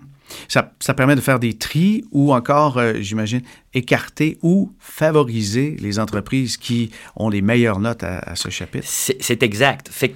Ça, 0.47 0.73
ça, 0.79 0.93
permet 0.93 1.15
de 1.15 1.21
faire 1.21 1.39
des 1.39 1.57
tris 1.57 2.05
ou 2.11 2.33
encore, 2.33 2.77
euh, 2.77 2.93
j'imagine, 2.99 3.41
écarter 3.73 4.37
ou 4.43 4.71
favoriser 4.77 5.75
les 5.79 5.97
entreprises 5.97 6.55
qui 6.57 6.91
ont 7.15 7.29
les 7.29 7.41
meilleures 7.41 7.79
notes 7.79 8.03
à, 8.03 8.19
à 8.19 8.35
ce 8.35 8.49
chapitre. 8.49 8.85
C'est 8.87 9.41
exact. 9.41 9.89
Fait 9.89 10.09
que 10.09 10.15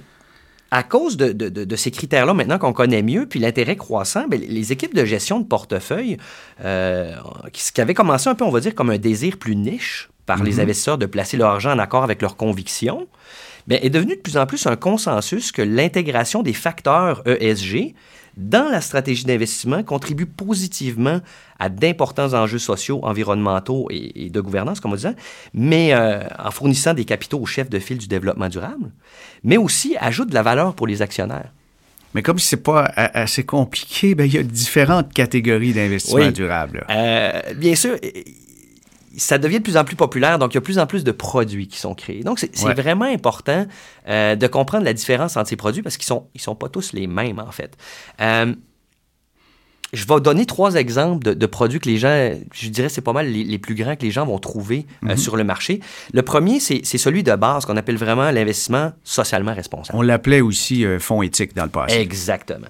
à 0.70 0.82
cause 0.82 1.16
de, 1.16 1.76
ces 1.76 1.90
critères-là, 1.90 2.34
maintenant 2.34 2.58
qu'on 2.58 2.72
connaît 2.72 3.02
mieux, 3.02 3.26
puis 3.26 3.38
l'intérêt 3.38 3.76
croissant, 3.76 4.26
bien, 4.26 4.40
les 4.40 4.72
équipes 4.72 4.94
de 4.94 5.04
gestion 5.04 5.38
de 5.38 5.44
portefeuille, 5.44 6.16
euh, 6.64 7.14
ce 7.52 7.70
qui 7.70 7.80
avait 7.80 7.94
commencé 7.94 8.28
un 8.28 8.34
peu, 8.34 8.44
on 8.44 8.50
va 8.50 8.60
dire, 8.60 8.74
comme 8.74 8.90
un 8.90 8.98
désir 8.98 9.36
plus 9.36 9.54
niche 9.54 10.08
par 10.26 10.42
les 10.42 10.54
mhm. 10.54 10.60
investisseurs 10.60 10.98
de 10.98 11.06
placer 11.06 11.36
leur 11.36 11.50
argent 11.50 11.72
en 11.72 11.78
accord 11.78 12.02
avec 12.02 12.22
leurs 12.22 12.36
convictions, 12.36 13.06
bien, 13.66 13.78
est 13.82 13.90
devenu 13.90 14.16
de 14.16 14.20
plus 14.20 14.36
en 14.36 14.46
plus 14.46 14.66
un 14.66 14.76
consensus 14.76 15.52
que 15.52 15.62
l'intégration 15.62 16.42
des 16.42 16.54
facteurs 16.54 17.22
ESG 17.26 17.94
dans 18.36 18.68
la 18.68 18.80
stratégie 18.80 19.24
d'investissement 19.24 19.82
contribue 19.82 20.26
positivement 20.26 21.20
à 21.58 21.68
d'importants 21.68 22.34
enjeux 22.34 22.58
sociaux, 22.58 23.00
environnementaux 23.02 23.88
et, 23.90 24.30
de 24.30 24.40
gouvernance, 24.40 24.80
comme 24.80 24.92
on 24.92 24.96
disait, 24.96 25.16
mais 25.52 25.94
euh, 25.94 26.20
en 26.38 26.50
fournissant 26.50 26.94
des 26.94 27.04
capitaux 27.04 27.38
aux 27.38 27.46
chefs 27.46 27.70
de 27.70 27.78
file 27.78 27.98
du 27.98 28.08
développement 28.08 28.48
durable, 28.48 28.90
mais 29.42 29.56
aussi 29.56 29.96
ajoute 30.00 30.30
de 30.30 30.34
la 30.34 30.42
valeur 30.42 30.74
pour 30.74 30.86
les 30.86 31.02
actionnaires. 31.02 31.52
Mais 32.14 32.22
comme 32.22 32.38
c'est 32.38 32.62
pas 32.62 32.84
assez 32.94 33.44
compliqué, 33.44 34.14
ben, 34.14 34.24
il 34.24 34.34
y 34.34 34.38
a 34.38 34.42
différentes 34.44 35.12
catégories 35.12 35.72
d'investissement 35.72 36.30
durable. 36.30 36.86
Euh, 36.90 37.40
bien 37.56 37.74
sûr, 37.74 37.96
ça 39.18 39.38
devient 39.38 39.58
de 39.58 39.62
plus 39.62 39.76
en 39.76 39.84
plus 39.84 39.96
populaire, 39.96 40.38
donc 40.38 40.52
il 40.52 40.56
y 40.56 40.58
a 40.58 40.60
de 40.60 40.64
plus 40.64 40.78
en 40.78 40.86
plus 40.86 41.04
de 41.04 41.12
produits 41.12 41.68
qui 41.68 41.78
sont 41.78 41.94
créés. 41.94 42.22
Donc, 42.22 42.38
c'est 42.38 42.74
vraiment 42.74 43.04
important 43.04 43.66
euh, 44.08 44.36
de 44.36 44.46
comprendre 44.46 44.84
la 44.84 44.92
différence 44.92 45.36
entre 45.36 45.48
ces 45.48 45.56
produits 45.56 45.82
parce 45.82 45.96
qu'ils 45.96 46.12
ne 46.12 46.20
sont, 46.20 46.26
ils 46.34 46.40
sont 46.40 46.54
pas 46.54 46.68
tous 46.68 46.92
les 46.92 47.06
mêmes, 47.06 47.38
en 47.38 47.52
fait. 47.52 47.76
Euh, 48.20 48.54
je 49.94 50.06
vais 50.06 50.20
donner 50.20 50.44
trois 50.46 50.74
exemples 50.74 51.34
de, 51.34 51.46
produits 51.46 51.78
que 51.78 51.88
les 51.88 51.98
gens, 51.98 52.32
je 52.52 52.68
dirais, 52.68 52.88
c'est 52.88 53.00
pas 53.00 53.12
mal 53.12 53.28
les, 53.28 53.58
plus 53.58 53.74
grands 53.74 53.96
que 53.96 54.02
les 54.02 54.10
gens 54.10 54.26
vont 54.26 54.38
trouver 54.38 54.86
euh, 55.04 55.10
mhm. 55.10 55.16
sur 55.16 55.36
le 55.36 55.44
marché. 55.44 55.80
Le 56.12 56.22
premier, 56.22 56.60
c'est 56.60 56.84
celui 56.84 57.22
de 57.22 57.34
base 57.34 57.64
qu'on 57.64 57.76
appelle 57.76 57.96
vraiment 57.96 58.30
l'investissement 58.30 58.92
socialement 59.04 59.54
responsable. 59.54 59.98
On 59.98 60.02
l'appelait 60.02 60.40
aussi 60.40 60.84
euh, 60.84 60.98
fonds 60.98 61.22
éthique 61.22 61.54
dans 61.54 61.64
le 61.64 61.70
passé. 61.70 61.96
Exactement. 61.96 62.66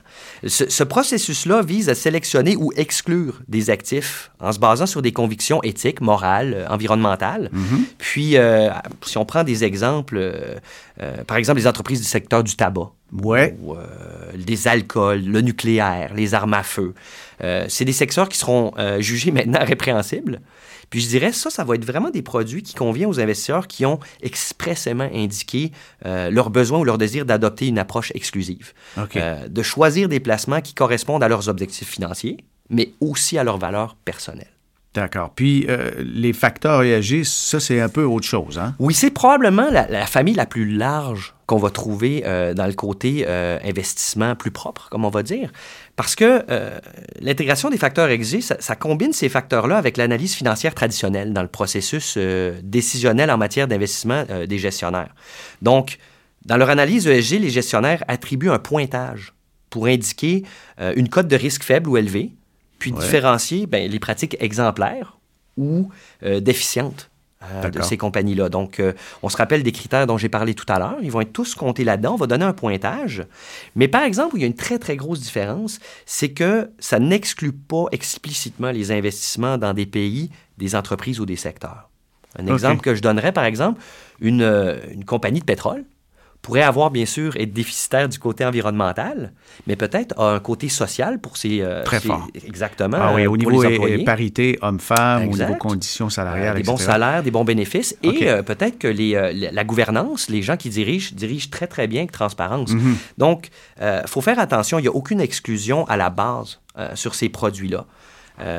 Ce, 0.46 0.84
processus-là 0.84 1.62
vise 1.62 1.88
à 1.88 1.94
sélectionner 1.94 2.56
ou 2.56 2.70
exclure 2.76 3.40
des 3.48 3.70
actifs 3.70 4.30
en 4.38 4.52
se 4.52 4.58
basant 4.58 4.87
sur 4.87 5.00
des 5.00 5.12
convictions 5.12 5.62
éthiques, 5.62 6.00
morales, 6.00 6.54
euh, 6.54 6.68
environnementales. 6.68 7.48
Mhm. 7.52 7.84
Puis, 7.98 8.37
si 9.02 9.18
on 9.18 9.24
prend 9.24 9.44
des 9.44 9.64
exemples, 9.64 10.32
par 11.26 11.37
exemple, 11.37 11.58
les 11.58 11.66
entreprises 11.66 12.00
du 12.00 12.06
secteur 12.06 12.44
du 12.44 12.54
tabac. 12.54 12.90
Ouais. 13.12 13.56
Ou, 13.62 13.74
des 14.36 14.68
alcools, 14.68 15.24
le 15.24 15.40
nucléaire, 15.40 16.12
les 16.14 16.34
armes 16.34 16.54
à 16.54 16.62
feu. 16.62 16.94
Euh, 17.42 17.66
c'est 17.68 17.84
des 17.84 17.92
secteurs 17.92 18.28
qui 18.28 18.38
seront 18.38 18.72
euh, 18.78 19.00
jugés 19.00 19.30
maintenant 19.30 19.60
répréhensibles. 19.64 20.40
Puis 20.90 21.00
je 21.00 21.08
dirais, 21.08 21.32
ça, 21.32 21.50
ça 21.50 21.64
va 21.64 21.74
être 21.74 21.84
vraiment 21.84 22.10
des 22.10 22.22
produits 22.22 22.62
qui 22.62 22.74
conviennent 22.74 23.08
aux 23.08 23.20
investisseurs 23.20 23.66
qui 23.66 23.86
ont 23.86 23.98
expressément 24.22 25.08
indiqué 25.12 25.72
euh, 26.04 26.30
leur 26.30 26.50
besoin 26.50 26.78
ou 26.78 26.84
leur 26.84 26.98
désir 26.98 27.24
d'adopter 27.24 27.66
une 27.66 27.78
approche 27.78 28.12
exclusive. 28.14 28.72
de 29.48 29.62
choisir 29.62 30.08
des 30.08 30.20
placements 30.20 30.60
qui 30.60 30.74
correspondent 30.74 31.22
à 31.22 31.28
leurs 31.28 31.48
objectifs 31.48 31.88
financiers, 31.88 32.36
mais 32.70 32.92
aussi 33.00 33.38
à 33.38 33.44
leurs 33.44 33.58
valeurs 33.58 33.96
personnelles. 34.04 34.53
D'accord. 34.94 35.33
Puis 35.35 35.66
les 35.98 36.33
facteurs 36.33 36.83
ESG, 36.83 37.24
ça, 37.24 37.59
c'est 37.59 37.80
un 37.80 37.88
peu 37.88 38.04
autre 38.04 38.26
chose, 38.26 38.59
hein? 38.59 38.74
Oui, 38.78 38.94
c'est 38.94 39.11
probablement 39.11 39.68
la, 39.70 40.07
famille 40.07 40.35
la 40.35 40.46
plus 40.46 40.70
large 40.70 41.35
qu'on 41.46 41.59
va 41.59 41.70
trouver 41.70 42.22
dans 42.54 42.66
le 42.66 42.72
côté 42.72 43.26
investissement 43.28 44.37
plus 44.37 44.52
propre, 44.52 44.88
comme 44.90 45.04
on 45.04 45.11
va 45.11 45.22
dire. 45.22 45.50
Parce 45.96 46.16
que 46.16 46.44
euh, 46.50 46.78
l'intégration 47.20 47.70
des 47.70 47.76
facteurs 47.76 48.09
ESG, 48.09 48.40
ça, 48.40 48.76
combine 48.76 49.12
ces 49.12 49.28
facteurs-là 49.28 49.76
avec 49.76 49.96
l'analyse 49.96 50.35
financière 50.35 50.74
traditionnelle 50.74 51.33
dans 51.33 51.42
le 51.42 51.48
processus 51.48 52.14
euh, 52.16 52.59
décisionnel 52.62 53.30
en 53.30 53.38
matière 53.38 53.68
d'investissement 53.68 54.24
euh, 54.30 54.46
des 54.46 54.59
gestionnaires. 54.59 55.14
Donc, 55.62 55.98
dans 56.46 56.57
leur 56.57 56.68
analyse 56.68 57.07
ESG, 57.07 57.38
les 57.38 57.50
gestionnaires 57.50 58.02
attribuent 58.09 58.50
un 58.50 58.59
pointage 58.59 59.35
pour 59.70 59.87
indiquer 59.87 60.44
une 60.78 61.09
cote 61.09 61.26
de 61.26 61.35
risque 61.35 61.64
faible 61.64 61.88
ou 61.88 61.96
élevée, 61.96 62.30
puis 62.78 62.92
différencier 62.92 63.66
ben, 63.66 63.90
les 63.90 63.98
pratiques 63.98 64.37
exemplaires 64.40 65.18
ou 65.56 65.88
déficientes 66.22 67.10
euh, 67.52 67.68
de 67.68 67.82
ces 67.82 67.96
compagnies-là. 67.96 68.48
Donc, 68.48 68.80
euh, 68.80 68.92
on 69.22 69.28
se 69.28 69.37
rappelle 69.37 69.62
des 69.62 69.72
critères 69.72 70.06
dont 70.06 70.16
j'ai 70.16 70.28
parlé 70.28 70.54
tout 70.54 70.64
à 70.68 70.78
l'heure. 70.78 70.96
Ils 71.02 71.10
vont 71.10 71.20
être 71.20 71.32
tous 71.32 71.54
comptés 71.54 71.84
là-dedans. 71.84 72.14
On 72.14 72.16
va 72.16 72.26
donner 72.26 72.44
un 72.44 72.52
pointage. 72.52 73.26
Mais 73.74 73.88
par 73.88 74.02
exemple, 74.02 74.37
il 74.37 74.40
y 74.40 74.44
a 74.44 74.46
une 74.46 74.54
très, 74.54 74.78
très 74.78 74.96
grosse 74.96 75.20
différence, 75.20 75.78
c'est 76.06 76.30
que 76.30 76.70
ça 76.78 76.98
n'exclut 76.98 77.52
pas 77.52 77.87
explicitement 77.92 78.70
les 78.70 78.92
investissements 78.92 79.58
dans 79.58 79.74
des 79.74 79.84
pays, 79.84 80.30
des 80.58 80.74
entreprises 80.74 81.20
ou 81.20 81.26
des 81.26 81.37
secteurs. 81.37 81.90
Un 82.38 82.46
exemple 82.46 82.82
que 82.82 82.94
je 82.94 83.02
donnerais, 83.02 83.32
par 83.32 83.44
exemple, 83.44 83.80
une, 84.20 84.42
euh, 84.42 84.78
une 84.92 85.04
compagnie 85.04 85.40
de 85.40 85.44
pétrole 85.44 85.84
pourrait 86.44 86.62
avoir, 86.62 86.90
bien 86.90 87.07
sûr, 87.07 87.35
être 87.37 87.54
déficitaire 87.54 88.07
du 88.07 88.18
côté 88.18 88.44
environnemental, 88.44 89.33
mais 89.66 89.76
peut-être 89.76 90.14
a 90.20 90.35
un 90.35 90.40
côté 90.40 90.68
social 90.68 91.18
pour 91.18 91.38
ses... 91.38 91.62
Euh, 91.62 91.83
Très 91.85 92.00
fort. 92.00 92.28
Exactement. 92.46 92.98
Ah 93.00 93.14
oui, 93.14 93.26
au 93.26 93.38
niveau 93.38 93.64
des 93.64 94.04
parité 94.04 94.59
homme-femme, 94.61 95.30
au 95.30 95.37
niveau 95.38 95.54
conditions 95.54 96.11
salariales, 96.11 96.57
euh, 96.57 96.59
Des 96.59 96.62
bons 96.62 96.76
salaires, 96.76 97.22
des 97.22 97.30
bons 97.30 97.44
bénéfices, 97.44 97.96
et 98.02 98.28
euh, 98.28 98.42
peut-être 98.42 98.78
que 98.78 98.87
les, 98.87 99.33
la 99.33 99.64
gouvernance, 99.64 100.28
les 100.28 100.42
gens 100.42 100.59
qui 100.59 100.68
dirigent, 100.68 101.14
dirigent 101.14 101.48
très, 101.50 101.66
très 101.66 101.87
bien 101.87 102.00
avec 102.00 102.12
transparence. 102.12 102.72
Mhm. 102.72 102.96
Donc, 103.16 103.48
il 103.80 104.02
faut 104.07 104.20
faire 104.20 104.38
attention, 104.38 104.78
il 104.78 104.83
n'y 104.83 104.88
a 104.88 104.94
aucune 104.94 105.22
exclusion 105.22 105.87
à 105.87 105.96
la 105.96 106.11
base 106.11 106.61
sur 106.94 107.14
ces 107.14 107.30
produits-là. 107.30 107.87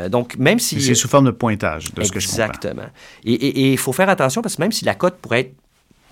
donc, 0.10 0.38
même 0.40 0.58
si... 0.58 0.82
C'est 0.82 0.96
sous 0.96 1.08
forme 1.08 1.28
de 1.28 1.32
pointage, 1.32 1.94
de 1.94 2.04
ce 2.04 2.12
que 2.12 2.20
je 2.20 2.28
comprends. 2.28 2.46
Exactement. 2.46 2.90
Et 3.26 3.74
il 3.74 3.78
faut 3.78 3.94
faire 3.94 4.10
attention 4.10 4.42
parce 4.42 4.56
que 4.56 4.62
même 4.64 4.72
si 4.72 4.86
la 4.86 4.96
cote 4.96 5.18
pourrait 5.22 5.42
être 5.42 5.54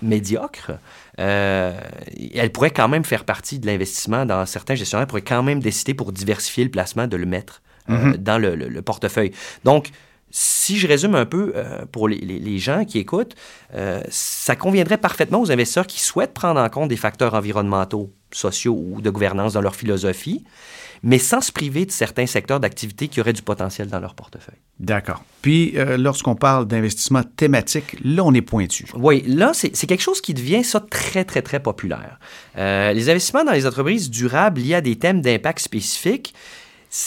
médiocre, 0.04 0.72
euh, 1.18 1.78
elle 2.34 2.52
pourrait 2.52 2.70
quand 2.70 2.88
même 2.88 3.04
faire 3.04 3.24
partie 3.24 3.58
de 3.58 3.66
l'investissement 3.66 4.26
dans 4.26 4.46
certains 4.46 4.74
gestionnaires, 4.74 5.06
pourraient 5.06 5.22
quand 5.22 5.42
même 5.42 5.60
décider 5.60 5.94
pour 5.94 6.12
diversifier 6.12 6.64
le 6.64 6.70
placement 6.70 7.06
de 7.06 7.16
le 7.16 7.26
mettre 7.26 7.62
euh, 7.90 7.94
mhm. 7.94 8.16
dans 8.18 8.38
le, 8.38 8.82
portefeuille. 8.82 9.32
Donc, 9.64 9.90
si 10.30 10.78
je 10.78 10.88
résume 10.88 11.14
un 11.14 11.26
peu 11.26 11.52
euh, 11.54 11.84
pour 11.90 12.08
les, 12.08 12.18
les, 12.18 12.58
gens 12.58 12.84
qui 12.84 12.98
écoutent, 12.98 13.36
ça 14.08 14.56
conviendrait 14.56 14.98
parfaitement 14.98 15.40
aux 15.40 15.52
investisseurs 15.52 15.86
qui 15.86 16.00
souhaitent 16.00 16.34
prendre 16.34 16.60
en 16.60 16.68
compte 16.68 16.88
des 16.88 16.96
facteurs 16.96 17.34
environnementaux, 17.34 18.12
sociaux 18.32 18.76
ou 18.76 19.00
de 19.00 19.10
gouvernance 19.10 19.52
dans 19.52 19.60
leur 19.60 19.76
philosophie, 19.76 20.44
mais 21.04 21.18
sans 21.18 21.42
se 21.42 21.52
priver 21.52 21.84
de 21.84 21.90
certains 21.90 22.26
secteurs 22.26 22.60
d'activité 22.60 23.08
qui 23.08 23.20
auraient 23.20 23.34
du 23.34 23.42
potentiel 23.42 23.88
dans 23.88 24.00
leur 24.00 24.14
portefeuille. 24.14 24.58
D'accord. 24.80 25.22
Puis, 25.42 25.74
euh, 25.76 25.98
lorsqu'on 25.98 26.34
parle 26.34 26.66
d'investissement 26.66 27.22
thématique, 27.22 27.96
là, 28.02 28.24
on 28.24 28.32
est 28.32 28.40
pointu. 28.42 28.86
Oui, 28.94 29.22
là, 29.26 29.52
c'est 29.52 29.70
quelque 29.86 30.00
chose 30.00 30.22
qui 30.22 30.32
devient 30.32 30.64
ça 30.64 30.80
très, 30.80 31.24
très, 31.24 31.42
très 31.42 31.60
populaire. 31.60 32.18
Euh, 32.56 32.94
les 32.94 33.10
investissements 33.10 33.44
dans 33.44 33.52
les 33.52 33.66
entreprises 33.66 34.10
durables 34.10 34.62
liés 34.62 34.76
à 34.76 34.80
des 34.80 34.96
thèmes 34.96 35.20
d'impact 35.20 35.60
spécifiques, 35.60 36.34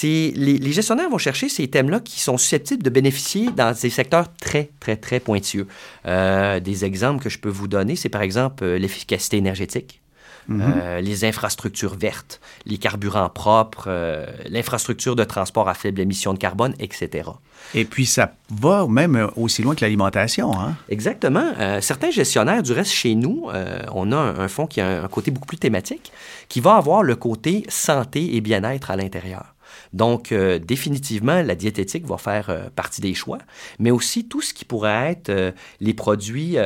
les, 0.04 0.32
les, 0.36 0.72
gestionnaires 0.72 1.10
vont 1.10 1.18
chercher 1.18 1.50
ces 1.50 1.68
thèmes-là 1.68 2.02
qui 2.02 2.20
sont 2.20 2.38
susceptibles 2.38 2.84
de 2.84 2.90
bénéficier 2.90 3.50
dans 3.56 3.74
des 3.74 3.90
secteurs 3.90 4.28
très, 4.36 4.70
très, 4.80 4.98
très 4.98 5.20
pointueux. 5.20 5.66
Euh, 6.06 6.60
des 6.60 6.86
exemples 6.86 7.24
que 7.24 7.30
je 7.30 7.40
peux 7.40 7.50
vous 7.50 7.68
donner, 7.68 7.96
c'est 7.96 8.10
par 8.10 8.22
exemple 8.22 8.66
l'efficacité 8.66 9.38
énergétique, 9.38 10.02
Mhm. 10.48 10.62
Euh, 10.62 11.02
les 11.02 11.26
infrastructures 11.26 11.96
vertes, 11.96 12.40
les 12.66 12.78
carburants 12.78 13.30
propres, 13.30 13.86
euh, 13.88 14.26
l'infrastructure 14.50 15.16
de 15.16 15.24
transport 15.24 15.68
à 15.68 15.74
faible 15.74 16.00
émission 16.00 16.34
de 16.34 16.40
carbone, 16.40 16.74
etc. 16.80 17.30
Et 17.74 17.86
puis, 17.86 18.06
ça 18.06 18.34
va 18.50 18.88
même 18.88 19.30
aussi 19.36 19.62
loin 19.62 19.76
que 19.76 19.84
l'alimentation. 19.84 20.58
Hein? 20.60 20.76
Exactement. 20.90 21.52
Euh, 21.60 21.82
certains 21.82 22.12
gestionnaires, 22.12 22.64
du 22.64 22.72
reste, 22.72 22.92
chez 22.92 23.16
nous, 23.16 23.48
on 23.94 24.12
a 24.12 24.18
un, 24.18 24.48
fonds 24.48 24.68
qui 24.68 24.80
a 24.80 25.04
un 25.04 25.08
côté 25.08 25.32
beaucoup 25.32 25.48
plus 25.48 25.58
thématique, 25.58 26.12
qui 26.48 26.62
va 26.62 26.76
avoir 26.76 27.04
le 27.04 27.16
côté 27.16 27.66
santé 27.68 28.36
et 28.36 28.42
bien-être 28.42 28.92
à 28.92 28.96
l'intérieur. 28.96 29.57
Donc, 29.94 30.32
euh, 30.32 30.60
définitivement, 30.60 31.42
la 31.42 31.56
diététique 31.56 32.06
va 32.06 32.18
faire 32.18 32.50
euh, 32.50 32.70
partie 32.76 33.02
des 33.02 33.14
choix, 33.14 33.40
mais 33.80 33.92
aussi 33.92 34.28
tout 34.28 34.42
ce 34.42 34.54
qui 34.54 34.66
pourrait 34.66 35.12
être 35.12 35.30
euh, 35.30 35.52
les 35.80 35.94
produits 35.94 36.58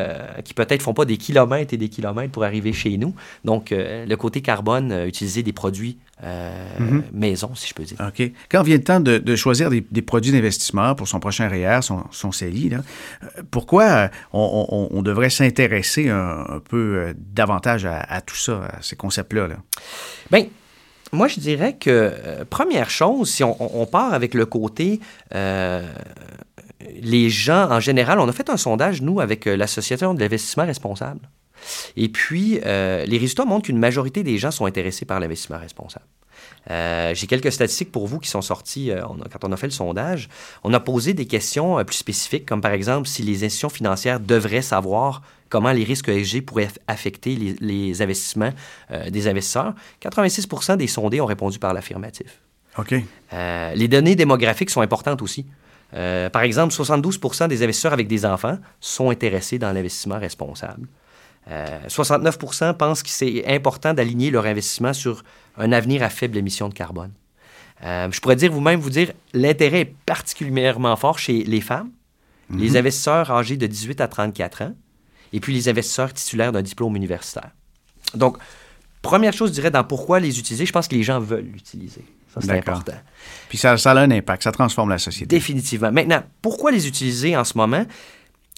qui 0.44 0.54
peut-être 0.54 0.82
font 0.82 0.94
pas 0.94 1.06
des 1.06 1.18
kilomètres 1.18 1.74
et 1.74 1.78
des 1.78 1.90
kilomètres 1.90 2.32
pour 2.32 2.44
arriver 2.44 2.74
chez 2.74 2.98
nous. 2.98 3.14
Donc, 3.46 3.72
le 3.72 4.16
côté 4.16 4.42
carbone, 4.42 5.06
utiliser 5.08 5.44
des 5.44 5.54
produits 5.54 5.98
mhm. 6.22 7.04
maison, 7.14 7.54
si 7.56 7.68
je 7.68 7.74
peux 7.74 7.84
dire. 7.84 7.98
OK. 8.00 8.32
Quand 8.50 8.64
vient 8.64 8.78
le 8.78 8.84
temps 8.84 9.00
de, 9.00 9.36
choisir 9.36 9.70
des, 9.70 10.02
produits 10.02 10.32
d'investissement 10.32 10.96
pour 10.96 11.08
son 11.08 11.20
prochain 11.20 11.48
REER, 11.48 11.80
son, 11.82 12.04
son 12.12 12.32
CELI, 12.32 12.72
pourquoi 13.50 14.10
on, 14.34 15.02
devrait 15.02 15.30
s'intéresser 15.30 16.10
un, 16.10 16.62
peu 16.70 17.14
davantage 17.18 17.86
à, 17.86 18.22
tout 18.22 18.36
ça, 18.36 18.66
à 18.66 18.82
ces 18.82 18.96
concepts-là? 18.96 19.48
Là? 19.48 19.58
Bien, 20.32 20.46
moi, 21.12 21.28
je 21.28 21.40
dirais 21.40 21.76
que, 21.78 21.90
euh, 21.90 22.46
première 22.46 22.90
chose, 22.90 23.30
si 23.30 23.44
on, 23.44 23.86
part 23.86 24.14
avec 24.14 24.34
le 24.34 24.46
côté, 24.46 25.00
euh, 25.36 25.86
les 27.02 27.30
gens, 27.30 27.70
en 27.70 27.80
général, 27.80 28.20
on 28.20 28.30
a 28.30 28.32
fait 28.32 28.50
un 28.50 28.58
sondage, 28.58 29.02
nous, 29.02 29.20
avec 29.20 29.48
euh, 29.48 29.58
l'Association 29.58 30.14
de 30.14 30.20
l'investissement 30.20 30.66
responsable. 30.66 31.30
Et 31.96 32.10
puis, 32.10 32.60
les 32.64 33.18
résultats 33.20 33.46
montrent 33.46 33.68
qu'une 33.68 33.78
majorité 33.78 34.24
des 34.24 34.40
gens 34.40 34.50
sont 34.50 34.66
intéressés 34.66 35.06
par 35.06 35.20
l'investissement 35.20 35.60
responsable. 35.60 36.06
J'ai 36.68 37.28
quelques 37.28 37.52
statistiques 37.52 37.92
pour 37.92 38.08
vous 38.08 38.18
qui 38.18 38.30
sont 38.30 38.42
sorties 38.42 38.90
quand 39.32 39.44
on 39.44 39.52
a 39.52 39.58
fait 39.58 39.68
le 39.68 39.72
sondage. 39.72 40.28
On 40.64 40.74
a 40.74 40.80
posé 40.80 41.14
des 41.14 41.28
questions 41.28 41.84
plus 41.86 41.98
spécifiques, 41.98 42.48
comme 42.48 42.62
par 42.62 42.72
exemple 42.72 43.08
si 43.08 43.22
les 43.22 43.44
institutions 43.44 43.70
financières 43.70 44.20
devraient 44.20 44.64
savoir 44.64 45.22
comment 45.52 45.72
les 45.72 45.84
risques 45.84 46.10
ESG 46.10 46.42
pourraient 46.42 46.70
affecter 46.88 47.36
les, 47.60 48.02
investissements 48.02 48.52
euh, 48.90 49.12
des 49.12 49.28
investisseurs. 49.28 49.76
86% 50.02 50.78
des 50.78 50.88
sondés 50.88 51.22
ont 51.22 51.26
répondu 51.28 51.60
par 51.60 51.74
l'affirmatif. 51.74 52.42
OK. 52.78 52.96
Euh, 53.34 53.76
les 53.76 53.88
données 53.88 54.16
démographiques 54.16 54.72
sont 54.72 54.82
importantes 54.82 55.22
aussi. 55.22 55.46
Euh, 55.94 56.30
par 56.30 56.44
exemple, 56.44 56.74
72% 56.74 57.50
des 57.50 57.62
investisseurs 57.64 57.92
avec 57.92 58.08
des 58.08 58.26
enfants 58.26 58.58
sont 58.80 59.10
intéressés 59.10 59.60
dans 59.60 59.72
l'investissement 59.74 60.18
responsable. 60.18 60.88
69% 61.50 62.78
pensent 62.78 63.02
que 63.02 63.10
c'est 63.10 63.44
important 63.48 63.96
d'aligner 63.96 64.30
leur 64.30 64.46
investissement 64.46 64.94
sur 64.94 65.24
un 65.58 65.72
avenir 65.72 66.04
à 66.04 66.10
faible 66.10 66.38
émission 66.38 66.70
de 66.70 66.74
carbone. 66.74 67.12
je 67.82 68.20
pourrais 68.22 68.36
dire 68.36 68.52
vous-même, 68.52 68.80
vous 68.80 68.92
dire, 68.92 69.12
l'intérêt 69.34 69.82
est 69.82 69.96
particulièrement 70.06 70.96
fort 70.96 71.18
chez 71.18 71.44
les 71.44 71.60
femmes, 71.60 71.90
les 72.56 72.70
mhm. 72.70 72.78
investisseurs 72.78 73.32
âgés 73.32 73.58
de 73.58 73.66
18 73.66 74.02
à 74.02 74.08
34 74.08 74.62
ans, 74.62 74.74
et 75.34 75.40
puis 75.40 75.54
les 75.54 75.70
investisseurs 75.70 76.14
titulaires 76.14 76.52
d'un 76.52 76.62
diplôme 76.62 76.96
universitaire. 76.96 77.52
Donc, 78.16 78.38
première 79.02 79.34
chose, 79.34 79.50
je 79.50 79.56
dirais, 79.56 79.72
dans 79.72 79.84
pourquoi 79.84 80.20
les 80.20 80.40
utiliser, 80.40 80.66
je 80.66 80.72
pense 80.72 80.88
que 80.88 80.96
les 80.96 81.04
gens 81.04 81.20
veulent 81.20 81.50
l'utiliser. 81.52 82.06
Ça, 82.34 82.40
c'est 82.42 82.58
important. 82.58 82.94
Puis 83.50 83.58
ça, 83.58 83.78
ça 83.78 83.92
a 83.92 84.00
un 84.00 84.12
impact, 84.12 84.44
ça 84.44 84.52
transforme 84.52 84.90
la 84.90 84.98
société. 84.98 85.26
Définitivement. 85.26 85.92
Maintenant, 85.92 86.24
pourquoi 86.42 86.72
les 86.72 86.88
utiliser 86.88 87.36
en 87.36 87.44
ce 87.44 87.58
moment? 87.58 87.86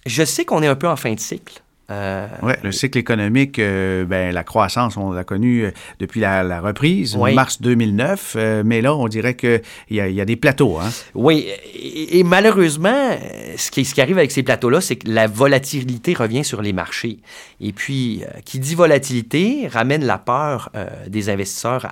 Je 0.05 0.23
sais 0.23 0.45
qu'on 0.45 0.61
est 0.61 0.67
un 0.67 0.75
peu 0.75 0.87
en 0.87 0.95
fin 0.95 1.13
de 1.13 1.19
cycle. 1.19 1.62
Euh, 1.91 2.27
oui, 2.41 2.53
le 2.63 2.71
cycle 2.71 2.97
économique, 2.97 3.59
euh, 3.59 4.05
ben, 4.05 4.33
la 4.33 4.43
croissance, 4.43 4.95
on 4.95 5.11
l'a 5.11 5.25
connu 5.25 5.65
euh, 5.65 5.71
depuis 5.99 6.21
la, 6.21 6.61
reprise, 6.61 7.17
mars 7.17 7.61
2009, 7.61 8.37
mais 8.63 8.81
là, 8.81 8.95
on 8.95 9.07
dirait 9.07 9.35
qu'il 9.35 9.61
y, 9.91 9.99
a, 9.99 10.07
y 10.07 10.21
a 10.21 10.25
des 10.25 10.37
plateaux. 10.37 10.79
Hein? 10.79 10.89
Oui, 11.13 11.47
et, 11.75 12.23
malheureusement, 12.23 13.17
ce 13.57 13.69
qui, 13.69 13.83
ce 13.83 13.93
qui, 13.93 14.01
arrive 14.01 14.17
avec 14.17 14.31
ces 14.31 14.43
plateaux-là, 14.43 14.79
c'est 14.79 14.95
que 14.95 15.09
la 15.09 15.27
volatilité 15.27 16.13
revient 16.13 16.45
sur 16.45 16.61
les 16.61 16.71
marchés. 16.73 17.19
Et 17.59 17.73
puis, 17.73 18.23
qui 18.45 18.59
dit 18.59 18.75
volatilité 18.75 19.67
ramène 19.67 20.05
la 20.05 20.17
peur 20.17 20.71
des 21.07 21.29
investisseurs 21.29 21.87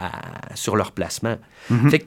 sur 0.55 0.75
leur 0.75 0.91
placement. 0.91 1.35
Mm-hmm. 1.69 1.89
Fait 1.89 1.99
que 1.99 2.05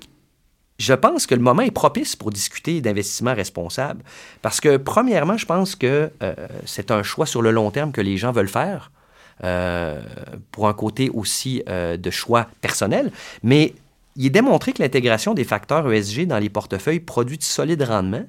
je 0.84 0.94
pense 0.94 1.26
que 1.26 1.34
le 1.34 1.40
moment 1.40 1.62
est 1.62 1.70
propice 1.70 2.14
pour 2.14 2.30
discuter 2.30 2.80
d'investissement 2.80 3.34
responsable. 3.34 4.02
Parce 4.42 4.60
que, 4.60 4.76
premièrement, 4.76 5.36
je 5.36 5.46
pense 5.46 5.76
que 5.76 6.10
euh, 6.22 6.34
c'est 6.66 6.90
un 6.90 7.02
choix 7.02 7.26
sur 7.26 7.42
le 7.42 7.50
long 7.50 7.70
terme 7.70 7.90
que 7.90 8.00
les 8.02 8.16
gens 8.18 8.32
veulent 8.32 8.48
faire, 8.48 8.90
euh, 9.42 10.00
pour 10.52 10.68
un 10.68 10.74
côté 10.74 11.10
aussi 11.10 11.62
euh, 11.68 11.96
de 11.96 12.10
choix 12.10 12.46
personnel. 12.60 13.10
Mais 13.42 13.74
il 14.16 14.26
est 14.26 14.30
démontré 14.30 14.72
que 14.72 14.82
l'intégration 14.82 15.34
des 15.34 15.44
facteurs 15.44 15.90
ESG 15.90 16.26
dans 16.26 16.38
les 16.38 16.50
portefeuilles 16.50 17.00
produit 17.00 17.38
de 17.38 17.42
solides 17.42 17.82
rendements 17.82 18.26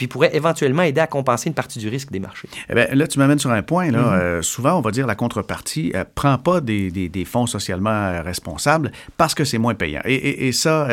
puis 0.00 0.06
pourrait 0.06 0.34
éventuellement 0.34 0.80
aider 0.80 1.02
à 1.02 1.06
compenser 1.06 1.50
une 1.50 1.54
partie 1.54 1.78
du 1.78 1.90
risque 1.90 2.10
des 2.10 2.20
marchés. 2.20 2.48
Eh 2.70 2.74
bien, 2.74 2.86
là, 2.90 3.06
tu 3.06 3.18
m'amènes 3.18 3.38
sur 3.38 3.50
un 3.50 3.60
point. 3.60 3.90
Là. 3.90 3.98
Mm-hmm. 3.98 4.18
Euh, 4.18 4.40
souvent, 4.40 4.78
on 4.78 4.80
va 4.80 4.92
dire 4.92 5.06
la 5.06 5.14
contrepartie 5.14 5.90
ne 5.92 5.98
euh, 5.98 6.04
prend 6.14 6.38
pas 6.38 6.62
des, 6.62 6.90
des, 6.90 7.24
fonds 7.26 7.44
socialement 7.44 7.90
euh, 7.90 8.22
responsables 8.22 8.92
parce 9.18 9.34
que 9.34 9.44
c'est 9.44 9.58
moins 9.58 9.74
payant. 9.74 10.00
Et, 10.06 10.48
et, 10.48 10.52
ça, 10.52 10.88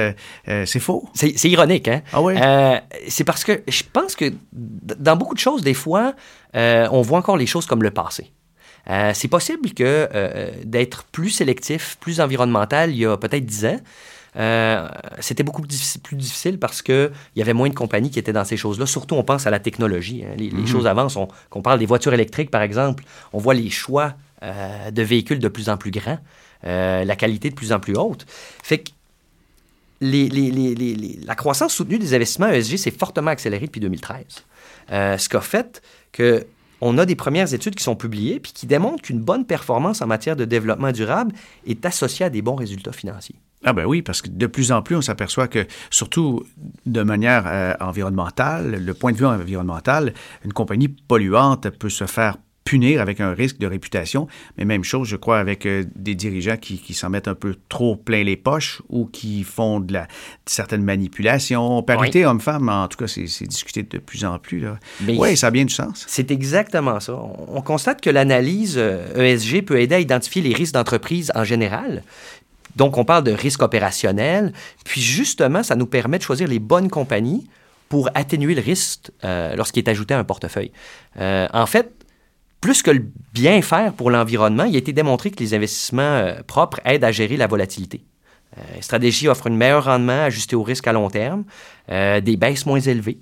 c'est 0.66 0.82
faux? 0.82 1.08
C'est 1.14 1.46
ironique, 1.46 1.88
hein? 1.88 2.02
Ah 2.12 2.22
oui? 2.22 2.34
c'est 3.08 3.24
parce 3.24 3.46
que 3.46 3.64
je 3.66 3.84
pense 3.94 4.18
que 4.18 4.34
dans 4.52 5.16
beaucoup 5.16 5.36
de 5.36 5.40
choses, 5.40 5.62
des 5.62 5.74
fois, 5.74 6.14
on 6.54 7.02
voit 7.02 7.20
encore 7.20 7.38
les 7.38 7.48
choses 7.48 7.66
comme 7.66 7.84
le 7.84 7.92
passé. 7.92 8.34
c'est 9.14 9.30
possible 9.30 9.74
que 9.74 10.10
d'être 10.66 11.06
plus 11.06 11.30
sélectif, 11.30 11.98
plus 12.02 12.20
environnemental 12.20 12.92
il 12.92 12.98
y 12.98 13.06
a 13.06 13.16
peut-être 13.16 13.46
10 13.46 13.66
ans, 13.68 13.80
euh, 14.36 14.88
c'était 15.20 15.44
beaucoup 15.44 15.62
plus 15.62 16.16
difficile 16.16 16.60
parce 16.60 16.82
qu'il 16.82 17.12
y 17.36 17.42
avait 17.42 17.54
moins 17.54 17.70
de 17.70 17.74
compagnies 17.74 18.10
qui 18.10 18.20
étaient 18.20 18.34
dans 18.34 18.46
ces 18.46 18.58
choses-là. 18.58 18.86
Surtout, 18.86 19.16
on 19.16 19.24
pense 19.24 19.48
à 19.48 19.50
la 19.50 19.60
technologie. 19.60 20.24
Hein. 20.26 20.36
Les, 20.38 20.52
mhm. 20.52 20.68
choses 20.68 20.88
avancent. 20.88 21.16
On, 21.16 21.28
qu'on 21.50 21.62
parle 21.62 21.80
des 21.80 21.86
voitures 21.86 22.14
électriques, 22.14 22.52
par 22.52 22.62
exemple, 22.62 23.04
on 23.34 23.40
voit 23.40 23.54
les 23.54 23.70
choix 23.70 24.14
euh, 24.44 24.92
de 24.92 25.02
véhicules 25.02 25.40
de 25.40 25.48
plus 25.48 25.70
en 25.70 25.78
plus 25.78 25.92
grands, 25.92 26.20
euh, 26.66 27.04
la 27.04 27.16
qualité 27.16 27.50
de 27.50 27.56
plus 27.56 27.72
en 27.72 27.80
plus 27.80 27.96
haute. 27.96 28.26
Fait 28.64 28.80
que 28.80 28.90
les, 30.00 30.30
la 31.26 31.34
croissance 31.34 31.74
soutenue 31.74 31.98
des 31.98 32.14
investissements 32.14 32.50
ESG 32.50 32.78
s'est 32.78 32.92
fortement 32.92 33.32
accélérée 33.32 33.66
depuis 33.66 33.82
2013. 33.82 34.26
ce 34.90 35.30
qu'a 35.30 35.42
fait 35.42 35.82
que 36.12 36.46
on 36.80 37.00
a 37.00 37.08
des 37.08 37.16
premières 37.16 37.52
études 37.56 37.74
qui 37.74 37.84
sont 37.84 37.96
publiées 37.96 38.40
puis 38.40 38.52
qui 38.54 38.68
démontrent 38.68 39.02
qu'une 39.02 39.20
bonne 39.20 39.46
performance 39.46 40.04
en 40.04 40.06
matière 40.06 40.36
de 40.36 40.46
développement 40.46 40.92
durable 40.92 41.34
est 41.66 41.84
associée 41.88 42.28
à 42.28 42.30
des 42.30 42.44
bons 42.44 42.54
résultats 42.54 42.92
financiers. 42.92 43.36
Ah 43.64 43.74
ben 43.74 43.86
oui, 43.86 44.02
parce 44.02 44.22
que 44.22 44.30
de 44.30 44.48
plus 44.48 44.72
en 44.72 44.82
plus, 44.82 44.96
on 44.96 45.02
s'aperçoit 45.02 45.48
que, 45.48 45.66
surtout 45.90 46.44
de 46.86 47.02
manière 47.02 47.46
euh, 47.48 47.74
environnementale, 47.80 48.84
le 48.84 48.94
point 48.94 49.12
de 49.12 49.18
vue 49.18 49.26
environnemental, 49.26 50.14
une 50.46 50.54
compagnie 50.54 50.88
polluante 50.88 51.70
peut 51.72 51.90
se 51.90 52.06
faire 52.06 52.38
punir 52.68 53.00
avec 53.00 53.22
un 53.22 53.34
risque 53.34 53.60
de 53.60 53.68
réputation. 53.68 54.28
Mais 54.58 54.66
même 54.66 54.84
chose, 54.84 55.08
je 55.08 55.16
crois, 55.16 55.40
avec 55.40 55.66
euh, 55.66 55.86
des 55.96 56.16
dirigeants 56.16 56.58
qui, 56.58 56.94
s'en 56.94 57.10
mettent 57.10 57.30
un 57.30 57.36
peu 57.36 57.56
trop 57.70 57.96
plein 57.96 58.24
les 58.24 58.36
poches 58.36 58.82
ou 58.90 59.06
qui 59.06 59.44
font 59.44 59.80
de, 59.80 59.94
la, 59.94 60.08
certaines 60.46 60.84
manipulations. 60.84 61.82
Parité 61.82 62.26
homme-femme, 62.26 62.68
en 62.68 62.88
tout 62.90 62.98
cas, 62.98 63.08
c'est 63.08 63.48
discuté 63.48 63.84
de 63.84 63.98
plus 64.00 64.26
en 64.26 64.38
plus. 64.38 64.66
Oui, 65.08 65.38
ça 65.38 65.48
a 65.48 65.52
bien 65.52 65.64
du 65.64 65.74
sens. 65.74 66.04
C'est 66.08 66.30
exactement 66.30 67.00
ça. 67.00 67.14
On 67.48 67.62
constate 67.62 68.02
que 68.02 68.10
l'analyse 68.10 68.78
ESG 68.78 69.56
euh, 69.56 69.60
e 69.60 69.62
peut 69.62 69.80
aider 69.80 69.96
à 69.96 70.00
identifier 70.00 70.42
les 70.42 70.54
risques 70.54 70.74
d'entreprise 70.74 71.32
en 71.36 71.46
général, 71.46 72.04
donc, 72.78 72.98
on 72.98 73.04
parle 73.04 73.24
de 73.24 73.32
risque 73.32 73.64
opérationnel. 73.64 74.54
Puis, 74.86 75.02
justement, 75.02 75.64
ça 75.64 75.76
nous 75.76 75.88
permet 75.88 76.20
de 76.20 76.24
choisir 76.24 76.48
les 76.48 76.60
bonnes 76.60 76.90
compagnies 76.90 77.50
pour 77.90 78.10
atténuer 78.14 78.54
le 78.54 78.62
risque 78.62 79.12
euh, 79.24 79.56
lorsqu'il 79.56 79.84
est 79.84 79.90
ajouté 79.90 80.14
à 80.14 80.20
un 80.20 80.24
portefeuille. 80.24 80.72
Euh, 81.20 81.48
en 81.54 81.66
fait, 81.66 81.92
plus 82.62 82.84
que 82.84 82.92
le 82.92 83.06
bien 83.34 83.62
faire 83.62 83.94
pour 83.94 84.12
l'environnement, 84.12 84.66
il 84.66 84.76
a 84.76 84.78
été 84.78 84.94
démontré 84.94 85.32
que 85.32 85.40
les 85.40 85.56
investissements 85.56 86.02
euh, 86.02 86.36
propres 86.46 86.80
aident 86.86 87.04
à 87.04 87.12
gérer 87.12 87.36
la 87.36 87.48
volatilité. 87.48 88.04
La 88.76 88.82
stratégie 88.82 89.28
offre 89.28 89.48
un 89.48 89.52
meilleur 89.52 89.84
rendement 89.84 90.24
ajusté 90.24 90.56
au 90.56 90.64
risque 90.64 90.88
à 90.88 90.94
long 90.94 91.10
terme, 91.12 91.44
des 91.90 92.38
baisses 92.38 92.66
moins 92.66 92.80
élevées, 92.80 93.20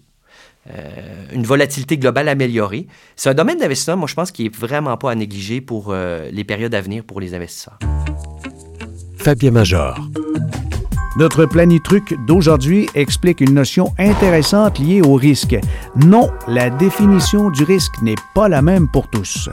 une 1.33 1.43
volatilité 1.43 1.97
globale 1.97 2.29
améliorée. 2.29 2.87
C'est 3.17 3.31
un 3.31 3.33
domaine 3.33 3.57
d'investissement, 3.57 3.97
moi, 3.97 4.07
je 4.07 4.13
pense, 4.13 4.31
qui 4.31 4.45
est 4.45 4.55
vraiment 4.55 4.95
pas 4.95 5.11
à 5.11 5.15
négliger 5.15 5.59
pour 5.59 5.93
les 5.93 6.43
périodes 6.45 6.73
à 6.73 6.79
venir 6.79 7.03
pour 7.03 7.19
les 7.19 7.33
investisseurs. 7.33 7.79
Fabien 9.25 9.49
Major. 9.49 9.97
Notre 11.17 11.47
planitruc 11.47 12.13
d'aujourd'hui 12.27 12.87
explique 12.93 13.41
une 13.41 13.55
notion 13.55 13.91
intéressante 13.97 14.77
liée 14.77 15.01
au 15.01 15.15
risque. 15.15 15.55
Non, 15.95 16.29
la 16.47 16.69
définition 16.69 17.49
du 17.49 17.63
risque 17.63 17.99
n'est 18.03 18.21
pas 18.35 18.47
la 18.49 18.61
même 18.61 18.87
pour 18.87 19.09
tous. 19.09 19.49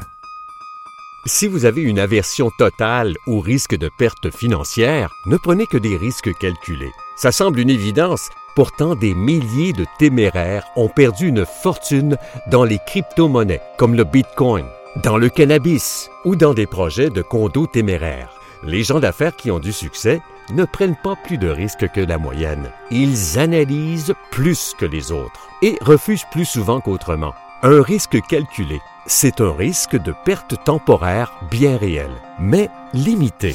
Si 1.24 1.46
vous 1.46 1.64
avez 1.64 1.80
une 1.80 1.98
aversion 1.98 2.50
totale 2.58 3.14
au 3.26 3.40
risque 3.40 3.74
de 3.74 3.88
perte 3.96 4.30
financière, 4.30 5.10
ne 5.24 5.38
prenez 5.38 5.64
que 5.64 5.78
des 5.78 5.96
risques 5.96 6.36
calculés. 6.38 6.92
Ça 7.16 7.32
semble 7.32 7.58
une 7.58 7.70
évidence, 7.70 8.28
pourtant 8.54 8.94
des 8.94 9.14
milliers 9.14 9.72
de 9.72 9.86
téméraires 9.98 10.66
ont 10.76 10.90
perdu 10.90 11.28
une 11.28 11.46
fortune 11.46 12.18
dans 12.50 12.64
les 12.64 12.78
crypto-monnaies 12.86 13.62
comme 13.78 13.94
le 13.94 14.04
Bitcoin, 14.04 14.66
dans 15.02 15.16
le 15.16 15.30
cannabis 15.30 16.10
ou 16.26 16.36
dans 16.36 16.52
des 16.52 16.66
projets 16.66 17.08
de 17.08 17.22
condos 17.22 17.68
téméraires. 17.68 18.41
Les 18.64 18.84
gens 18.84 19.00
d'affaires 19.00 19.34
qui 19.34 19.50
ont 19.50 19.58
du 19.58 19.72
succès 19.72 20.20
ne 20.54 20.64
prennent 20.64 20.94
pas 20.94 21.16
plus 21.16 21.36
de 21.36 21.48
risques 21.48 21.88
que 21.88 22.00
la 22.00 22.16
moyenne. 22.16 22.68
Ils 22.92 23.38
analysent 23.38 24.14
plus 24.30 24.74
que 24.78 24.86
les 24.86 25.10
autres 25.10 25.48
et 25.62 25.76
refusent 25.80 26.26
plus 26.30 26.44
souvent 26.44 26.80
qu'autrement. 26.80 27.34
Un 27.64 27.82
risque 27.82 28.20
calculé, 28.28 28.80
c'est 29.06 29.40
un 29.40 29.52
risque 29.52 30.00
de 30.00 30.14
perte 30.24 30.54
temporaire 30.64 31.32
bien 31.50 31.76
réel, 31.76 32.10
mais 32.38 32.70
limité. 32.94 33.54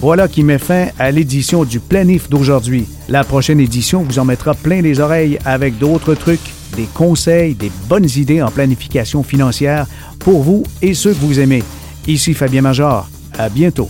Voilà 0.00 0.28
qui 0.28 0.44
met 0.44 0.58
fin 0.58 0.86
à 1.00 1.10
l'édition 1.10 1.64
du 1.64 1.80
Planif 1.80 2.28
d'aujourd'hui. 2.30 2.86
La 3.08 3.24
prochaine 3.24 3.58
édition 3.58 4.02
vous 4.04 4.20
en 4.20 4.24
mettra 4.24 4.54
plein 4.54 4.80
les 4.82 5.00
oreilles 5.00 5.40
avec 5.44 5.78
d'autres 5.78 6.14
trucs, 6.14 6.52
des 6.76 6.86
conseils, 6.86 7.56
des 7.56 7.72
bonnes 7.88 8.08
idées 8.14 8.42
en 8.42 8.52
planification 8.52 9.24
financière 9.24 9.86
pour 10.20 10.44
vous 10.44 10.62
et 10.80 10.94
ceux 10.94 11.12
que 11.12 11.18
vous 11.18 11.40
aimez. 11.40 11.64
Ici 12.06 12.34
Fabien 12.34 12.62
Major. 12.62 13.08
À 13.36 13.48
bientôt. 13.48 13.88